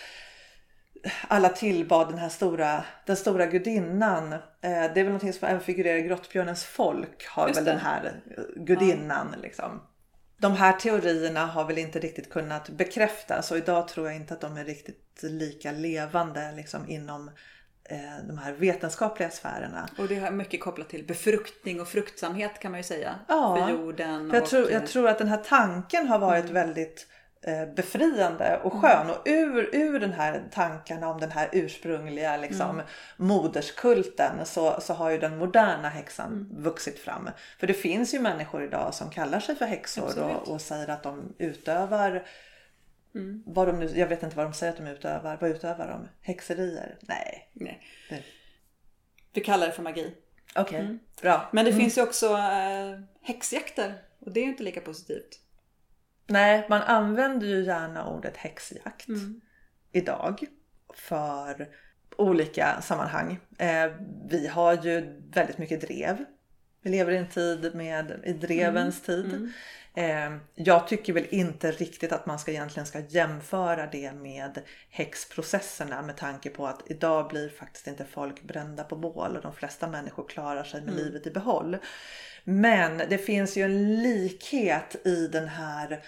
alla 1.29 1.49
tillbad 1.49 2.09
den 2.09 2.19
här 2.19 2.29
stora, 2.29 2.85
den 3.07 3.17
stora 3.17 3.47
gudinnan. 3.47 4.33
Eh, 4.33 4.41
det 4.61 4.71
är 4.71 4.95
väl 4.95 5.05
någonting 5.05 5.33
som 5.33 5.49
även 5.49 5.61
figurerar 5.61 5.97
i 5.97 6.03
Grottbjörnens 6.03 6.65
folk 6.65 7.27
har 7.27 7.49
Just 7.49 7.59
väl 7.59 7.65
det. 7.65 7.71
den 7.71 7.81
här 7.81 8.21
gudinnan 8.57 9.35
liksom. 9.43 9.83
De 10.37 10.53
här 10.53 10.73
teorierna 10.73 11.47
har 11.47 11.65
väl 11.65 11.79
inte 11.79 11.99
riktigt 11.99 12.31
kunnat 12.31 12.69
bekräftas 12.69 13.51
och 13.51 13.57
idag 13.57 13.89
tror 13.89 14.07
jag 14.07 14.17
inte 14.17 14.35
att 14.35 14.41
de 14.41 14.57
är 14.57 14.65
riktigt 14.65 15.19
lika 15.23 15.73
levande 15.73 16.53
liksom 16.57 16.89
inom 16.89 17.31
de 18.27 18.39
här 18.39 18.53
vetenskapliga 18.53 19.31
sfärerna. 19.31 19.89
Och 19.99 20.09
det 20.09 20.15
har 20.15 20.31
mycket 20.31 20.61
kopplat 20.61 20.89
till 20.89 21.05
befruktning 21.05 21.81
och 21.81 21.89
fruktsamhet 21.89 22.59
kan 22.59 22.71
man 22.71 22.81
ju 22.81 22.85
säga. 22.85 23.15
Ja, 23.29 23.57
för 23.57 23.73
jorden. 23.73 24.31
För 24.31 24.37
jag, 24.37 24.43
och, 24.43 24.49
tror, 24.49 24.69
eh, 24.69 24.73
jag 24.73 24.87
tror 24.87 25.09
att 25.09 25.19
den 25.19 25.29
här 25.29 25.43
tanken 25.45 26.09
har 26.09 26.19
varit 26.19 26.51
väldigt 26.51 27.07
eh, 27.43 27.75
befriande 27.75 28.61
och 28.63 28.73
skön. 28.73 29.11
Och 29.11 29.23
ur, 29.25 29.71
ur 29.73 30.01
den 30.01 30.13
här 30.13 30.43
tankarna 30.53 31.09
om 31.09 31.21
den 31.21 31.31
här 31.31 31.49
ursprungliga 31.53 32.37
liksom, 32.37 32.83
moderskulten 33.17 34.47
så, 34.47 34.81
så 34.81 34.95
har 34.95 35.11
ju 35.11 35.19
den 35.19 35.39
moderna 35.39 35.89
häxan 35.89 36.49
vuxit 36.59 36.99
fram. 36.99 37.31
För 37.59 37.67
det 37.67 37.75
finns 37.75 38.15
ju 38.15 38.21
människor 38.21 38.63
idag 38.63 38.95
som 38.95 39.11
kallar 39.11 39.41
sig 39.41 39.57
för 39.57 39.67
häxor 39.67 40.19
och, 40.19 40.49
och 40.49 40.61
säger 40.61 40.89
att 40.89 41.03
de 41.03 41.35
utövar 41.39 42.23
vad 43.47 43.69
de 43.69 43.79
nu, 43.79 43.87
jag 43.99 44.07
vet 44.07 44.23
inte 44.23 44.37
vad 44.37 44.47
de 44.47 44.53
säger 44.55 44.73
att 44.73 44.79
de 44.79 44.87
utövar. 44.87 45.39
Vad 45.41 45.51
utövar 45.51 45.89
de? 45.89 46.09
Häxerier? 46.21 46.99
Nej. 47.01 47.51
Nej. 47.53 47.83
Det- 48.09 48.23
Vi 49.33 49.41
kallar 49.41 49.67
det 49.67 49.73
för 49.73 49.83
magi. 49.83 50.15
Okej, 50.55 50.99
bra. 51.23 51.49
Men 51.53 51.65
det 51.65 51.73
finns 51.73 51.99
ju 51.99 52.03
också 52.03 52.27
eh, 52.27 53.01
häxjakter. 53.23 53.95
Och 54.21 54.33
det 54.33 54.41
är 54.41 54.45
ju 54.45 54.51
inte 54.51 54.63
lika 54.63 54.81
positivt. 54.81 55.41
Nej, 56.27 56.67
man 56.69 56.83
använder 56.83 57.47
ju 57.47 57.65
gärna 57.65 58.09
ordet 58.09 58.37
häxjakt 58.37 59.09
Mm. 59.09 59.41
idag 59.93 60.45
för 60.95 61.69
olika 62.17 62.81
sammanhang. 62.83 63.39
Eh, 63.59 63.91
vi 64.29 64.47
har 64.47 64.85
ju 64.85 65.21
väldigt 65.35 65.59
mycket 65.59 65.81
drev. 65.81 66.25
Vi 66.83 66.91
lever 66.91 67.13
i 67.13 67.17
en 67.17 67.29
tid 67.29 67.75
med 67.75 68.21
i 68.25 68.33
drevens 68.33 69.09
Mm. 69.09 69.31
tid. 69.31 69.53
Eh, 69.97 70.37
jag 70.55 70.89
tycker 70.89 71.13
väl 71.13 71.27
inte 71.31 71.71
riktigt 71.71 72.13
att 72.13 72.27
man 72.27 72.39
ska 72.39 72.51
egentligen 72.51 72.87
ska 72.87 73.01
jämföra 73.01 73.87
det 73.87 74.13
med 74.13 74.63
häxprocesserna 74.91 76.03
med 76.03 76.17
tanke 76.17 76.51
på 76.51 76.67
att 76.67 76.83
idag 76.91 77.29
blir 77.29 77.49
faktiskt 77.49 77.87
inte 77.87 78.05
folk 78.05 78.43
brända 78.43 78.85
på 78.85 78.97
bål 78.97 79.37
och 79.37 79.43
de 79.43 79.55
flesta 79.55 79.89
människor 79.89 80.29
klarar 80.29 80.65
sig 80.65 80.83
med 80.83 80.95
livet 80.95 81.27
i 81.27 81.31
behåll. 81.31 81.77
Men 82.45 82.99
det 82.99 83.19
finns 83.19 83.57
ju 83.57 83.63
en 83.63 84.03
likhet 84.03 85.07
i 85.07 85.27
den 85.27 85.49
här 85.49 86.05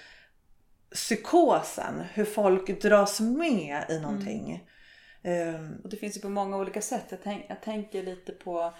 psykosen, 0.94 2.01
hur 2.14 2.25
folk 2.25 2.83
dras 2.83 3.20
med 3.20 3.85
i 3.88 4.01
någonting. 4.01 4.68
Ehm, 5.22 5.81
Och 5.85 5.90
det 5.90 5.96
finns 5.96 6.16
ju 6.16 6.20
på 6.20 6.29
många 6.29 6.57
olika 6.57 6.81
sätt. 6.83 7.07
Jag, 7.09 7.22
tänk, 7.22 7.46
jag 7.49 7.62
tänker 7.62 8.03
lite 8.03 8.33
på 8.33 8.75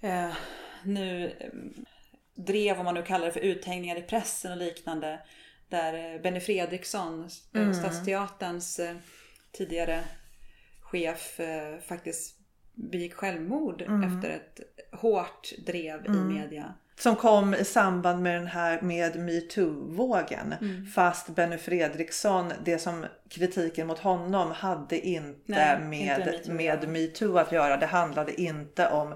eh, 0.00 0.32
nu 0.82 1.32
drev, 2.34 2.78
om 2.78 2.84
man 2.84 2.94
nu 2.94 3.02
kallar 3.02 3.26
det 3.26 3.32
för 3.32 3.40
uthängningar 3.40 3.96
i 3.96 4.02
pressen 4.02 4.52
och 4.52 4.58
liknande. 4.58 5.20
Där 5.68 6.14
eh, 6.14 6.20
Benny 6.20 6.40
Fredriksson, 6.40 7.28
eh, 7.54 7.72
Stadsteaterns 7.72 8.78
eh, 8.78 8.96
tidigare 9.52 10.04
chef, 10.80 11.40
faktiskt 11.88 12.36
begick 12.74 13.14
självmord 13.14 13.82
efter 13.82 14.30
ett 14.30 14.60
hårt 14.92 15.52
drev 15.66 16.06
i 16.06 16.10
media. 16.10 16.74
som 16.98 17.16
kom 17.16 17.54
i 17.54 17.64
samband 17.64 18.22
med 18.22 18.34
den 18.34 18.46
här 18.46 18.80
med 18.80 19.16
metoo-vågen. 19.16 20.54
Fast 20.94 21.28
Benny 21.28 21.58
Fredriksson, 21.58 22.52
det 22.64 22.78
som 22.78 23.06
kritiken 23.28 23.86
mot 23.86 23.98
honom 23.98 24.50
hade 24.50 25.06
inte 25.06 25.38
Nej, 25.46 25.80
med, 25.80 26.18
inte 26.18 26.30
metoo, 26.32 26.54
med 26.54 26.88
metoo 26.88 27.38
att 27.38 27.52
göra. 27.52 27.76
Det 27.76 27.86
handlade 27.86 28.40
inte 28.40 28.88
om 28.88 29.14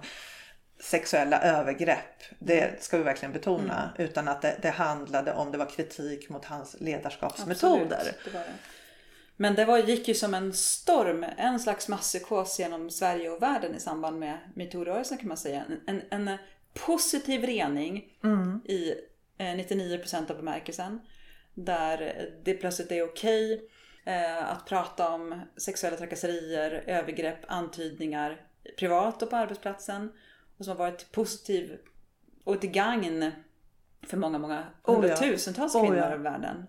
sexuella 0.80 1.40
övergrepp. 1.40 2.22
Det 2.38 2.82
ska 2.82 2.98
vi 2.98 3.02
verkligen 3.02 3.32
betona. 3.32 3.90
Utan 3.98 4.28
att 4.28 4.42
det, 4.42 4.58
det 4.62 4.70
handlade 4.70 5.32
om 5.32 5.52
det 5.52 5.58
var 5.58 5.66
kritik 5.66 6.28
mot 6.28 6.44
hans 6.44 6.76
ledarskapsmetoder. 6.80 7.96
Absolut, 7.96 8.24
det 8.24 8.30
var 8.30 8.40
det. 8.40 8.52
Men 9.36 9.54
det 9.54 9.64
var, 9.64 9.78
gick 9.78 10.08
ju 10.08 10.14
som 10.14 10.34
en 10.34 10.52
storm, 10.52 11.24
en 11.36 11.60
slags 11.60 11.88
masspsykos 11.88 12.58
genom 12.58 12.90
Sverige 12.90 13.30
och 13.30 13.42
världen 13.42 13.74
i 13.74 13.80
samband 13.80 14.18
med 14.18 14.38
metoo-rörelsen 14.54 15.18
kan 15.18 15.28
man 15.28 15.36
säga. 15.36 15.64
En, 15.86 16.02
en, 16.10 16.28
en 16.28 16.38
positiv 16.74 17.44
rening 17.44 17.96
i 18.64 18.94
eh, 19.38 19.44
99% 19.44 20.30
av 20.30 20.36
bemärkelsen. 20.36 21.00
Där 21.54 22.28
det 22.44 22.54
plötsligt 22.54 22.92
är 22.92 23.02
okej 23.02 23.62
eh, 24.04 24.50
att 24.50 24.66
prata 24.66 25.08
om 25.08 25.40
sexuella 25.56 25.96
trakasserier, 25.96 26.84
övergrepp, 26.86 27.40
antydningar 27.48 28.40
privat 28.78 29.22
och 29.22 29.30
på 29.30 29.36
arbetsplatsen. 29.36 30.12
Och 30.58 30.64
som 30.64 30.76
har 30.76 30.78
varit 30.78 31.12
positiv 31.12 31.78
och 32.44 32.60
till 32.60 32.70
gagn 32.70 33.32
för 34.02 34.16
många, 34.16 34.38
många 34.38 34.58
Oh 34.58 34.66
ja. 34.84 34.92
hundratusentals 34.92 35.74
Oh 35.74 35.82
kvinnor 35.82 35.96
ja. 35.96 36.04
över 36.04 36.18
världen. 36.18 36.66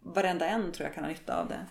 Varenda 0.00 0.46
en 0.46 0.72
tror 0.72 0.86
jag 0.86 0.94
kan 0.94 1.04
ha 1.04 1.10
nytta 1.10 1.40
av 1.40 1.48
det. 1.48 1.66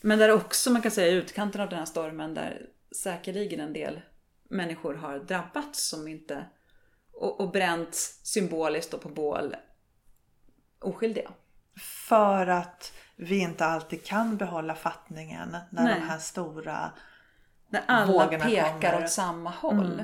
Men 0.00 0.18
där 0.18 0.30
också 0.30 0.70
man 0.70 0.82
kan 0.82 0.90
säga 0.90 1.08
i 1.08 1.14
utkanten 1.14 1.60
av 1.60 1.68
den 1.68 1.78
här 1.78 1.86
stormen 1.86 2.34
där 2.34 2.66
säkerligen 3.02 3.60
en 3.60 3.72
del 3.72 4.00
människor 4.48 4.94
har 4.94 5.18
drabbats 5.18 5.88
som 5.88 6.08
inte 6.08 6.44
och, 7.12 7.40
och 7.40 7.50
bränts 7.50 8.20
symboliskt 8.22 8.94
och 8.94 9.00
på 9.00 9.08
bål 9.08 9.56
oskyldiga. 10.78 11.30
För 12.08 12.46
att 12.46 12.92
vi 13.16 13.38
inte 13.38 13.64
alltid 13.64 14.04
kan 14.04 14.36
behålla 14.36 14.74
fattningen 14.74 15.56
när 15.70 15.84
Nej. 15.84 15.94
de 15.94 16.06
här 16.06 16.18
stora 16.18 16.90
När 17.68 17.82
alla 17.86 18.28
pekar 18.28 18.72
kommer. 18.72 18.92
Mm. 18.92 19.04
åt 19.04 19.10
samma 19.10 19.50
håll. 19.50 20.02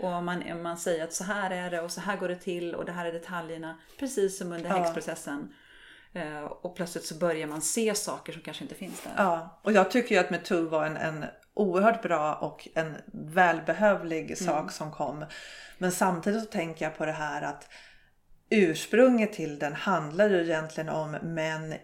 Och 0.00 0.22
man, 0.22 0.62
man 0.62 0.78
säger 0.78 1.04
att 1.04 1.12
så 1.12 1.24
här 1.24 1.50
är 1.50 1.70
det 1.70 1.80
och 1.80 1.90
så 1.90 2.00
här 2.00 2.16
går 2.16 2.28
det 2.28 2.36
till 2.36 2.74
och 2.74 2.84
det 2.84 2.92
här 2.92 3.06
är 3.06 3.12
detaljerna. 3.12 3.78
Precis 3.98 4.38
som 4.38 4.52
under 4.52 4.70
häxprocessen. 4.70 5.54
Eh, 6.12 6.42
Och 6.44 6.76
plötsligt 6.76 7.04
så 7.04 7.14
börjar 7.14 7.46
man 7.46 7.60
se 7.60 7.94
saker 7.94 8.32
som 8.32 8.42
kanske 8.42 8.64
inte 8.64 8.74
finns 8.74 9.02
där. 9.02 9.12
Ja, 9.16 9.60
och 9.62 9.72
jag 9.72 9.90
tycker 9.90 10.14
ju 10.14 10.20
att 10.20 10.30
metoo 10.30 10.68
var 10.68 10.86
en, 10.86 10.96
en 10.96 11.24
oerhört 11.54 12.02
bra 12.02 12.34
och 12.34 12.68
en 12.74 12.96
välbehövlig 13.12 14.38
sak 14.38 14.72
som 14.72 14.92
kom. 14.92 15.24
Men 15.78 15.92
samtidigt 15.92 16.42
så 16.42 16.46
tänker 16.50 16.84
jag 16.84 16.96
på 16.98 17.06
det 17.06 17.12
här 17.12 17.42
att 17.42 17.68
ursprunget 18.50 19.32
till 19.32 19.58
den 19.58 19.74
handlar 19.74 20.28
ju 20.28 20.42
egentligen 20.42 20.88
om 20.88 21.10
män 21.10 21.74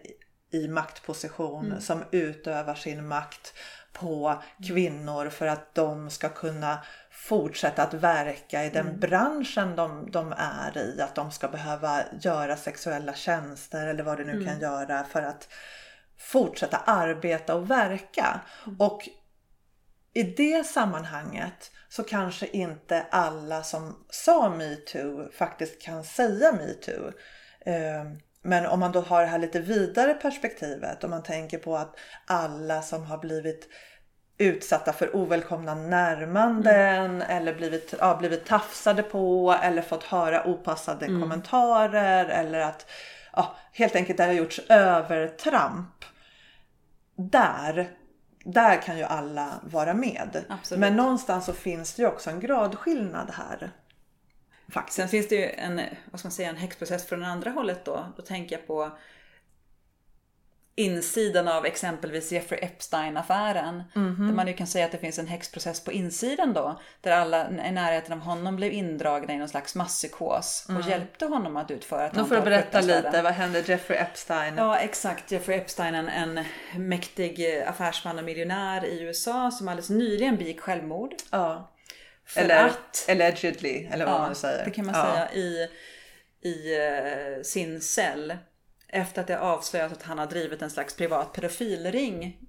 i 0.51 0.67
maktposition 0.67 1.75
som 1.79 2.03
utövar 2.11 2.75
sin 2.75 3.07
makt 3.07 3.53
på 3.93 4.41
kvinnor 4.67 5.29
för 5.29 5.47
att 5.47 5.75
de 5.75 6.09
ska 6.09 6.29
kunna 6.29 6.79
fortsätta 7.15 7.83
att 7.83 7.93
verka 7.93 8.63
i 8.63 8.69
Mm. 8.69 8.73
den 8.85 8.99
branschen 8.99 9.75
de, 9.75 10.11
de 10.11 10.33
är 10.37 10.77
i. 10.77 11.01
Att 11.01 11.15
de 11.15 11.31
ska 11.31 11.47
behöva 11.47 12.01
göra 12.21 12.57
sexuella 12.57 13.13
tjänster 13.13 13.87
eller 13.87 14.03
vad 14.03 14.17
det 14.17 14.23
nu 14.23 14.31
Mm. 14.31 14.45
kan 14.45 14.59
göra 14.59 15.03
för 15.03 15.21
att 15.21 15.47
fortsätta 16.17 16.77
arbeta 16.77 17.55
och 17.55 17.71
verka. 17.71 18.39
Mm. 18.65 18.79
Och 18.81 19.09
i 20.13 20.23
det 20.23 20.65
sammanhanget 20.65 21.71
så 21.89 22.03
kanske 22.03 22.47
inte 22.47 23.05
alla 23.11 23.63
som 23.63 24.05
sa 24.09 24.49
metoo 24.49 25.31
faktiskt 25.31 25.81
kan 25.81 26.03
säga 26.03 26.51
metoo. 26.51 27.07
Eh, 27.65 28.03
Men 28.47 28.65
om 28.65 28.79
man 28.79 28.91
då 28.91 29.01
har 29.01 29.21
det 29.21 29.27
här 29.27 29.37
lite 29.39 29.59
vidare 29.59 30.13
perspektivet, 30.13 31.03
om 31.03 31.09
man 31.09 31.23
tänker 31.23 31.57
på 31.57 31.77
att 31.77 31.95
alla 32.25 32.81
som 32.81 33.05
har 33.05 33.17
blivit 33.17 33.69
utsatta 34.37 34.93
för 34.93 35.15
ovälkomna 35.15 35.75
närmanden 35.75 37.21
eller 37.21 37.55
blivit, 37.55 37.93
ja, 37.99 38.15
blivit 38.19 38.45
tafsade 38.45 39.03
på 39.03 39.55
eller 39.63 39.81
fått 39.81 40.03
höra 40.03 40.47
opassade 40.47 41.05
kommentarer 41.05 42.25
eller 42.25 42.59
att 42.59 42.89
ja, 43.33 43.55
helt 43.71 43.95
enkelt 43.95 44.17
det 44.17 44.23
har 44.23 44.33
gjorts 44.33 44.59
övertramp. 44.69 46.05
Där, 47.15 47.89
där 48.43 48.81
kan 48.81 48.97
ju 48.97 49.03
alla 49.03 49.51
vara 49.63 49.93
med. 49.93 50.43
Absolut. 50.49 50.79
Men 50.79 50.95
någonstans 50.95 51.45
så 51.45 51.53
finns 51.53 51.93
det 51.93 52.01
ju 52.01 52.07
också 52.07 52.29
en 52.29 52.39
gradskillnad 52.39 53.31
här. 53.33 53.71
Faktiskt. 54.69 54.95
Sen 54.95 55.07
finns 55.07 55.27
det 55.27 55.35
ju 55.35 55.49
en, 55.49 55.81
vad 56.11 56.19
ska 56.19 56.27
man 56.27 56.31
säga, 56.31 56.49
en 56.49 56.57
häxprocess 56.57 57.05
från 57.05 57.23
andra 57.23 57.51
hållet 57.51 57.85
då. 57.85 58.05
Då 58.17 58.21
tänker 58.21 58.55
jag 58.55 58.67
på 58.67 58.91
insidan 60.77 61.47
av 61.47 61.65
exempelvis 61.65 62.31
Jeffrey 62.31 62.59
Epstein-affären. 62.63 63.83
Där 63.93 64.33
man 64.33 64.47
ju 64.47 64.53
kan 64.53 64.67
säga 64.67 64.85
att 64.85 64.91
det 64.91 64.97
finns 64.97 65.19
en 65.19 65.27
häxprocess 65.27 65.83
på 65.83 65.91
insidan 65.91 66.53
då. 66.53 66.81
Där 67.01 67.11
alla 67.11 67.49
i 67.49 67.71
närheten 67.71 68.13
av 68.13 68.19
honom 68.19 68.55
blev 68.55 68.71
indragna 68.71 69.33
i 69.33 69.37
någon 69.37 69.49
slags 69.49 69.75
masspsykos 69.75 70.67
och 70.69 70.89
hjälpte 70.89 71.25
honom 71.25 71.57
att 71.57 71.71
utföra 71.71 72.05
ett 72.05 72.15
Nu 72.15 72.25
får 72.25 72.35
du 72.35 72.41
berätta 72.41 72.81
lite, 72.81 73.21
vad 73.21 73.33
hände 73.33 73.63
Jeffrey 73.65 73.99
Epstein? 73.99 74.53
Ja 74.57 74.77
exakt, 74.79 75.31
Jeffrey 75.31 75.57
Epstein 75.57 75.95
en, 75.95 76.09
en 76.09 76.45
mäktig 76.89 77.57
eh, 77.57 77.69
affärsman 77.69 78.17
och 78.17 78.23
miljonär 78.25 78.85
i 78.85 79.01
USA 79.01 79.51
som 79.51 79.67
alldeles 79.67 79.89
nyligen 79.89 80.37
begick 80.37 80.59
självmord. 80.61 81.13
Ja. 81.31 81.71
För 82.27 82.41
Eller 82.41 82.65
att 82.65 83.05
allegedly, 83.09 83.87
eller 83.91 84.05
vad 84.05 84.13
Ja, 84.13 84.19
man 84.19 84.35
säger. 84.35 84.65
det 84.65 84.71
kan 84.71 84.85
man 84.85 84.95
ja. 84.95 85.03
säga 85.03 85.31
i, 85.33 85.67
i 86.41 86.77
eh, 86.77 87.41
sin 87.43 87.81
cell. 87.81 88.37
Efter 88.95 89.21
att 89.21 89.27
det 89.27 89.39
avslöjats 89.39 89.93
att 89.93 90.03
han 90.03 90.17
har 90.17 90.25
drivit 90.25 90.61
en 90.61 90.69
slags 90.69 90.95
privat 90.95 91.33
pedofilring. 91.33 92.39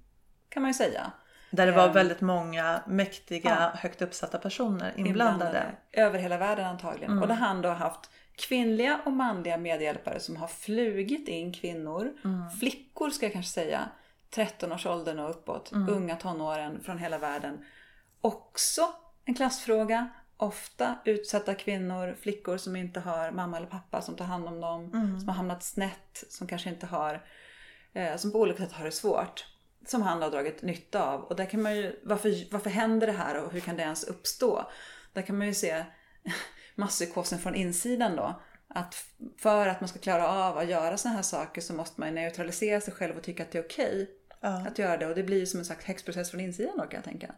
Kan 0.49 0.61
man 0.61 0.69
ju 0.69 0.73
säga. 0.73 1.11
Där 1.51 1.65
det 1.65 1.71
var 1.71 1.87
Ehm, 1.87 1.93
väldigt 1.93 2.21
många 2.21 2.81
mäktiga, 2.87 3.71
högt 3.75 4.01
uppsatta 4.01 4.37
personer 4.37 4.93
inblandade. 4.97 5.63
Över 5.91 6.19
hela 6.19 6.37
världen 6.37 6.65
antagligen. 6.65 7.21
Och 7.21 7.27
där 7.27 7.35
han 7.35 7.61
då 7.61 7.69
har 7.69 7.75
haft 7.75 8.09
kvinnliga 8.35 8.99
och 9.05 9.11
manliga 9.11 9.57
medhjälpare 9.57 10.19
som 10.19 10.35
har 10.35 10.47
flugit 10.47 11.27
in 11.27 11.53
kvinnor. 11.53 12.13
Flickor 12.59 13.09
ska 13.09 13.25
jag 13.25 13.33
kanske 13.33 13.51
säga. 13.51 13.89
13-årsåldern 14.31 15.19
och 15.19 15.29
uppåt. 15.29 15.71
Unga 15.71 16.15
tonåren 16.15 16.83
från 16.83 16.97
hela 16.97 17.17
världen. 17.17 17.65
Också 18.21 18.81
en 19.25 19.35
klassfråga. 19.35 20.09
Ofta 20.37 20.95
utsatta 21.05 21.55
kvinnor, 21.55 22.15
flickor 22.21 22.57
som 22.57 22.75
inte 22.75 22.99
har 22.99 23.31
mamma 23.31 23.57
eller 23.57 23.67
pappa 23.67 24.01
som 24.01 24.15
tar 24.15 24.25
hand 24.25 24.47
om 24.47 24.61
dem. 24.61 24.89
Som 25.19 25.27
har 25.27 25.35
hamnat 25.35 25.63
snett, 25.63 26.23
som 26.29 26.47
kanske 26.47 26.69
inte 26.69 26.85
har, 26.85 27.25
eh, 27.93 28.15
som 28.15 28.31
på 28.31 28.39
olika 28.39 28.63
sätt 28.63 28.71
har 28.71 28.85
det 28.85 28.91
svårt. 28.91 29.45
Som 29.87 30.01
han 30.01 30.21
har 30.21 30.31
dragit 30.31 30.61
nytta 30.61 31.03
av. 31.03 31.23
Och 31.23 31.35
där 31.35 31.45
kan 31.45 31.61
man 31.61 31.75
ju, 31.75 31.99
varför, 32.03 32.51
varför 32.51 32.69
händer 32.69 33.07
det 33.07 33.13
här 33.13 33.43
och 33.43 33.51
hur 33.51 33.59
kan 33.59 33.75
det 33.77 33.83
ens 33.83 34.03
uppstå? 34.03 34.71
Där 35.13 35.21
kan 35.21 35.37
man 35.37 35.47
ju 35.47 35.53
se 35.53 35.85
masspsykosen 36.75 37.39
från 37.39 37.55
insidan 37.55 38.15
då. 38.15 38.41
Att 38.67 39.05
för 39.37 39.67
att 39.67 39.81
man 39.81 39.87
ska 39.87 39.99
klara 39.99 40.27
av 40.27 40.57
att 40.57 40.69
göra 40.69 40.97
sådana 40.97 41.15
här 41.15 41.23
saker 41.23 41.61
så 41.61 41.73
måste 41.73 42.01
man 42.01 42.15
neutralisera 42.15 42.81
sig 42.81 42.93
själv 42.93 43.17
och 43.17 43.23
tycka 43.23 43.43
att 43.43 43.51
det 43.51 43.57
är 43.57 43.63
okej 43.63 44.09
Ja. 44.41 44.67
att 44.67 44.79
göra 44.79 44.97
det. 44.97 45.05
Och 45.07 45.15
det 45.15 45.23
blir 45.23 45.39
ju 45.39 45.45
som 45.45 45.59
en 45.59 45.65
slags 45.65 45.85
häxprocess 45.85 46.31
från 46.31 46.39
insidan 46.39 46.77
då 46.77 46.83
kan 46.83 46.93
jag 46.97 47.03
tänka. 47.03 47.35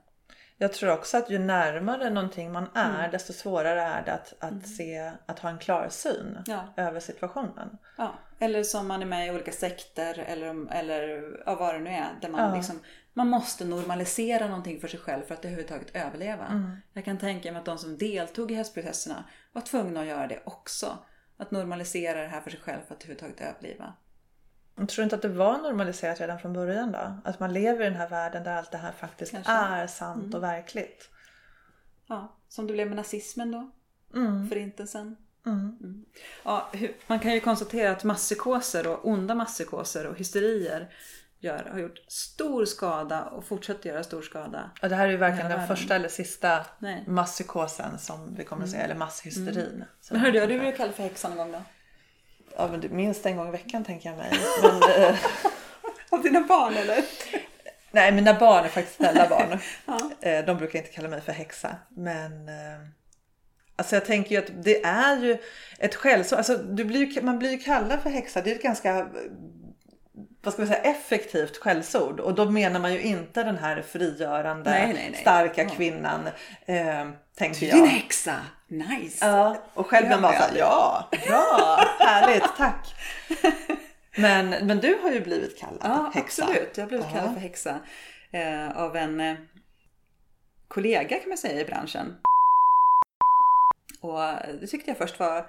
Jag 0.62 0.74
tror 0.74 0.92
också 0.92 1.18
att 1.18 1.30
ju 1.30 1.40
närmare 1.40 2.10
någonting 2.10 2.52
man 2.52 2.68
är 2.74 3.00
Mm. 3.00 3.12
desto 3.12 3.34
svårare 3.34 3.82
är 3.82 4.06
det 4.06 4.14
att, 4.14 4.34
att 4.40 4.68
se, 4.68 5.12
att 5.26 5.40
ha 5.40 5.50
en 5.50 5.58
klarsyn 5.58 6.38
Ja. 6.46 6.64
över 6.78 7.00
situationen. 7.00 7.78
Ja, 7.98 8.14
eller 8.40 8.64
som 8.64 8.88
man 8.88 9.02
är 9.02 9.06
med 9.06 9.28
i 9.28 9.32
olika 9.32 9.52
sekter 9.52 10.20
eller, 10.20 10.74
eller 10.74 11.32
ja, 11.46 11.56
vad 11.56 11.76
det 11.76 11.80
nu 11.80 11.90
är. 11.90 12.08
Där 12.22 12.30
man, 12.30 12.50
Ja. 12.50 12.56
liksom, 12.56 12.80
man 13.14 13.28
måste 13.28 13.66
normalisera 13.66 14.48
någonting 14.48 14.80
för 14.82 14.88
sig 14.88 15.00
själv 15.00 15.22
för 15.24 15.34
att 15.34 15.46
överhuvudtaget 15.46 15.96
överleva. 15.96 16.46
Mm. 16.46 16.76
Jag 16.94 17.06
kan 17.06 17.18
tänka 17.18 17.52
mig 17.52 17.60
att 17.60 17.66
de 17.66 17.78
som 17.78 17.98
deltog 17.98 18.52
i 18.52 18.56
hästprocesserna 18.56 19.24
var 19.54 19.62
tvungna 19.62 20.00
att 20.02 20.08
göra 20.08 20.28
det 20.28 20.40
också. 20.46 20.98
Att 21.38 21.52
normalisera 21.52 22.22
det 22.22 22.28
här 22.28 22.42
för 22.42 22.50
sig 22.50 22.60
själv 22.60 22.80
för 22.88 22.96
att 22.96 23.04
överhuvudtaget 23.04 23.42
överleva. 23.42 23.94
Jag 24.80 24.90
tror 24.90 25.04
inte 25.04 25.16
att 25.16 25.22
det 25.22 25.28
var 25.28 25.58
normaliserat 25.58 26.20
redan 26.22 26.40
från 26.40 26.54
början 26.54 26.92
då? 26.92 27.18
Att 27.24 27.40
man 27.40 27.54
lever 27.54 27.82
i 27.82 27.90
den 27.90 27.96
här 27.96 28.10
världen 28.10 28.44
där 28.44 28.56
allt 28.56 28.72
det 28.72 28.78
här 28.78 28.92
faktiskt 28.92 29.32
Kanske. 29.32 29.52
Mm. 29.52 29.74
är 29.74 29.88
sant 29.88 30.36
och 30.36 30.44
verkligt. 30.44 31.10
Ja, 32.08 32.38
som 32.50 32.68
det 32.68 32.74
blev 32.74 32.88
med 32.88 32.96
nazismen 32.96 33.52
då. 33.52 33.72
Mm. 34.20 34.50
Förintelsen. 34.50 35.16
Mm. 35.46 35.78
Mm. 35.82 36.06
Ja, 36.44 36.70
man 37.08 37.20
kan 37.20 37.34
ju 37.34 37.40
konstatera 37.40 37.92
att 37.92 38.04
masspsykoser 38.04 38.88
och 38.88 39.08
onda 39.08 39.36
masspsykoser 39.36 40.08
och 40.08 40.18
hysterier 40.18 40.94
gör, 41.40 41.70
har 41.72 41.80
gjort 41.80 41.98
stor 42.08 42.66
skada 42.66 43.24
och 43.24 43.46
fortsätter 43.46 43.90
göra 43.90 44.04
stor 44.04 44.22
skada. 44.22 44.72
Och 44.82 44.90
det 44.90 44.96
här 44.96 45.08
är 45.08 45.12
ju 45.12 45.18
Hela 45.18 45.28
den 45.36 45.38
världen. 45.50 45.68
första 45.68 45.96
eller 45.96 46.10
sista 46.10 46.66
Nej. 46.80 47.04
masspsykosen 47.08 48.00
som 48.00 48.36
vi 48.36 48.44
kommer 48.46 48.64
att 48.64 48.70
säga, 48.72 48.84
eller 48.84 48.96
masshysterin. 48.96 49.84
Så- 50.02 50.14
Men 50.14 50.22
hörru, 50.22 50.40
har 50.40 50.48
du 50.48 50.60
blivit 50.60 50.78
kallad 50.78 50.96
för 50.96 51.04
häxa 51.04 51.30
någon 51.30 51.38
gång 51.38 51.52
då? 51.52 51.62
Ja, 52.60 52.68
men 52.68 52.96
minst 52.96 53.26
en 53.26 53.38
gång 53.38 53.48
i 53.48 53.52
veckan 53.52 53.84
tänker 53.84 54.10
jag 54.10 54.18
mig. 54.18 54.32
Men, 54.62 55.04
eh, 55.04 55.16
Av 56.10 56.22
dina 56.24 56.42
barn 56.42 56.74
eller? 56.74 57.04
nej, 57.92 58.12
mina 58.12 58.34
barn 58.34 58.66
är 58.66 58.70
faktiskt 58.70 58.96
snälla 58.98 59.28
barn. 59.30 59.60
Ja. 59.86 60.12
Eh, 60.30 60.46
De 60.46 60.58
brukar 60.58 60.80
inte 60.80 60.92
kalla 60.92 61.08
mig 61.08 61.22
för 61.22 61.32
häxa. 61.32 61.76
Men 61.90 62.50
eh, 62.50 62.80
alltså 63.76 63.96
jag 63.96 64.06
tänker 64.06 64.32
ju 64.32 64.38
att 64.38 64.64
det 64.64 64.84
är 64.84 65.18
ju 65.18 65.38
ett 65.80 65.96
skällsord. 65.96 66.38
Alltså, 66.38 66.56
du 66.58 66.86
blir, 66.86 67.06
ju- 67.06 67.22
man 67.22 67.40
blir 67.40 67.52
ju 67.52 67.58
kallad 67.58 68.00
för 68.02 68.10
häxa. 68.10 68.42
Det 68.42 68.52
är 68.52 68.56
ett 68.56 68.64
ganska 68.64 69.08
vad 70.42 70.54
ska 70.54 70.62
man 70.62 70.68
säga, 70.68 70.82
effektivt 70.82 71.58
skällsord. 71.58 72.20
Och 72.20 72.36
då 72.36 72.46
menar 72.50 72.80
man 72.80 72.94
ju 72.94 73.02
inte 73.02 73.44
den 73.44 73.58
här 73.58 73.82
frigörande, 73.82 74.70
Nej, 74.70 74.94
nej, 74.94 75.10
nej. 75.12 75.22
starka 75.22 75.64
Ja. 75.64 75.70
kvinnan. 75.70 76.28
Eh, 76.66 77.08
tänker 77.38 77.66
jag. 77.68 77.78
en 77.80 77.88
häxa! 77.88 78.36
Nice! 78.68 79.26
Ja, 79.26 79.58
och 79.74 79.88
själv 79.88 80.10
man 80.10 80.24
Ja, 80.24 80.40
bara 80.40 80.58
ja, 80.58 81.10
bra, 81.28 81.84
härligt, 82.06 82.56
tack. 82.58 82.96
Men, 84.18 84.50
men 84.50 84.80
du 84.80 85.00
har 85.04 85.12
ju 85.12 85.22
blivit 85.22 85.60
kallad 85.60 85.80
Ja, 85.84 86.12
häxa. 86.14 86.44
absolut. 86.44 86.78
Jag 86.78 86.84
har 86.84 86.88
blivit 86.90 87.10
kallad 87.12 87.34
för 87.34 87.40
häxa 87.42 87.80
eh, 88.32 88.78
av 88.78 88.96
en 88.96 89.20
eh, 89.20 89.36
kollega 90.68 91.20
kan 91.20 91.30
man 91.30 91.38
säga 91.38 91.62
i 91.62 91.66
branschen. 91.66 92.16
Och 94.02 94.20
det 94.62 94.68
tyckte 94.68 94.90
jag 94.92 94.98
först 94.98 95.20
var 95.20 95.48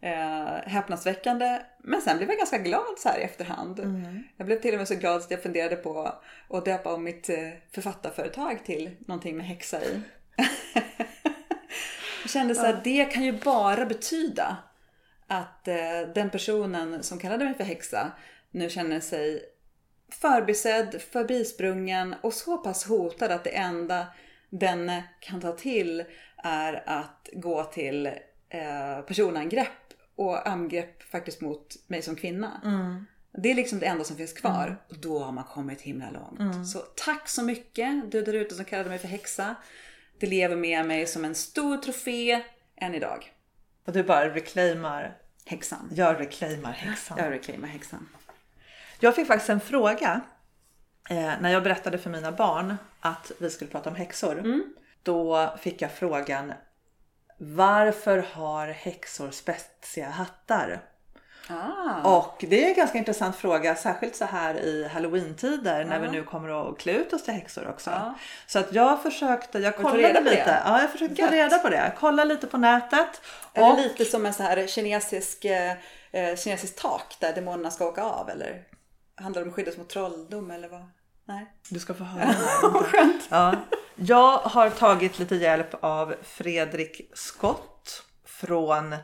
eh, 0.00 0.54
häpnadsväckande. 0.66 1.60
Men 1.78 2.00
sen 2.00 2.16
blev 2.16 2.28
jag 2.28 2.38
ganska 2.38 2.58
glad 2.58 2.98
så 2.98 3.08
här 3.08 3.18
i 3.18 3.22
efterhand. 3.22 3.80
Mm. 3.80 4.22
Jag 4.36 4.46
blev 4.46 4.60
till 4.60 4.74
och 4.74 4.78
med 4.78 4.88
så 4.88 4.94
glad 4.94 5.16
att 5.16 5.30
jag 5.30 5.42
funderade 5.42 5.76
på 5.76 6.12
att 6.48 6.64
döpa 6.64 6.94
om 6.94 7.04
mitt 7.04 7.28
eh, 7.28 7.48
författarföretag 7.72 8.64
till 8.64 8.90
någonting 8.98 9.36
med 9.36 9.46
häxa 9.46 9.82
i. 9.82 10.00
jag 12.22 12.30
kände 12.30 12.54
så 12.54 12.62
här, 12.62 12.80
det 12.84 13.04
kan 13.04 13.24
ju 13.24 13.32
bara 13.32 13.86
betyda 13.86 14.56
att 15.26 15.68
eh, 15.68 16.00
den 16.14 16.30
personen 16.30 17.02
som 17.02 17.18
kallade 17.18 17.44
mig 17.44 17.54
för 17.54 17.64
häxa 17.64 18.12
nu 18.50 18.70
känner 18.70 19.00
sig 19.00 19.42
förbisedd, 20.12 21.02
förbisprungen 21.12 22.14
och 22.22 22.34
så 22.34 22.58
pass 22.58 22.84
hotad 22.84 23.30
att 23.30 23.44
det 23.44 23.56
enda 23.56 24.06
den 24.50 25.02
kan 25.20 25.40
ta 25.40 25.52
till 25.52 26.04
är 26.36 26.82
att 26.86 27.28
gå 27.32 27.64
till 27.64 28.06
eh, 28.48 29.00
personangrepp 29.06 29.85
och 30.16 30.48
angrepp 30.48 31.02
faktiskt 31.02 31.40
mot 31.40 31.76
mig 31.86 32.02
som 32.02 32.16
kvinna. 32.16 32.60
Mm. 32.64 33.06
Det 33.42 33.50
är 33.50 33.54
liksom 33.54 33.78
det 33.78 33.86
enda 33.86 34.04
som 34.04 34.16
finns 34.16 34.32
kvar. 34.32 34.82
Och 34.88 34.98
då 34.98 35.18
har 35.18 35.32
man 35.32 35.44
kommit 35.44 35.80
himla 35.80 36.10
långt. 36.10 36.40
Mm. 36.40 36.64
Så 36.64 36.78
tack 36.78 37.28
så 37.28 37.42
mycket 37.42 38.10
du 38.10 38.22
där 38.22 38.32
ute 38.32 38.54
som 38.54 38.64
kallade 38.64 38.88
mig 38.88 38.98
för 38.98 39.08
häxa. 39.08 39.54
Det 40.18 40.26
lever 40.26 40.56
med 40.56 40.86
mig 40.86 41.06
som 41.06 41.24
en 41.24 41.34
stor 41.34 41.76
trofé 41.76 42.42
än 42.76 42.94
idag. 42.94 43.32
Och 43.86 43.92
du 43.92 44.02
bara 44.02 44.34
reclaimar, 44.34 45.16
Häxan. 45.44 45.90
jag 45.94 46.20
reclaimar 46.20 46.72
häxan. 46.72 47.18
Jag 47.18 47.30
reclaimar 47.30 47.68
häxan. 47.68 48.08
Jag 49.00 49.14
fick 49.14 49.26
faktiskt 49.26 49.50
en 49.50 49.60
fråga 49.60 50.20
eh, 51.10 51.32
när 51.40 51.52
jag 51.52 51.62
berättade 51.62 51.98
för 51.98 52.10
mina 52.10 52.32
barn 52.32 52.76
att 53.00 53.32
vi 53.38 53.50
skulle 53.50 53.70
prata 53.70 53.90
om 53.90 53.96
häxor. 53.96 54.38
Mm. 54.38 54.74
Då 55.02 55.54
fick 55.60 55.82
jag 55.82 55.92
frågan 55.92 56.52
Varför 57.38 58.26
har 58.32 58.66
häxor 58.66 59.30
spetsiga 59.30 60.08
hattar? 60.10 60.82
Ah. 61.48 62.16
Och 62.18 62.44
det 62.48 62.64
är 62.64 62.68
en 62.68 62.74
ganska 62.74 62.98
intressant 62.98 63.36
fråga, 63.36 63.74
särskilt 63.74 64.16
så 64.16 64.24
här 64.24 64.54
i 64.54 64.88
halloween-tider 64.88 65.84
när 65.84 66.00
vi 66.00 66.08
nu 66.08 66.22
kommer 66.22 66.68
att 66.70 66.78
klä 66.78 66.92
ut 66.92 67.12
oss 67.12 67.24
till 67.24 67.34
häxor 67.34 67.68
också. 67.68 67.90
Ja. 67.90 68.14
Så 68.46 68.58
att 68.58 68.72
jag 68.72 69.02
försökte, 69.02 69.58
jag 69.58 69.76
ta 69.76 69.82
kollade 69.82 70.20
lite. 70.20 70.62
Ja, 70.64 70.80
jag 70.80 70.90
försökte 70.90 71.16
ta 71.16 71.22
Gött. 71.22 71.32
reda 71.32 71.58
på 71.58 71.68
det. 71.68 71.92
Kolla 71.98 72.24
lite 72.24 72.46
på 72.46 72.58
nätet. 72.58 73.22
Är 73.52 73.70
Och, 73.70 73.76
det 73.76 73.82
lite 73.82 74.04
som 74.04 74.26
en 74.26 74.34
så 74.34 74.42
här 74.42 74.66
kinesisk, 74.66 75.44
eh, 75.44 75.72
eh, 76.12 76.36
kinesisk 76.36 76.76
tak 76.82 77.16
där 77.20 77.32
demonerna 77.32 77.70
ska 77.70 77.86
åka 77.86 78.02
av 78.02 78.30
eller? 78.30 78.62
Handlar 79.14 79.42
det 79.42 79.44
om 79.44 79.48
att 79.48 79.54
skyddas 79.56 79.76
mot 79.76 79.88
trolldom 79.88 80.50
eller 80.50 80.68
vad? 80.68 80.90
Nej. 81.28 81.46
du 81.70 81.80
ska 81.80 81.94
få 81.94 82.04
höra. 82.04 82.34
Vad 82.62 82.86
skönt. 82.86 83.22
Ja. 83.28 83.54
Jag 83.96 84.38
har 84.38 84.70
tagit 84.70 85.18
lite 85.18 85.36
hjälp 85.36 85.74
av 85.80 86.14
Fredrik 86.22 87.10
Skott 87.14 88.02
från 88.24 88.96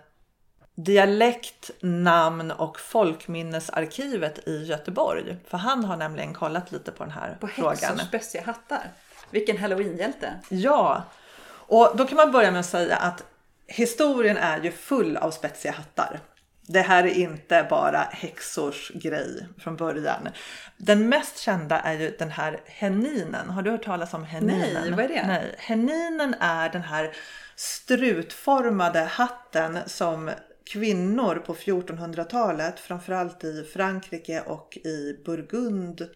Dialekt, 0.75 1.71
namn 1.81 2.51
och 2.51 2.81
folkminnesarkivet 2.81 4.49
i 4.49 4.65
Göteborg. 4.65 5.37
För 5.49 5.59
han 5.59 5.85
har 5.85 5.97
nämligen 5.97 6.35
kollat 6.35 6.73
lite 6.73 6.93
på 6.93 7.05
den 7.05 7.13
här 7.13 7.37
På 7.41 7.49
frågan. 7.49 7.77
häxors 7.77 8.11
bössiga 8.11 8.43
hattar. 8.43 8.91
Vilken 9.31 9.59
halloweenhjälte. 9.59 10.35
Ja, 10.49 11.03
och 11.49 11.93
då 11.97 12.07
kan 12.07 12.17
man 12.17 12.33
börja 12.33 12.51
med 12.51 12.61
att 12.61 12.67
säga 12.67 12.97
att 12.97 13.25
historien 13.67 14.37
är 14.37 14.61
ju 14.61 14.73
full 14.73 15.17
av 15.17 15.31
spetsiga 15.31 15.73
hattar. 15.73 16.21
Det 16.67 16.81
här 16.81 17.05
är 17.05 17.15
inte 17.15 17.67
bara 17.71 17.99
häxors 17.99 18.91
grej 18.95 19.47
från 19.59 19.77
början. 19.77 20.29
Den 20.77 21.09
mest 21.09 21.39
kända 21.39 21.81
är 21.81 21.93
ju 21.93 22.17
den 22.19 22.31
här 22.31 22.61
heninen. 22.67 23.51
Har 23.51 23.63
du 23.63 23.71
hört 23.71 23.85
talas 23.85 24.15
om 24.15 24.25
heninen? 24.25 24.75
Nej, 24.75 24.91
vad 24.91 25.05
är 25.05 25.09
det? 25.09 25.27
Nej, 25.27 25.55
heninen 25.59 26.35
är 26.41 26.69
den 26.69 26.83
här 26.83 27.13
strutformade 27.57 29.01
hatten 29.01 29.79
som 29.87 30.31
kvinnor 30.65 31.43
på 31.47 31.55
1400-talet, 31.55 32.81
framförallt 32.81 33.45
i 33.45 33.63
Frankrike 33.63 34.41
och 34.41 34.77
i 34.77 35.23
Burgund 35.25 36.09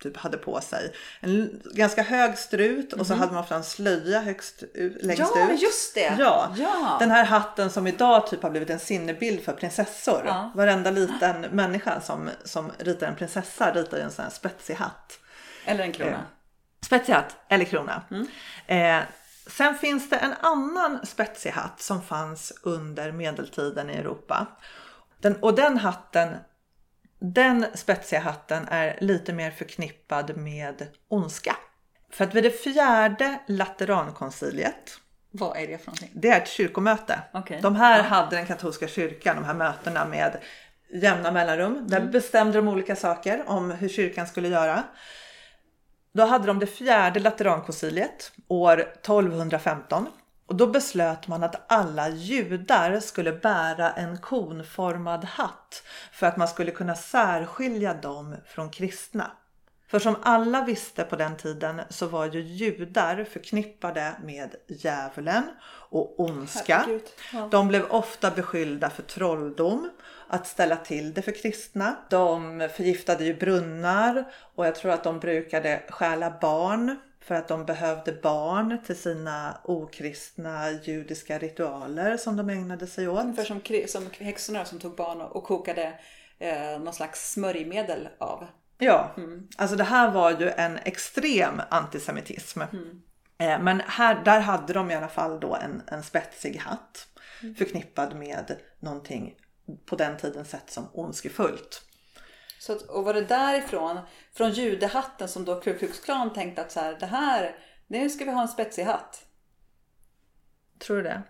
typ 0.00 0.16
hade 0.16 0.36
på 0.36 0.60
sig. 0.60 0.92
En 1.20 1.60
ganska 1.74 2.02
hög 2.02 2.38
strut 2.38 2.92
och 2.92 3.06
så 3.06 3.14
hade 3.14 3.32
man 3.32 3.42
ofta 3.42 3.54
en 3.56 3.64
slöja 3.64 4.20
högst 4.20 4.62
längst 5.00 5.34
Mhm. 5.34 5.40
Ja, 5.48 5.52
ut. 5.52 5.62
just 5.62 5.94
det. 5.94 6.16
Ja. 6.18 6.54
Ja. 6.56 6.96
den 7.00 7.10
här 7.10 7.24
hatten 7.24 7.70
som 7.70 7.86
idag 7.86 8.26
typ 8.26 8.42
har 8.42 8.50
blivit 8.50 8.70
en 8.70 8.78
sinnebild 8.80 9.44
för 9.44 9.52
prinsessor. 9.52 10.22
Ja. 10.26 10.52
Varenda 10.54 10.90
liten 10.90 11.40
människa 11.40 12.00
som, 12.00 12.30
som 12.44 12.72
ritar 12.78 13.06
en 13.06 13.16
prinsessa 13.16 13.72
ritar 13.74 13.96
ju 13.96 14.02
en 14.02 14.10
sån 14.10 14.22
här 14.22 14.32
spetsig 14.32 14.74
hatt. 14.74 15.18
Eller 15.64 15.84
en 15.84 15.92
krona. 15.92 16.22
Spetsig 16.84 17.12
hatt 17.12 17.36
eller 17.48 17.64
krona. 17.64 18.02
Mm. 18.10 18.26
Eh, 18.66 19.04
sen 19.46 19.74
finns 19.74 20.10
det 20.10 20.16
en 20.16 20.34
annan 20.40 21.06
spetsig 21.06 21.50
hatt 21.50 21.80
som 21.80 22.02
fanns 22.02 22.52
under 22.62 23.12
medeltiden 23.12 23.90
i 23.90 23.94
Europa. 23.96 24.46
Den, 25.20 25.36
och 25.36 25.54
den 25.54 25.78
hatten, 25.78 26.36
den 27.20 27.66
spetsiga 27.74 28.20
hatten 28.20 28.68
är 28.68 28.98
lite 29.00 29.32
mer 29.32 29.50
förknippad 29.50 30.36
med 30.36 30.86
ondska. 31.08 31.56
För 32.12 32.24
att 32.24 32.34
vid 32.34 32.44
det 32.44 32.50
fjärde 32.50 33.38
Laterankonciliet, 33.46 35.00
Vad 35.30 35.56
är 35.56 35.66
det 35.66 35.78
för 35.78 35.86
någonting? 35.86 36.10
det 36.12 36.28
är 36.28 36.40
ett 36.40 36.48
kyrkomöte. 36.48 37.20
Okej. 37.32 37.58
De 37.62 37.76
här 37.76 38.02
hade 38.02 38.36
den 38.36 38.46
katolska 38.46 38.88
kyrkan, 38.88 39.36
de 39.36 39.44
här 39.44 39.54
mötena 39.54 40.04
med 40.04 40.38
jämna 40.92 41.30
mellanrum. 41.32 41.86
Där 41.88 42.00
bestämde 42.00 42.58
de 42.58 42.68
olika 42.68 42.96
saker 42.96 43.42
om 43.46 43.70
hur 43.70 43.88
kyrkan 43.88 44.26
skulle 44.26 44.48
göra. 44.48 44.82
Då 46.12 46.24
hade 46.24 46.46
de 46.46 46.58
det 46.58 46.66
fjärde 46.66 47.20
Laterankonciliet 47.20 48.32
år 48.48 48.80
1215. 48.80 50.06
Och 50.50 50.56
då 50.56 50.66
beslöt 50.66 51.28
man 51.28 51.42
att 51.42 51.72
alla 51.72 52.08
judar 52.08 53.00
skulle 53.00 53.32
bära 53.32 53.90
en 53.90 54.18
konformad 54.18 55.24
hatt 55.24 55.82
för 56.12 56.26
att 56.26 56.36
man 56.36 56.48
skulle 56.48 56.70
kunna 56.70 56.94
särskilja 56.94 57.94
dem 57.94 58.36
från 58.46 58.70
kristna. 58.70 59.30
För 59.88 59.98
som 59.98 60.16
alla 60.22 60.64
visste 60.64 61.04
på 61.04 61.16
den 61.16 61.36
tiden 61.36 61.80
så 61.88 62.06
var 62.06 62.26
ju 62.26 62.40
judar 62.40 63.24
förknippade 63.24 64.12
med 64.24 64.54
djävulen 64.68 65.42
och 65.90 66.20
ondska. 66.20 66.86
Ja. 67.32 67.48
De 67.50 67.68
blev 67.68 67.84
ofta 67.90 68.30
beskyllda 68.30 68.90
för 68.90 69.02
trolldom, 69.02 69.90
att 70.28 70.46
ställa 70.46 70.76
till 70.76 71.14
det 71.14 71.22
för 71.22 71.42
kristna. 71.42 71.96
De 72.08 72.68
förgiftade 72.76 73.24
ju 73.24 73.34
brunnar 73.34 74.24
och 74.54 74.66
jag 74.66 74.74
tror 74.74 74.92
att 74.92 75.04
de 75.04 75.18
brukade 75.18 75.82
stjäla 75.90 76.32
barn 76.40 76.96
för 77.20 77.34
att 77.34 77.48
de 77.48 77.64
behövde 77.64 78.12
barn 78.12 78.78
till 78.86 78.96
sina 78.96 79.60
okristna 79.64 80.70
judiska 80.70 81.38
ritualer 81.38 82.16
som 82.16 82.36
de 82.36 82.50
ägnade 82.50 82.86
sig 82.86 83.08
åt. 83.08 83.24
Ungefär 83.24 83.44
som, 83.44 83.60
som 83.88 84.10
häxorna 84.26 84.64
som 84.64 84.78
tog 84.78 84.96
barn 84.96 85.20
och, 85.20 85.44
kokade 85.44 85.98
eh, 86.38 86.80
någon 86.80 86.94
slags 86.94 87.32
smörjmedel 87.32 88.08
av. 88.18 88.46
Ja, 88.78 89.14
alltså 89.56 89.76
det 89.76 89.84
här 89.84 90.10
var 90.10 90.30
ju 90.30 90.50
en 90.50 90.78
extrem 90.84 91.60
antisemitism. 91.70 92.60
Eh, 92.60 93.60
Men 93.60 93.80
här, 93.86 94.24
där 94.24 94.40
hade 94.40 94.72
de 94.72 94.90
i 94.90 94.94
alla 94.94 95.08
fall 95.08 95.40
då 95.40 95.54
en, 95.54 95.82
en 95.86 96.02
spetsig 96.02 96.56
hatt 96.56 97.06
förknippad 97.58 98.16
med 98.16 98.56
någonting 98.78 99.34
på 99.86 99.96
den 99.96 100.16
tiden 100.16 100.44
sett 100.44 100.70
som 100.70 100.88
ondskefullt. 100.92 101.82
Så 102.60 102.72
att, 102.72 102.82
och 102.82 103.04
var 103.04 103.14
det 103.14 103.24
därifrån, 103.24 104.00
från 104.32 104.50
judehatten 104.50 105.28
som 105.28 105.44
då 105.44 105.60
Ku 105.60 105.78
Klux 105.78 106.00
Klan 106.00 106.32
tänkte 106.32 106.62
att 106.62 106.72
så 106.72 106.80
här, 106.80 106.96
det 107.00 107.06
här, 107.06 107.56
nu 107.86 108.10
ska 108.10 108.24
vi 108.24 108.30
ha 108.30 108.42
en 108.42 108.48
spetsig 108.48 108.84
hatt. 108.84 109.26
Tror 110.78 110.96
du 110.96 111.02
det? 111.02 111.22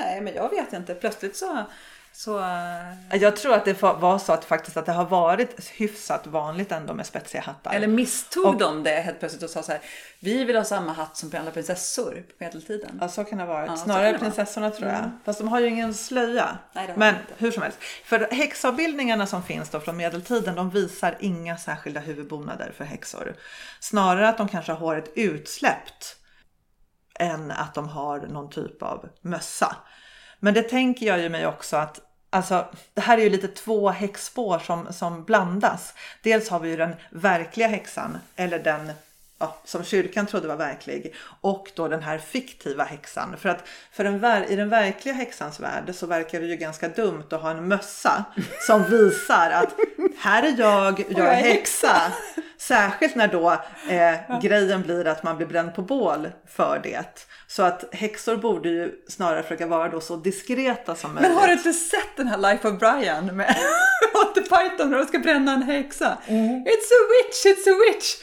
Nej, 0.00 0.20
men 0.20 0.34
jag 0.34 0.50
vet 0.50 0.72
inte. 0.72 0.94
Plötsligt 0.94 1.36
så, 1.36 1.64
så 2.12 2.38
eh, 2.38 3.16
Jag 3.20 3.36
tror 3.36 3.54
att 3.54 3.64
det 3.64 3.82
var 3.82 4.18
så 4.18 4.32
att 4.32 4.44
faktiskt 4.44 4.76
att 4.76 4.86
det 4.86 4.92
har 4.92 5.04
varit 5.04 5.70
hyfsat 5.70 6.26
vanligt 6.26 6.72
ändå 6.72 6.94
med 6.94 7.06
spetsiga 7.06 7.42
hattar. 7.42 7.74
eller 7.74 7.86
misstog 7.86 8.46
Och- 8.46 8.58
de 8.58 8.82
det 8.82 8.90
helt 8.90 9.18
plötsligt 9.18 9.42
och 9.42 9.50
sa 9.50 9.62
så 9.62 9.72
här, 9.72 9.80
vi 10.20 10.44
vill 10.44 10.56
ha 10.56 10.64
samma 10.64 10.92
hatt 10.92 11.16
som 11.16 11.32
alla 11.40 11.50
prinsessor 11.50 12.12
på 12.28 12.44
medeltiden. 12.44 12.98
Ja, 13.00 13.08
så 13.08 13.24
kan 13.24 13.38
det 13.38 13.44
ha 13.44 13.52
varit. 13.52 13.68
Ja, 13.68 13.76
Snarare 13.76 14.18
prinsessorna 14.18 14.70
tror 14.70 14.88
jag. 14.88 15.10
Fast 15.24 15.38
de 15.38 15.48
har 15.48 15.60
ju 15.60 15.66
ingen 15.66 15.94
slöja. 15.94 16.58
Nej, 16.72 16.94
Men 16.96 17.14
hur 17.36 17.50
som 17.50 17.62
helst. 17.62 17.78
För 18.04 18.28
häxavbildningarna 18.30 19.26
som 19.26 19.42
finns 19.42 19.68
då 19.68 19.80
från 19.80 19.96
medeltiden, 19.96 20.54
de 20.54 20.70
visar 20.70 21.16
inga 21.20 21.56
särskilda 21.58 22.00
huvudbonader 22.00 22.72
för 22.76 22.84
häxor. 22.84 23.36
Snarare 23.80 24.28
att 24.28 24.38
de 24.38 24.48
kanske 24.48 24.72
har 24.72 24.78
håret 24.78 25.12
utsläppt 25.14 26.16
än 27.20 27.50
att 27.50 27.74
de 27.74 27.88
har 27.88 28.20
någon 28.20 28.50
typ 28.50 28.82
av 28.82 29.08
mössa. 29.22 29.76
Men 30.40 30.54
det 30.54 30.62
tänker 30.62 31.06
jag 31.06 31.20
ju 31.20 31.28
mig 31.28 31.46
också 31.46 31.76
att 31.76 32.00
Alltså, 32.30 32.66
det 32.94 33.00
här 33.00 33.18
är 33.18 33.22
ju 33.22 33.30
lite 33.30 33.48
två 33.48 33.90
häxspår 33.90 34.58
som, 34.58 34.92
som 34.92 35.24
blandas. 35.24 35.94
Dels 36.22 36.48
har 36.48 36.60
vi 36.60 36.68
ju 36.68 36.76
den 36.76 36.94
verkliga 37.10 37.68
häxan, 37.68 38.18
eller 38.36 38.58
den 38.58 38.92
ja, 39.38 39.56
som 39.64 39.84
kyrkan 39.84 40.26
trodde 40.26 40.48
var 40.48 40.56
verklig, 40.56 41.14
och 41.40 41.70
då 41.74 41.88
den 41.88 42.02
här 42.02 42.18
fiktiva 42.18 42.84
häxan. 42.84 43.36
För 43.38 43.48
att 43.48 43.68
för 43.92 44.04
den, 44.04 44.44
i 44.44 44.56
den 44.56 44.68
verkliga 44.68 45.14
häxans 45.14 45.60
värld 45.60 45.94
så 45.94 46.06
verkar 46.06 46.40
det 46.40 46.46
ju 46.46 46.56
ganska 46.56 46.88
dumt 46.88 47.24
att 47.30 47.42
ha 47.42 47.50
en 47.50 47.68
mössa 47.68 48.24
som 48.66 48.84
visar 48.84 49.50
att 49.50 49.74
här 50.18 50.42
är 50.42 50.54
jag, 50.58 51.04
jag 51.08 51.26
är 51.26 51.34
häxa. 51.34 52.12
Särskilt 52.58 53.14
när 53.14 53.28
då 53.28 53.50
eh, 53.88 54.40
grejen 54.42 54.82
blir 54.82 55.06
att 55.06 55.22
man 55.22 55.36
blir 55.36 55.46
bränd 55.46 55.74
på 55.74 55.82
bål 55.82 56.28
för 56.46 56.80
det. 56.82 57.26
Så 57.46 57.62
att 57.62 57.84
häxor 57.94 58.36
borde 58.36 58.68
ju 58.68 58.92
snarare 59.08 59.42
försöka 59.42 59.66
vara 59.66 59.88
då 59.88 60.00
så 60.00 60.16
diskreta 60.16 60.94
som 60.94 61.14
möjligt. 61.14 61.30
Men 61.30 61.38
har 61.38 61.46
du 61.46 61.52
inte 61.52 61.72
sett 61.72 62.16
den 62.16 62.26
här 62.26 62.38
Life 62.38 62.68
of 62.68 62.78
Brian 62.78 63.36
med 63.36 63.56
Monty 64.14 64.40
Python 64.40 64.90
när 64.90 64.98
de 64.98 65.06
ska 65.06 65.18
bränna 65.18 65.52
en 65.52 65.62
häxa? 65.62 66.18
Mm. 66.26 66.64
It's 66.64 66.90
a 66.94 67.02
witch, 67.10 67.46
it's 67.46 67.70
a 67.70 67.76
witch! 67.86 68.16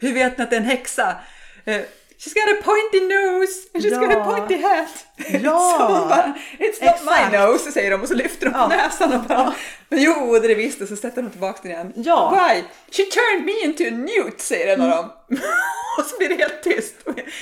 Hur 0.00 0.14
vet 0.14 0.29
ni 0.38 0.44
att 0.44 0.50
det 0.50 0.56
är 0.56 0.60
en 0.60 0.66
häxa? 0.66 1.16
Eh, 1.64 1.80
She's 2.18 2.34
got 2.34 2.58
a 2.60 2.62
pointy 2.64 3.00
nose 3.00 3.52
and 3.74 3.84
she's 3.84 4.00
got 4.00 4.10
a 4.10 4.18
Ja. 4.18 4.24
pointy 4.24 4.62
hat. 4.62 5.06
Ja. 5.44 5.76
Så 5.78 6.08
bara, 6.08 6.32
It's 6.58 6.84
not 6.84 6.94
Exakt. 6.94 7.32
my 7.32 7.38
nose 7.38 7.72
säger 7.72 7.90
de 7.90 8.02
och 8.02 8.08
så 8.08 8.14
lyfter 8.14 8.46
de 8.46 8.52
på 8.52 8.58
Ja. 8.58 8.68
näsan 8.68 9.12
och 9.12 9.20
bara 9.22 9.54
Men 9.88 10.02
jo, 10.02 10.32
det 10.32 10.46
är 10.46 10.48
det 10.48 10.54
visst 10.54 10.80
och 10.80 10.88
så 10.88 10.96
sätter 10.96 11.22
de 11.22 11.30
tillbaka 11.30 11.58
den 11.62 11.70
igen. 11.72 11.92
Ja. 11.96 12.30
Why? 12.30 12.62
She 12.92 13.02
turned 13.04 13.44
me 13.46 13.60
into 13.64 13.84
a 13.84 13.90
newt 13.90 14.40
säger 14.40 14.74
en 14.74 14.80
av 14.80 14.90
dem. 14.90 15.10
och 15.98 16.04
så 16.04 16.16
blir 16.18 16.28
det 16.28 16.34
helt 16.34 16.62
tyst. 16.62 16.94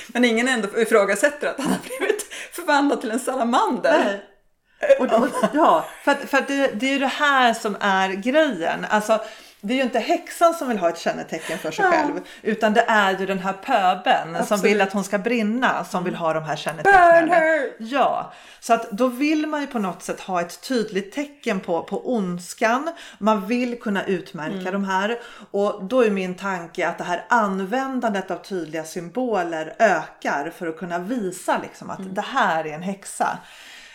Men 0.07 0.25
ingen 0.25 0.47
ändå 0.47 0.79
ifrågasätter 0.79 1.47
att 1.47 1.59
han 1.59 1.67
har 1.71 1.79
blivit 1.97 2.25
förvandlad 2.53 3.01
till 3.01 3.11
en 3.11 3.19
salamander. 3.19 4.03
Nej. 4.05 4.97
Och, 4.99 5.05
och, 5.21 5.27
ja, 5.53 5.85
för, 6.03 6.11
att, 6.11 6.29
för 6.29 6.37
att 6.37 6.47
det, 6.47 6.67
det 6.73 6.85
är 6.85 6.91
ju 6.93 6.99
det 6.99 7.07
här 7.07 7.53
som 7.53 7.77
är 7.79 8.09
grejen. 8.09 8.85
Alltså, 8.89 9.19
det 9.61 9.73
är 9.73 9.77
ju 9.77 9.83
inte 9.83 9.99
häxan 9.99 10.53
som 10.53 10.67
vill 10.67 10.77
ha 10.77 10.89
ett 10.89 10.99
kännetecken 10.99 11.57
för 11.57 11.71
sig 11.71 11.85
själv. 11.85 12.19
Utan 12.41 12.73
det 12.73 12.85
är 12.87 13.19
ju 13.19 13.25
den 13.25 13.39
här 13.39 13.53
pöben 13.53 14.33
som 14.33 14.41
Absolut. 14.41 14.63
vill 14.63 14.81
att 14.81 14.93
hon 14.93 15.03
ska 15.03 15.17
brinna 15.17 15.85
som 15.85 16.03
vill 16.03 16.15
ha 16.15 16.33
de 16.33 16.43
här 16.43 16.55
kännetecknen. 16.55 17.27
Burn 17.27 17.29
her! 17.29 17.71
Ja, 17.77 18.33
så 18.59 18.73
att 18.73 18.91
då 18.91 19.07
vill 19.07 19.47
man 19.47 19.61
ju 19.61 19.67
på 19.67 19.79
något 19.79 20.03
sätt 20.03 20.19
ha 20.19 20.41
ett 20.41 20.61
tydligt 20.61 21.13
tecken 21.13 21.59
på, 21.59 21.83
på 21.83 22.13
ondskan. 22.15 22.91
Man 23.17 23.47
vill 23.47 23.79
kunna 23.79 24.05
utmärka 24.05 24.71
de 24.71 24.83
här. 24.83 25.19
Och 25.51 25.83
då 25.83 26.01
är 26.01 26.09
min 26.09 26.35
tanke 26.35 26.87
att 26.87 26.97
det 26.97 27.03
här 27.03 27.25
användandet 27.29 28.31
av 28.31 28.37
tydliga 28.37 28.83
symboler 28.83 29.75
ökar 29.79 30.51
för 30.57 30.67
att 30.67 30.77
kunna 30.77 30.99
visa 30.99 31.57
liksom 31.57 31.89
att 31.89 32.15
det 32.15 32.21
här 32.21 32.67
är 32.67 32.73
en 32.73 32.83
häxa. 32.83 33.37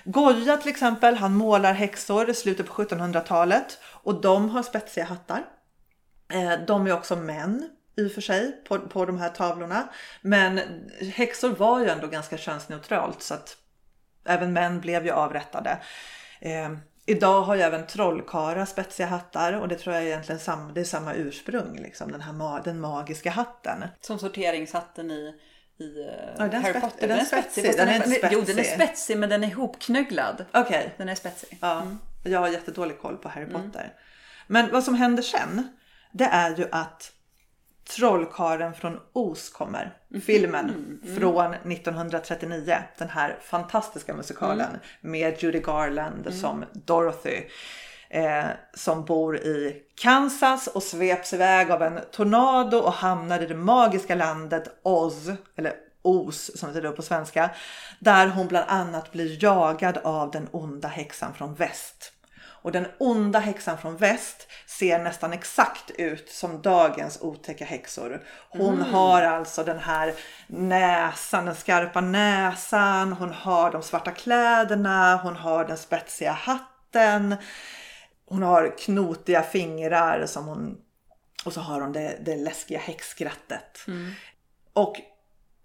Goya 0.04 0.56
till 0.56 0.70
exempel, 0.70 1.16
han 1.16 1.34
målar 1.34 1.72
häxor 1.72 2.30
i 2.30 2.34
slutet 2.34 2.66
på 2.66 2.82
1700-talet 2.82 3.78
och 3.84 4.20
de 4.20 4.50
har 4.50 4.62
spetsiga 4.62 5.04
hattar. 5.04 5.42
Eh, 6.32 6.52
De 6.66 6.86
är 6.86 6.92
också 6.92 7.16
män 7.16 7.70
i 7.96 8.06
och 8.08 8.12
för 8.12 8.20
sig 8.20 8.52
på, 8.68 8.78
på 8.78 9.04
de 9.04 9.18
här 9.18 9.28
tavlorna. 9.28 9.88
Men 10.22 10.60
häxor 11.14 11.48
var 11.50 11.80
ju 11.80 11.88
ändå 11.88 12.06
ganska 12.06 12.36
könsneutralt 12.38 13.22
så 13.22 13.34
att 13.34 13.56
även 14.26 14.52
män 14.52 14.80
blev 14.80 15.04
ju 15.04 15.10
avrättade. 15.12 15.78
Eh, 16.40 16.70
idag 17.06 17.42
har 17.42 17.54
ju 17.54 17.60
även 17.62 17.86
trollkarlar 17.86 18.64
spetsiga 18.64 19.06
hattar 19.06 19.52
och 19.52 19.68
det 19.68 19.76
tror 19.76 19.94
jag 19.94 20.04
egentligen 20.04 20.38
samma, 20.40 20.72
det 20.72 20.80
är 20.80 20.84
samma 20.84 21.14
ursprung. 21.14 21.78
Liksom, 21.82 22.12
den 22.12 22.20
här 22.20 22.62
den 22.64 22.80
magiska 22.80 23.30
hatten. 23.30 23.84
Som 24.00 24.18
sorteringshatten 24.18 25.10
i, 25.10 25.34
i 25.78 26.00
eh, 26.00 26.34
Ja, 26.38 26.48
den 26.48 26.62
Harry 26.62 26.80
Potter. 26.80 27.08
den 27.08 27.18
är 27.18 27.24
fast 27.24 27.52
spetsig, 27.52 27.76
den 27.76 27.88
är 27.88 27.94
inte 27.94 28.28
Jo, 28.32 28.40
den 28.40 28.58
är 28.58 28.62
spetsig. 28.62 28.74
spetsig 28.74 29.18
men 29.18 29.28
den 29.28 29.44
är 29.44 29.48
ihopknögglad. 29.48 30.44
Okej, 30.52 30.94
Den 30.96 31.08
är 31.08 31.14
spetsig. 31.14 31.58
ja, 31.60 31.82
jag 32.24 32.40
har 32.40 32.48
jättedålig 32.48 33.00
koll 33.00 33.16
på 33.16 33.28
Harry 33.28 33.46
Potter. 33.46 33.92
Men 34.46 34.72
vad 34.72 34.84
som 34.84 34.94
händer 34.94 35.22
sen, 35.22 35.68
det 36.14 36.24
är 36.24 36.56
ju 36.56 36.68
att 36.72 37.12
Trollkaren 37.96 38.74
från 38.74 39.00
Oz 39.12 39.50
kommer. 39.50 39.96
Filmen 40.26 41.00
från 41.18 41.54
1939. 41.54 42.78
Den 42.98 43.08
här 43.08 43.38
fantastiska 43.42 44.14
musikalen 44.14 44.70
med 45.00 45.42
Judy 45.42 45.60
Garland 45.60 46.34
som 46.34 46.64
Dorothy. 46.72 47.40
Eh, 48.08 48.44
som 48.74 49.04
bor 49.04 49.36
i 49.36 49.82
Kansas 49.94 50.66
och 50.66 50.82
sveps 50.82 51.32
iväg 51.32 51.70
av 51.70 51.82
en 51.82 52.00
tornado 52.12 52.78
och 52.78 52.92
hamnar 52.92 53.42
i 53.42 53.46
det 53.46 53.54
magiska 53.54 54.14
landet 54.14 54.80
Oz, 54.82 55.30
eller 55.56 55.72
Oz 56.02 56.58
som 56.58 56.72
det 56.72 56.78
heter 56.78 56.90
på 56.90 57.02
svenska. 57.02 57.50
Där 57.98 58.26
hon 58.26 58.48
bland 58.48 58.68
annat 58.68 59.12
blir 59.12 59.44
jagad 59.44 59.98
av 59.98 60.30
den 60.30 60.48
onda 60.52 60.88
häxan 60.88 61.34
från 61.34 61.54
väst. 61.54 62.12
Och 62.64 62.72
den 62.72 62.86
onda 62.98 63.38
häxan 63.38 63.78
från 63.78 63.96
väst 63.96 64.48
ser 64.78 64.98
nästan 64.98 65.32
exakt 65.32 65.90
ut 65.90 66.30
som 66.30 66.62
dagens 66.62 67.22
otäcka 67.22 67.64
häxor. 67.64 68.26
Hon 68.48 68.82
har 68.82 69.22
alltså 69.22 69.64
den 69.64 69.78
här 69.78 70.14
näsan, 70.46 71.44
den 71.46 71.54
skarpa 71.54 72.00
näsan, 72.00 73.12
hon 73.12 73.32
har 73.32 73.70
de 73.70 73.82
svarta 73.82 74.10
kläderna, 74.10 75.16
hon 75.16 75.36
har 75.36 75.64
den 75.64 75.76
spetsiga 75.76 76.32
hatten, 76.32 77.36
hon 78.26 78.42
har 78.42 78.78
knotiga 78.78 79.42
fingrar 79.42 80.26
som 80.26 80.46
hon 80.46 80.80
och 81.44 81.52
så 81.52 81.60
har 81.60 81.80
hon 81.80 81.92
det, 81.92 82.18
det 82.20 82.36
läskiga 82.36 82.78
häxskrattet. 82.78 83.78
Och 84.72 85.00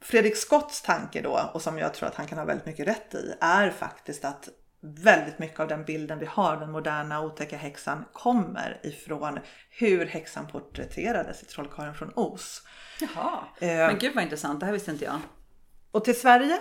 Fredrik 0.01 0.37
Scotts 0.37 0.81
tanke 0.81 1.21
då, 1.21 1.51
och 1.53 1.61
som 1.61 1.77
jag 1.77 1.93
tror 1.93 2.09
att 2.09 2.15
han 2.15 2.27
kan 2.27 2.37
ha 2.37 2.45
väldigt 2.45 2.65
mycket 2.65 2.87
rätt 2.87 3.15
i, 3.15 3.33
är 3.41 3.69
faktiskt 3.69 4.25
att 4.25 4.49
väldigt 4.81 5.39
mycket 5.39 5.59
av 5.59 5.67
den 5.67 5.85
bilden 5.85 6.19
vi 6.19 6.25
har, 6.25 6.57
den 6.57 6.71
moderna 6.71 7.21
otäcka 7.21 7.57
häxan, 7.57 8.05
kommer 8.13 8.79
ifrån 8.83 9.39
hur 9.69 10.05
häxan 10.05 10.47
porträtterades 10.47 11.43
i 11.43 11.45
Trollkarlen 11.45 11.93
från 11.95 12.11
Oz. 12.15 12.61
Jaha, 13.01 13.43
Eh. 13.59 13.67
men 13.87 13.97
gud 13.99 14.15
vad 14.15 14.23
intressant. 14.23 14.59
Det 14.59 14.65
här 14.65 14.73
visste 14.73 14.91
inte 14.91 15.05
jag. 15.05 15.19
Och 15.91 16.05
till 16.05 16.19
Sverige 16.19 16.57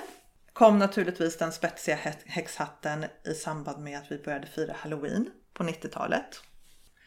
kom 0.52 0.78
naturligtvis 0.78 1.36
den 1.38 1.52
spetsiga 1.52 1.96
hä- 1.96 2.22
häxhatten 2.26 3.04
i 3.24 3.34
samband 3.34 3.84
med 3.84 3.98
att 3.98 4.12
vi 4.12 4.18
började 4.18 4.46
fira 4.46 4.74
halloween 4.78 5.30
på 5.54 5.62
90-talet. 5.64 6.42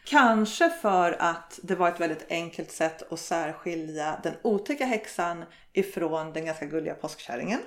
Kanske 0.04 0.70
för 0.70 1.12
att 1.18 1.58
det 1.62 1.74
var 1.74 1.88
ett 1.88 2.00
väldigt 2.00 2.26
enkelt 2.30 2.70
sätt 2.70 3.12
att 3.12 3.18
särskilja 3.20 4.20
den 4.22 4.34
otäcka 4.42 4.84
häxan 4.84 5.44
ifrån 5.72 6.32
den 6.32 6.44
ganska 6.44 6.66
gulliga 6.66 6.94
påskkärringen. 6.94 7.60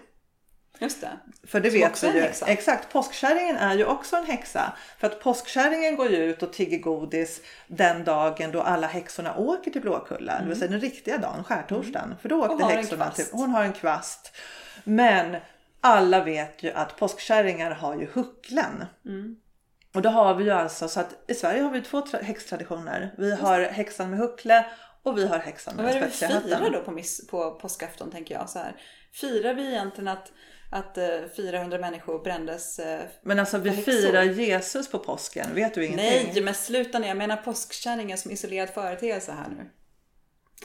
Just 0.80 1.02
det. 1.02 1.10
För 1.48 1.60
det 1.60 1.72
Som 1.72 1.80
vet 1.80 2.04
vi 2.04 2.08
ju. 2.20 2.22
häxa. 2.22 2.46
Exakt, 2.46 2.92
påskkärringen 2.94 3.56
är 3.58 3.76
ju 3.76 3.86
också 3.86 4.16
en 4.16 4.26
häxa. 4.26 4.74
För 4.98 5.08
att 5.08 5.20
påskkärringen 5.20 5.96
går 5.96 6.10
ju 6.10 6.18
ut 6.18 6.44
och 6.44 6.54
tigger 6.54 6.78
godis 6.80 7.42
den 7.68 8.04
dagen 8.04 8.52
då 8.52 8.62
alla 8.62 8.88
häxorna 8.88 9.36
åker 9.38 9.72
till 9.72 9.82
Blåkulla. 9.82 10.40
Det 10.42 10.48
vill 10.48 10.60
säga 10.60 10.72
den 10.72 10.80
riktiga 10.80 11.18
dagen, 11.18 11.44
skärtorsdagen. 11.44 12.16
För 12.22 12.30
då 12.30 12.40
åkte 12.46 12.64
Mm. 12.66 12.78
häxorna 12.78 13.12
till... 13.12 13.26
Hon 13.32 13.50
har 13.50 13.64
en 13.64 13.74
kvast. 13.74 14.36
Men 14.84 15.38
alla 15.82 16.24
vet 16.24 16.64
ju 16.64 16.72
att 16.72 16.98
påskkärringar 16.98 17.72
har 17.72 17.96
ju 17.96 18.08
hucklen. 18.14 18.86
Mm. 19.06 19.36
Och 19.94 20.02
då 20.02 20.10
har 20.10 20.36
vi 20.36 20.44
ju 20.44 20.52
alltså 20.52 20.88
så 20.88 21.00
att 21.00 21.10
i 21.28 21.34
Sverige 21.34 21.62
har 21.62 21.70
vi 21.72 21.82
två 21.82 22.02
tra- 22.02 22.24
häxtraditioner. 22.24 23.14
Vi 23.18 23.36
har 23.36 23.62
häxan 23.62 24.10
med 24.10 24.20
huckle 24.20 24.66
och 25.04 25.18
vi 25.18 25.28
har 25.28 25.40
häxan 25.40 25.76
med 25.76 25.86
Vad 25.86 25.94
är 25.96 26.00
det 26.00 26.06
vi 26.06 26.12
spetsiga 26.12 26.42
firar 26.42 26.70
då 26.70 26.82
på, 26.82 26.92
miss, 26.92 27.28
på 27.28 27.52
påskafton 27.52 28.12
tänker 28.12 28.36
jag 28.36 28.50
så 28.50 28.60
här. 28.60 28.76
Firar 29.14 29.54
vi 29.54 29.68
egentligen 29.68 30.08
att, 30.08 30.32
att 30.76 30.98
eh, 30.98 31.06
400 31.36 31.78
människor 31.78 32.20
brändes? 32.24 32.80
eh, 32.80 33.00
Men 33.22 33.40
alltså 33.40 33.58
vi 33.58 33.72
firar 33.72 34.24
Jesus 34.24 34.88
på 34.92 35.00
påsken. 35.00 35.48
Vet 35.56 35.74
du 35.74 35.86
ingenting? 35.86 36.30
Nej, 36.34 36.42
men 36.42 36.54
sluta 36.54 37.00
nu. 37.00 37.08
Jag 37.08 37.18
menar 37.18 37.38
påskkärringen 37.38 38.18
som 38.18 38.32
isolerad 38.32 38.70
företeelse 38.70 39.32
här 39.32 39.48
nu. 39.58 39.70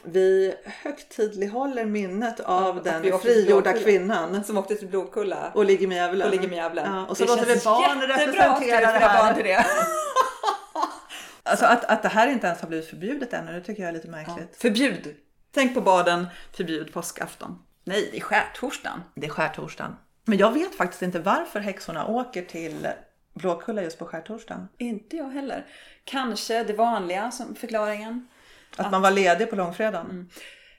Vi 0.03 0.55
högtidlighåller 0.65 1.85
minnet 1.85 2.39
av 2.39 2.77
Att 2.77 2.83
den 2.83 3.19
frigjorda 3.19 3.73
kvinnan 3.73 4.43
Som 4.43 4.57
åkte 4.57 4.75
till 4.75 4.87
Blåkulla. 4.87 5.51
och 5.55 5.65
ligger 5.65 5.87
med 5.87 5.95
djävulen. 5.97 6.27
Och 6.27 6.31
ligger 6.33 6.47
med 6.47 6.57
djävulen. 6.57 6.93
Ja, 6.95 7.05
och 7.07 7.17
så 7.17 7.23
Det 7.23 7.29
låter 7.29 7.45
vi 7.45 7.55
barn 7.65 8.01
representera 8.01 8.79
det 8.93 8.99
föra 8.99 8.99
barn 9.13 9.25
här. 9.25 9.33
till 9.33 9.45
det. 9.45 9.65
Alltså 11.43 11.65
att, 11.65 11.85
att 11.85 12.01
det 12.03 12.09
här 12.09 12.27
inte 12.27 12.47
ens 12.47 12.61
har 12.61 12.67
blivit 12.67 12.89
förbjudet 12.89 13.33
ännu, 13.33 13.51
det 13.51 13.61
tycker 13.61 13.81
jag 13.83 13.89
är 13.89 13.93
lite 13.93 14.07
märkligt. 14.07 14.55
Förbjud! 14.57 15.15
Tänk 15.53 15.73
på 15.73 15.81
baden, 15.81 16.27
förbjud 16.53 16.93
påskafton. 16.93 17.59
Nej, 17.83 18.09
det 18.11 18.17
är 18.17 18.21
skärtorsdagen. 18.21 19.01
Det 19.15 19.25
är 19.25 19.29
skärtorsdagen. 19.29 19.95
Men 20.25 20.37
jag 20.37 20.51
vet 20.51 20.75
faktiskt 20.75 21.01
inte 21.01 21.19
varför 21.19 21.59
häxorna 21.59 22.07
åker 22.07 22.41
till 22.41 22.87
Blåkulla 23.33 23.83
just 23.83 23.99
på 23.99 24.05
skärtorsdagen. 24.05 24.67
Inte 24.77 25.17
jag 25.17 25.29
heller. 25.29 25.65
Kanske 26.03 26.63
det 26.63 26.73
vanliga 26.73 27.31
som 27.31 27.55
förklaringen. 27.55 28.27
Att 28.75 28.91
man 28.91 29.01
var 29.01 29.11
ledig 29.11 29.49
på 29.49 29.55
långfredagen. 29.55 30.05
Mm. 30.05 30.29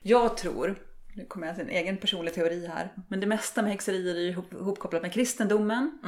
Jag 0.03 0.37
tror, 0.37 0.83
nu 1.17 1.25
kommer 1.25 1.47
jag 1.47 1.57
till 1.57 1.65
en 1.65 1.71
egen 1.71 1.97
personlig 1.97 2.35
teori 2.35 2.67
här, 2.67 2.93
men 3.09 3.21
det 3.21 3.27
mesta 3.27 3.63
med 3.63 3.71
häxerier 3.71 4.15
är 4.15 4.21
ju 4.21 4.29
ihop, 4.29 4.53
ihopkopplat 4.53 5.03
med 5.03 5.13
kristendomen. 5.13 5.99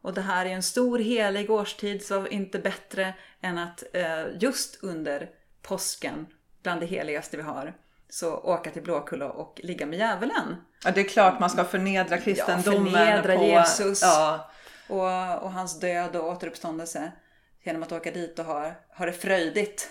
Och 0.00 0.14
det 0.14 0.20
här 0.20 0.46
är 0.46 0.50
en 0.50 0.62
stor 0.62 0.98
helig 0.98 1.50
årstid 1.50 2.04
så 2.04 2.26
inte 2.26 2.58
bättre 2.58 3.14
än 3.40 3.58
att 3.58 3.84
eh, 3.92 4.24
just 4.40 4.78
under 4.82 5.30
påsken, 5.62 6.26
bland 6.62 6.80
det 6.80 6.86
heligaste 6.86 7.36
vi 7.36 7.42
har, 7.42 7.74
så 8.12 8.36
åka 8.36 8.70
till 8.70 8.82
Blåkulla 8.82 9.30
och 9.30 9.60
ligga 9.62 9.86
med 9.86 9.98
djävulen. 9.98 10.56
Ja, 10.84 10.90
det 10.90 11.00
är 11.00 11.04
klart 11.08 11.40
man 11.40 11.50
ska 11.50 11.64
förnedra 11.64 12.18
kristendomen. 12.18 12.92
förnedra 12.92 13.36
på, 13.36 13.44
Jesus. 13.44 14.02
Ja, 14.02 14.50
Och, 14.88 15.42
och 15.42 15.52
hans 15.52 15.80
död 15.80 16.16
och 16.16 16.28
återuppståndelse 16.28 17.12
genom 17.64 17.82
att 17.82 17.92
åka 17.92 18.10
dit 18.10 18.38
och 18.38 18.44
ha, 18.44 18.72
ha 18.98 19.06
det 19.06 19.12
fröjdigt. 19.12 19.88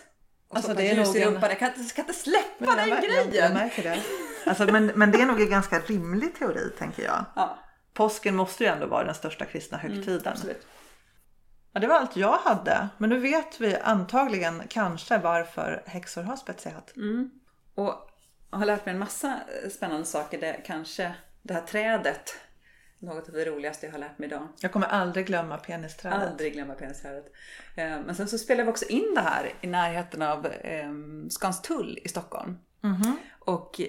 Och 0.49 0.55
Alltså, 0.55 0.73
det 0.73 0.89
är 0.91 0.95
ljus 0.95 1.15
i 1.15 1.25
rumpan. 1.25 1.49
Jag 1.49 1.59
kan, 1.59 1.67
inte- 1.79 1.95
kan 1.95 2.03
inte 2.05 2.19
släppa 2.19 2.75
den 2.75 2.89
jag, 2.89 3.01
grejen! 3.01 3.27
jag, 3.33 3.45
jag 3.45 3.53
märker 3.53 3.83
det. 3.83 3.99
Alltså, 4.45 4.63
men, 4.63 4.85
men 4.85 5.11
det 5.11 5.21
är 5.21 5.25
nog 5.25 5.41
en 5.41 5.49
ganska 5.49 5.79
rimlig 5.79 6.35
teori 6.35 6.71
tänker 6.79 7.03
jag. 7.03 7.25
Ja, 7.35 7.59
Påsken 7.93 8.35
måste 8.35 8.63
ju 8.63 8.69
ändå 8.69 8.85
vara 8.87 9.03
den 9.03 9.15
största 9.15 9.45
kristna 9.45 9.77
högtiden. 9.77 10.19
Mm, 10.21 10.33
absolut. 10.33 10.67
Ja, 11.73 11.79
det 11.79 11.87
var 11.87 11.95
allt 11.95 12.15
jag 12.15 12.37
hade. 12.37 12.87
Men 12.97 13.09
nu 13.09 13.19
vet 13.19 13.61
vi 13.61 13.77
antagligen 13.77 14.63
kanske 14.69 15.17
varför 15.17 15.83
häxor 15.85 16.23
har 16.23 16.35
spetsiga 16.35 16.75
hatt. 16.75 16.93
Och 17.75 17.85
jag 17.85 18.10
har 18.51 18.65
lärt 18.65 18.85
mig 18.85 18.93
en 18.93 18.99
massa 18.99 19.39
eh, 19.63 19.69
spännande 19.69 20.05
saker. 20.05 20.39
Det, 20.41 20.61
kanske 20.65 21.13
det 21.41 21.53
här 21.53 21.61
trädet, 21.61 22.35
något 22.99 23.27
av 23.27 23.33
det 23.33 23.45
roligaste 23.45 23.85
jag 23.85 23.93
har 23.93 23.99
lärt 23.99 24.17
mig 24.19 24.27
idag. 24.27 24.47
Jag 24.59 24.71
kommer 24.71 24.87
aldrig 24.87 25.25
glömma 25.25 25.57
penisträdet. 25.57 26.29
Aldrig 26.29 26.53
glömma 26.53 26.73
penisträdet. 26.73 27.25
Eh, 27.75 27.99
Men 27.99 28.15
sen 28.15 28.27
så 28.27 28.37
spelade 28.37 28.63
vi 28.63 28.71
också 28.71 28.85
in 28.85 29.11
det 29.15 29.21
här 29.21 29.53
i 29.61 29.67
närheten 29.67 30.21
av 30.21 30.45
eh, 30.45 30.91
Skanstull 31.29 31.99
i 32.03 32.09
Stockholm. 32.09 32.57
Och 33.39 33.81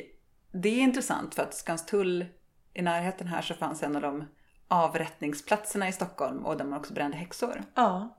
det 0.52 0.68
är 0.68 0.78
intressant 0.80 1.34
för 1.34 1.42
att 1.42 1.54
Skanstull, 1.54 2.26
i 2.74 2.82
närheten 2.82 3.26
här 3.26 3.42
så 3.42 3.54
fanns 3.54 3.82
en 3.82 3.96
av 3.96 4.02
de 4.02 4.28
avrättningsplatserna 4.68 5.88
i 5.88 5.92
Stockholm 5.92 6.46
och 6.46 6.56
där 6.56 6.64
man 6.64 6.78
också 6.78 6.94
brände 6.94 7.16
häxor. 7.16 7.62
Ja. 7.74 8.16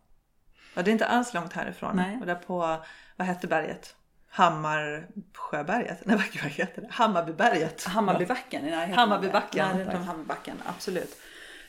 ja. 0.75 0.81
Det 0.81 0.91
är 0.91 0.93
inte 0.93 1.07
alls 1.07 1.33
långt 1.33 1.53
härifrån. 1.53 1.95
Nej. 1.95 2.17
Och 2.19 2.25
där 2.25 2.35
på, 2.35 2.83
vad 3.15 3.27
hette 3.27 3.47
berget? 3.47 3.95
Hammarsjöberget? 4.33 6.05
Nej, 6.05 6.15
vad 6.15 6.51
heter 6.51 6.81
det? 6.81 6.87
Hammarbyberget. 6.91 7.83
Hammarbybacken 7.83 8.67
i 8.67 8.71
närheten. 8.71 8.97
Hammarbybacken. 8.97 9.67
Närheten 9.67 10.03
Hammarbybacken, 10.03 10.57
absolut. 10.65 11.17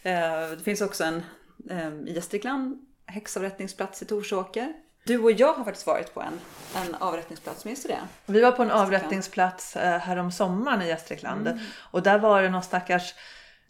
Eh, 0.02 0.12
Det 0.58 0.64
finns 0.64 0.80
också 0.80 1.04
en 1.04 1.22
eh, 1.70 1.88
i 1.88 2.12
Gästrikland 2.14 2.78
häxavrättningsplats 3.06 4.02
i 4.02 4.04
Torsåker. 4.04 4.72
Du 5.06 5.18
och 5.18 5.32
jag 5.32 5.54
har 5.54 5.64
faktiskt 5.64 5.86
varit 5.86 6.14
på 6.14 6.20
en, 6.20 6.40
en 6.86 6.94
avrättningsplats, 6.94 7.64
minns 7.64 7.82
du 7.82 7.88
det? 7.88 8.00
Vi 8.26 8.40
var 8.40 8.52
på 8.52 8.62
en 8.62 8.70
avrättningsplats 8.70 9.76
eh, 9.76 9.98
här 9.98 10.16
om 10.16 10.32
sommaren 10.32 10.82
i 10.82 10.88
Gästrikland. 10.88 11.48
Mm. 11.48 11.58
Och 11.78 12.02
där 12.02 12.18
var 12.18 12.42
det 12.42 12.48
någon 12.48 12.62
stackars... 12.62 13.14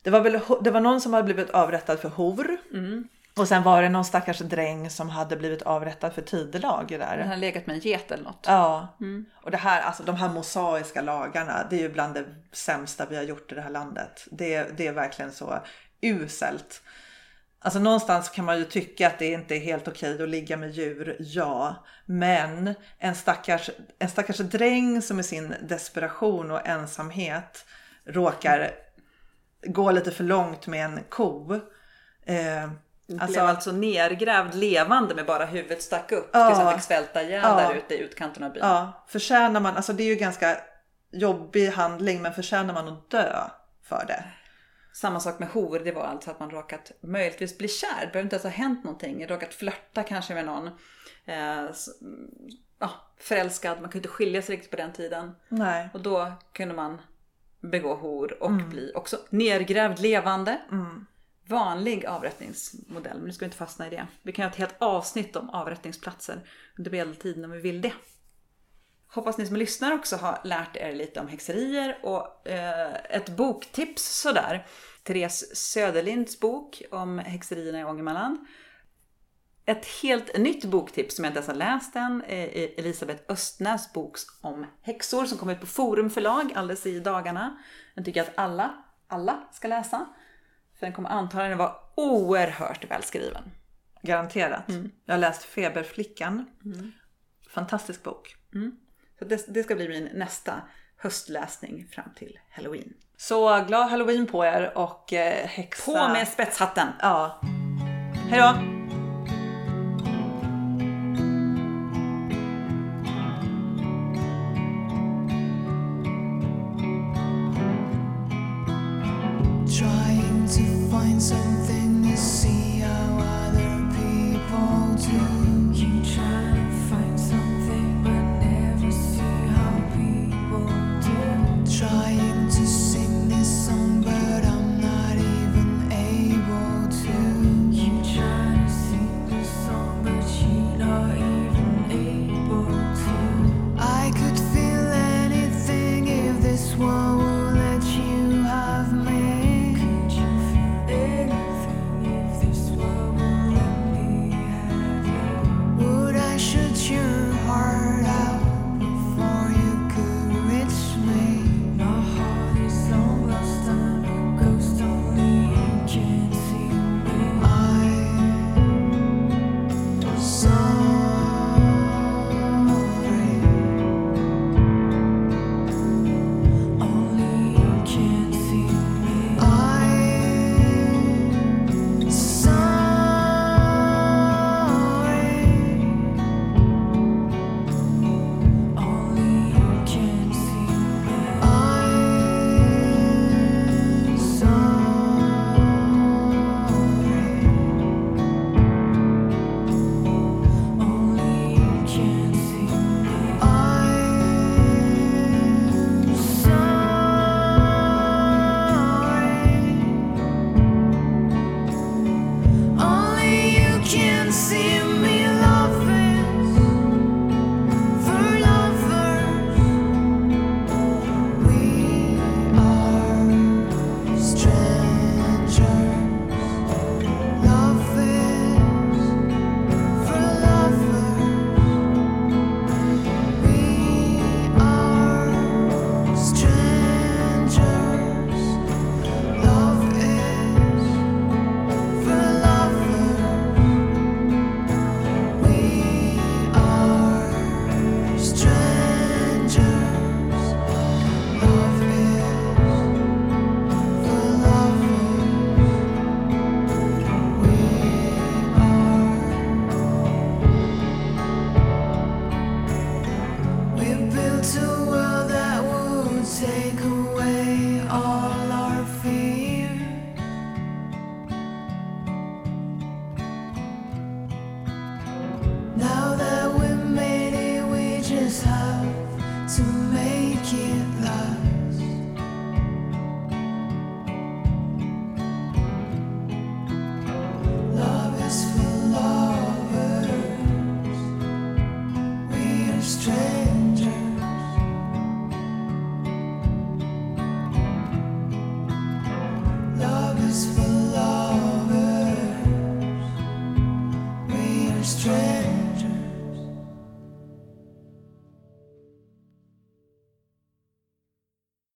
Det 0.03 0.11
var, 0.11 0.21
väl, 0.21 0.41
det 0.61 0.71
var 0.71 0.81
någon 0.81 1.01
som 1.01 1.13
hade 1.13 1.25
blivit 1.25 1.51
avrättad 1.51 2.01
för 2.01 2.09
hor. 2.09 2.57
Mm. 2.73 3.09
Och 3.37 3.49
sen 3.49 3.63
var 3.63 3.83
det 3.83 3.89
någon 3.89 4.05
stackars 4.05 4.39
dräng 4.39 4.91
som 4.91 5.09
hade 5.09 5.37
blivit 5.37 5.63
avrättad 5.63 6.13
för 6.13 6.23
tidelag 6.23 6.87
där. 6.89 7.17
Den 7.17 7.29
har 7.29 7.37
legat 7.37 7.67
med 7.67 7.75
en 7.77 7.81
get 7.81 8.11
eller 8.11 8.25
något. 8.25 8.45
Ja, 8.49 8.97
Mm. 9.01 9.27
och 9.43 9.51
det 9.51 9.57
här, 9.57 9.83
alltså 9.83 10.03
de 10.03 10.17
här 10.17 10.29
mosaiska 10.29 11.01
lagarna, 11.03 11.67
det 11.71 11.77
är 11.77 11.81
ju 11.81 11.89
bland 11.89 12.15
det 12.15 12.25
sämsta 12.53 13.07
vi 13.07 13.17
har 13.17 13.23
gjort 13.23 13.53
i 13.53 13.55
det 13.55 13.61
här 13.61 13.71
landet. 13.71 14.27
Det, 14.31 14.77
det 14.77 14.87
är 14.87 14.93
verkligen 14.93 15.33
så 15.33 15.59
uselt. 16.01 16.83
Alltså 17.59 17.79
någonstans 17.79 18.29
kan 18.29 18.45
man 18.45 18.59
ju 18.59 18.65
tycka 18.65 19.07
att 19.07 19.19
det 19.19 19.27
inte 19.33 19.55
är 19.57 19.61
helt 19.61 19.89
okej 19.89 20.23
att 20.23 20.29
ligga 20.29 20.57
med 20.57 20.71
djur, 20.71 21.17
ja. 21.19 21.85
Men 22.07 22.75
en 22.99 23.15
stackars, 23.15 23.71
en 23.99 24.09
stackars 24.09 24.39
dräng 24.39 25.03
som 25.03 25.21
i 25.21 25.23
sin 25.23 25.55
desperation 25.63 26.51
och 26.51 26.67
ensamhet 26.69 27.67
råkar 28.05 28.71
gå 29.67 29.91
lite 29.91 30.11
för 30.11 30.25
långt 30.25 30.67
med 30.67 30.85
en 30.85 31.01
ko. 31.09 31.55
Eh, 32.27 32.71
Blev 33.07 33.23
alltså, 33.23 33.41
alltså 33.41 33.73
nergrävd 33.73 34.55
levande 34.55 35.15
med 35.15 35.27
bara 35.27 35.45
huvudet 35.45 35.83
stack 35.83 36.13
upp 36.13 36.31
Ja. 36.33 36.47
tills 36.49 36.59
han 36.59 36.75
fick 36.75 36.83
svälta 36.83 37.23
ihjäl 37.23 37.41
Ja. 37.45 37.55
där 37.57 37.75
ute 37.75 37.95
i 37.95 37.99
utkanten 37.99 38.43
av 38.45 38.53
byn. 38.53 38.63
ja, 38.63 39.05
förtjänar 39.09 39.61
man, 39.61 39.77
alltså 39.77 39.93
det 39.93 40.03
är 40.03 40.07
ju 40.09 40.15
ganska 40.15 40.57
jobbig 41.13 41.69
handling 41.69 42.23
men 42.23 42.33
förtjänar 42.35 42.75
man 42.75 42.89
att 42.89 43.11
dö 43.11 43.41
för 43.89 44.05
det? 44.09 44.25
Samma 44.93 45.21
sak 45.21 45.39
med 45.39 45.49
hor, 45.49 45.79
det 45.79 45.93
var 45.93 46.03
alltså 46.05 46.31
att 46.31 46.41
man 46.41 46.51
råkat 46.51 46.93
möjligtvis 47.01 47.59
bli 47.59 47.69
kär. 47.69 47.89
Det 48.01 48.07
behöver 48.07 48.23
inte 48.23 48.37
ens 48.37 48.43
ha 48.45 48.51
hänt 48.51 48.85
någonting. 48.85 49.27
Råkat 49.27 49.55
flörta 49.55 50.03
kanske 50.03 50.35
med 50.35 50.47
någon. 50.47 50.67
Eh, 51.27 51.65
s- 51.65 51.89
ja, 52.79 52.91
förälskad, 53.21 53.73
man 53.81 53.91
kunde 53.91 53.99
inte 53.99 54.09
skilja 54.09 54.43
sig 54.43 54.55
riktigt 54.57 54.71
på 54.71 54.77
den 54.77 54.93
tiden. 54.93 55.33
Nej. 55.49 55.89
Och 55.95 56.01
då 56.01 56.33
kunde 56.53 56.75
man 56.75 57.01
begå 57.61 57.95
hor 57.95 58.43
och 58.43 58.51
bli 58.53 58.93
också 58.95 59.19
nergrävd 59.31 59.99
levande. 60.01 60.61
Vanlig 61.49 62.07
avrättningsmodell, 62.07 63.17
men 63.17 63.27
nu 63.27 63.33
ska 63.33 63.45
vi 63.45 63.47
inte 63.47 63.57
fastna 63.57 63.87
i 63.87 63.91
det. 63.91 64.07
Vi 64.23 64.33
kan 64.33 64.43
göra 64.43 64.53
ett 64.53 64.59
helt 64.59 64.77
avsnitt 64.79 65.37
om 65.37 65.51
avrättningsplatser 65.51 66.49
under 66.79 66.91
medeltiden 66.91 67.45
om 67.45 67.51
vi 67.51 67.61
vill 67.61 67.81
det. 67.81 67.93
Hoppas 69.07 69.39
ni 69.39 69.47
som 69.47 69.57
lyssnar 69.57 69.93
också 69.93 70.17
har 70.17 70.41
lärt 70.45 70.77
er 70.77 70.93
lite 70.93 71.21
om 71.21 71.29
häxerier 71.29 71.99
och 72.03 72.49
eh, 72.49 72.95
ett 73.11 73.29
boktips 73.29 74.21
sådär. 74.21 74.67
Therese 75.03 75.57
Söderlinds 75.57 76.41
bok 76.41 76.83
om 76.91 77.19
häxerierna 77.19 77.81
i 77.81 77.85
Ångermanland. 77.85 78.39
Ett 79.67 79.87
helt 80.03 80.39
nytt 80.39 80.65
boktips 80.65 81.17
som 81.17 81.25
jag 81.25 81.31
inte 81.31 81.39
ens 81.39 81.49
har 81.49 81.55
läst 81.55 81.97
än 81.97 82.23
är 82.29 82.47
e- 82.47 82.75
Elisabeth 82.79 83.23
Östnäs 83.29 83.93
bok 83.93 84.17
om 84.41 84.67
häxor 84.83 85.25
som 85.27 85.39
kommer 85.39 85.53
ut 85.53 85.61
på 85.61 85.67
Forum 85.67 86.11
förlag 86.11 86.53
alldeles 86.55 86.87
i 86.87 87.01
dagarna. 87.01 87.59
Den 87.95 88.05
tycker 88.05 88.21
jag 88.21 88.29
att 88.29 88.39
alla, 88.39 88.85
alla 89.09 89.49
ska 89.53 89.69
läsa. 89.69 90.07
Den 90.85 90.93
kommer 90.93 91.09
antagligen 91.09 91.59
vara 91.59 91.73
oerhört 91.95 92.91
välskriven. 92.91 93.43
Garanterat. 94.03 94.65
Jag 95.05 95.15
har 95.15 95.19
läst 95.19 95.43
Feberflickan. 95.43 96.47
Fantastisk 97.51 98.03
bok. 98.03 98.37
Så 99.19 99.25
det, 99.25 99.55
det 99.55 99.63
ska 99.63 99.75
bli 99.75 99.89
min 99.89 100.09
nästa 100.15 100.63
höstläsning 100.97 101.89
fram 101.91 102.15
till 102.17 102.39
Halloween. 102.51 102.93
Så 103.17 103.65
glad 103.69 103.91
halloween 103.91 104.27
på 104.27 104.45
er 104.45 104.79
och 104.79 105.13
eh, 105.13 105.47
häxa... 105.47 105.93
På 105.93 106.13
med 106.13 106.29
spetshatten! 106.29 106.89
Ja. 107.01 107.41
Hej 108.31 108.41
då! 108.41 108.74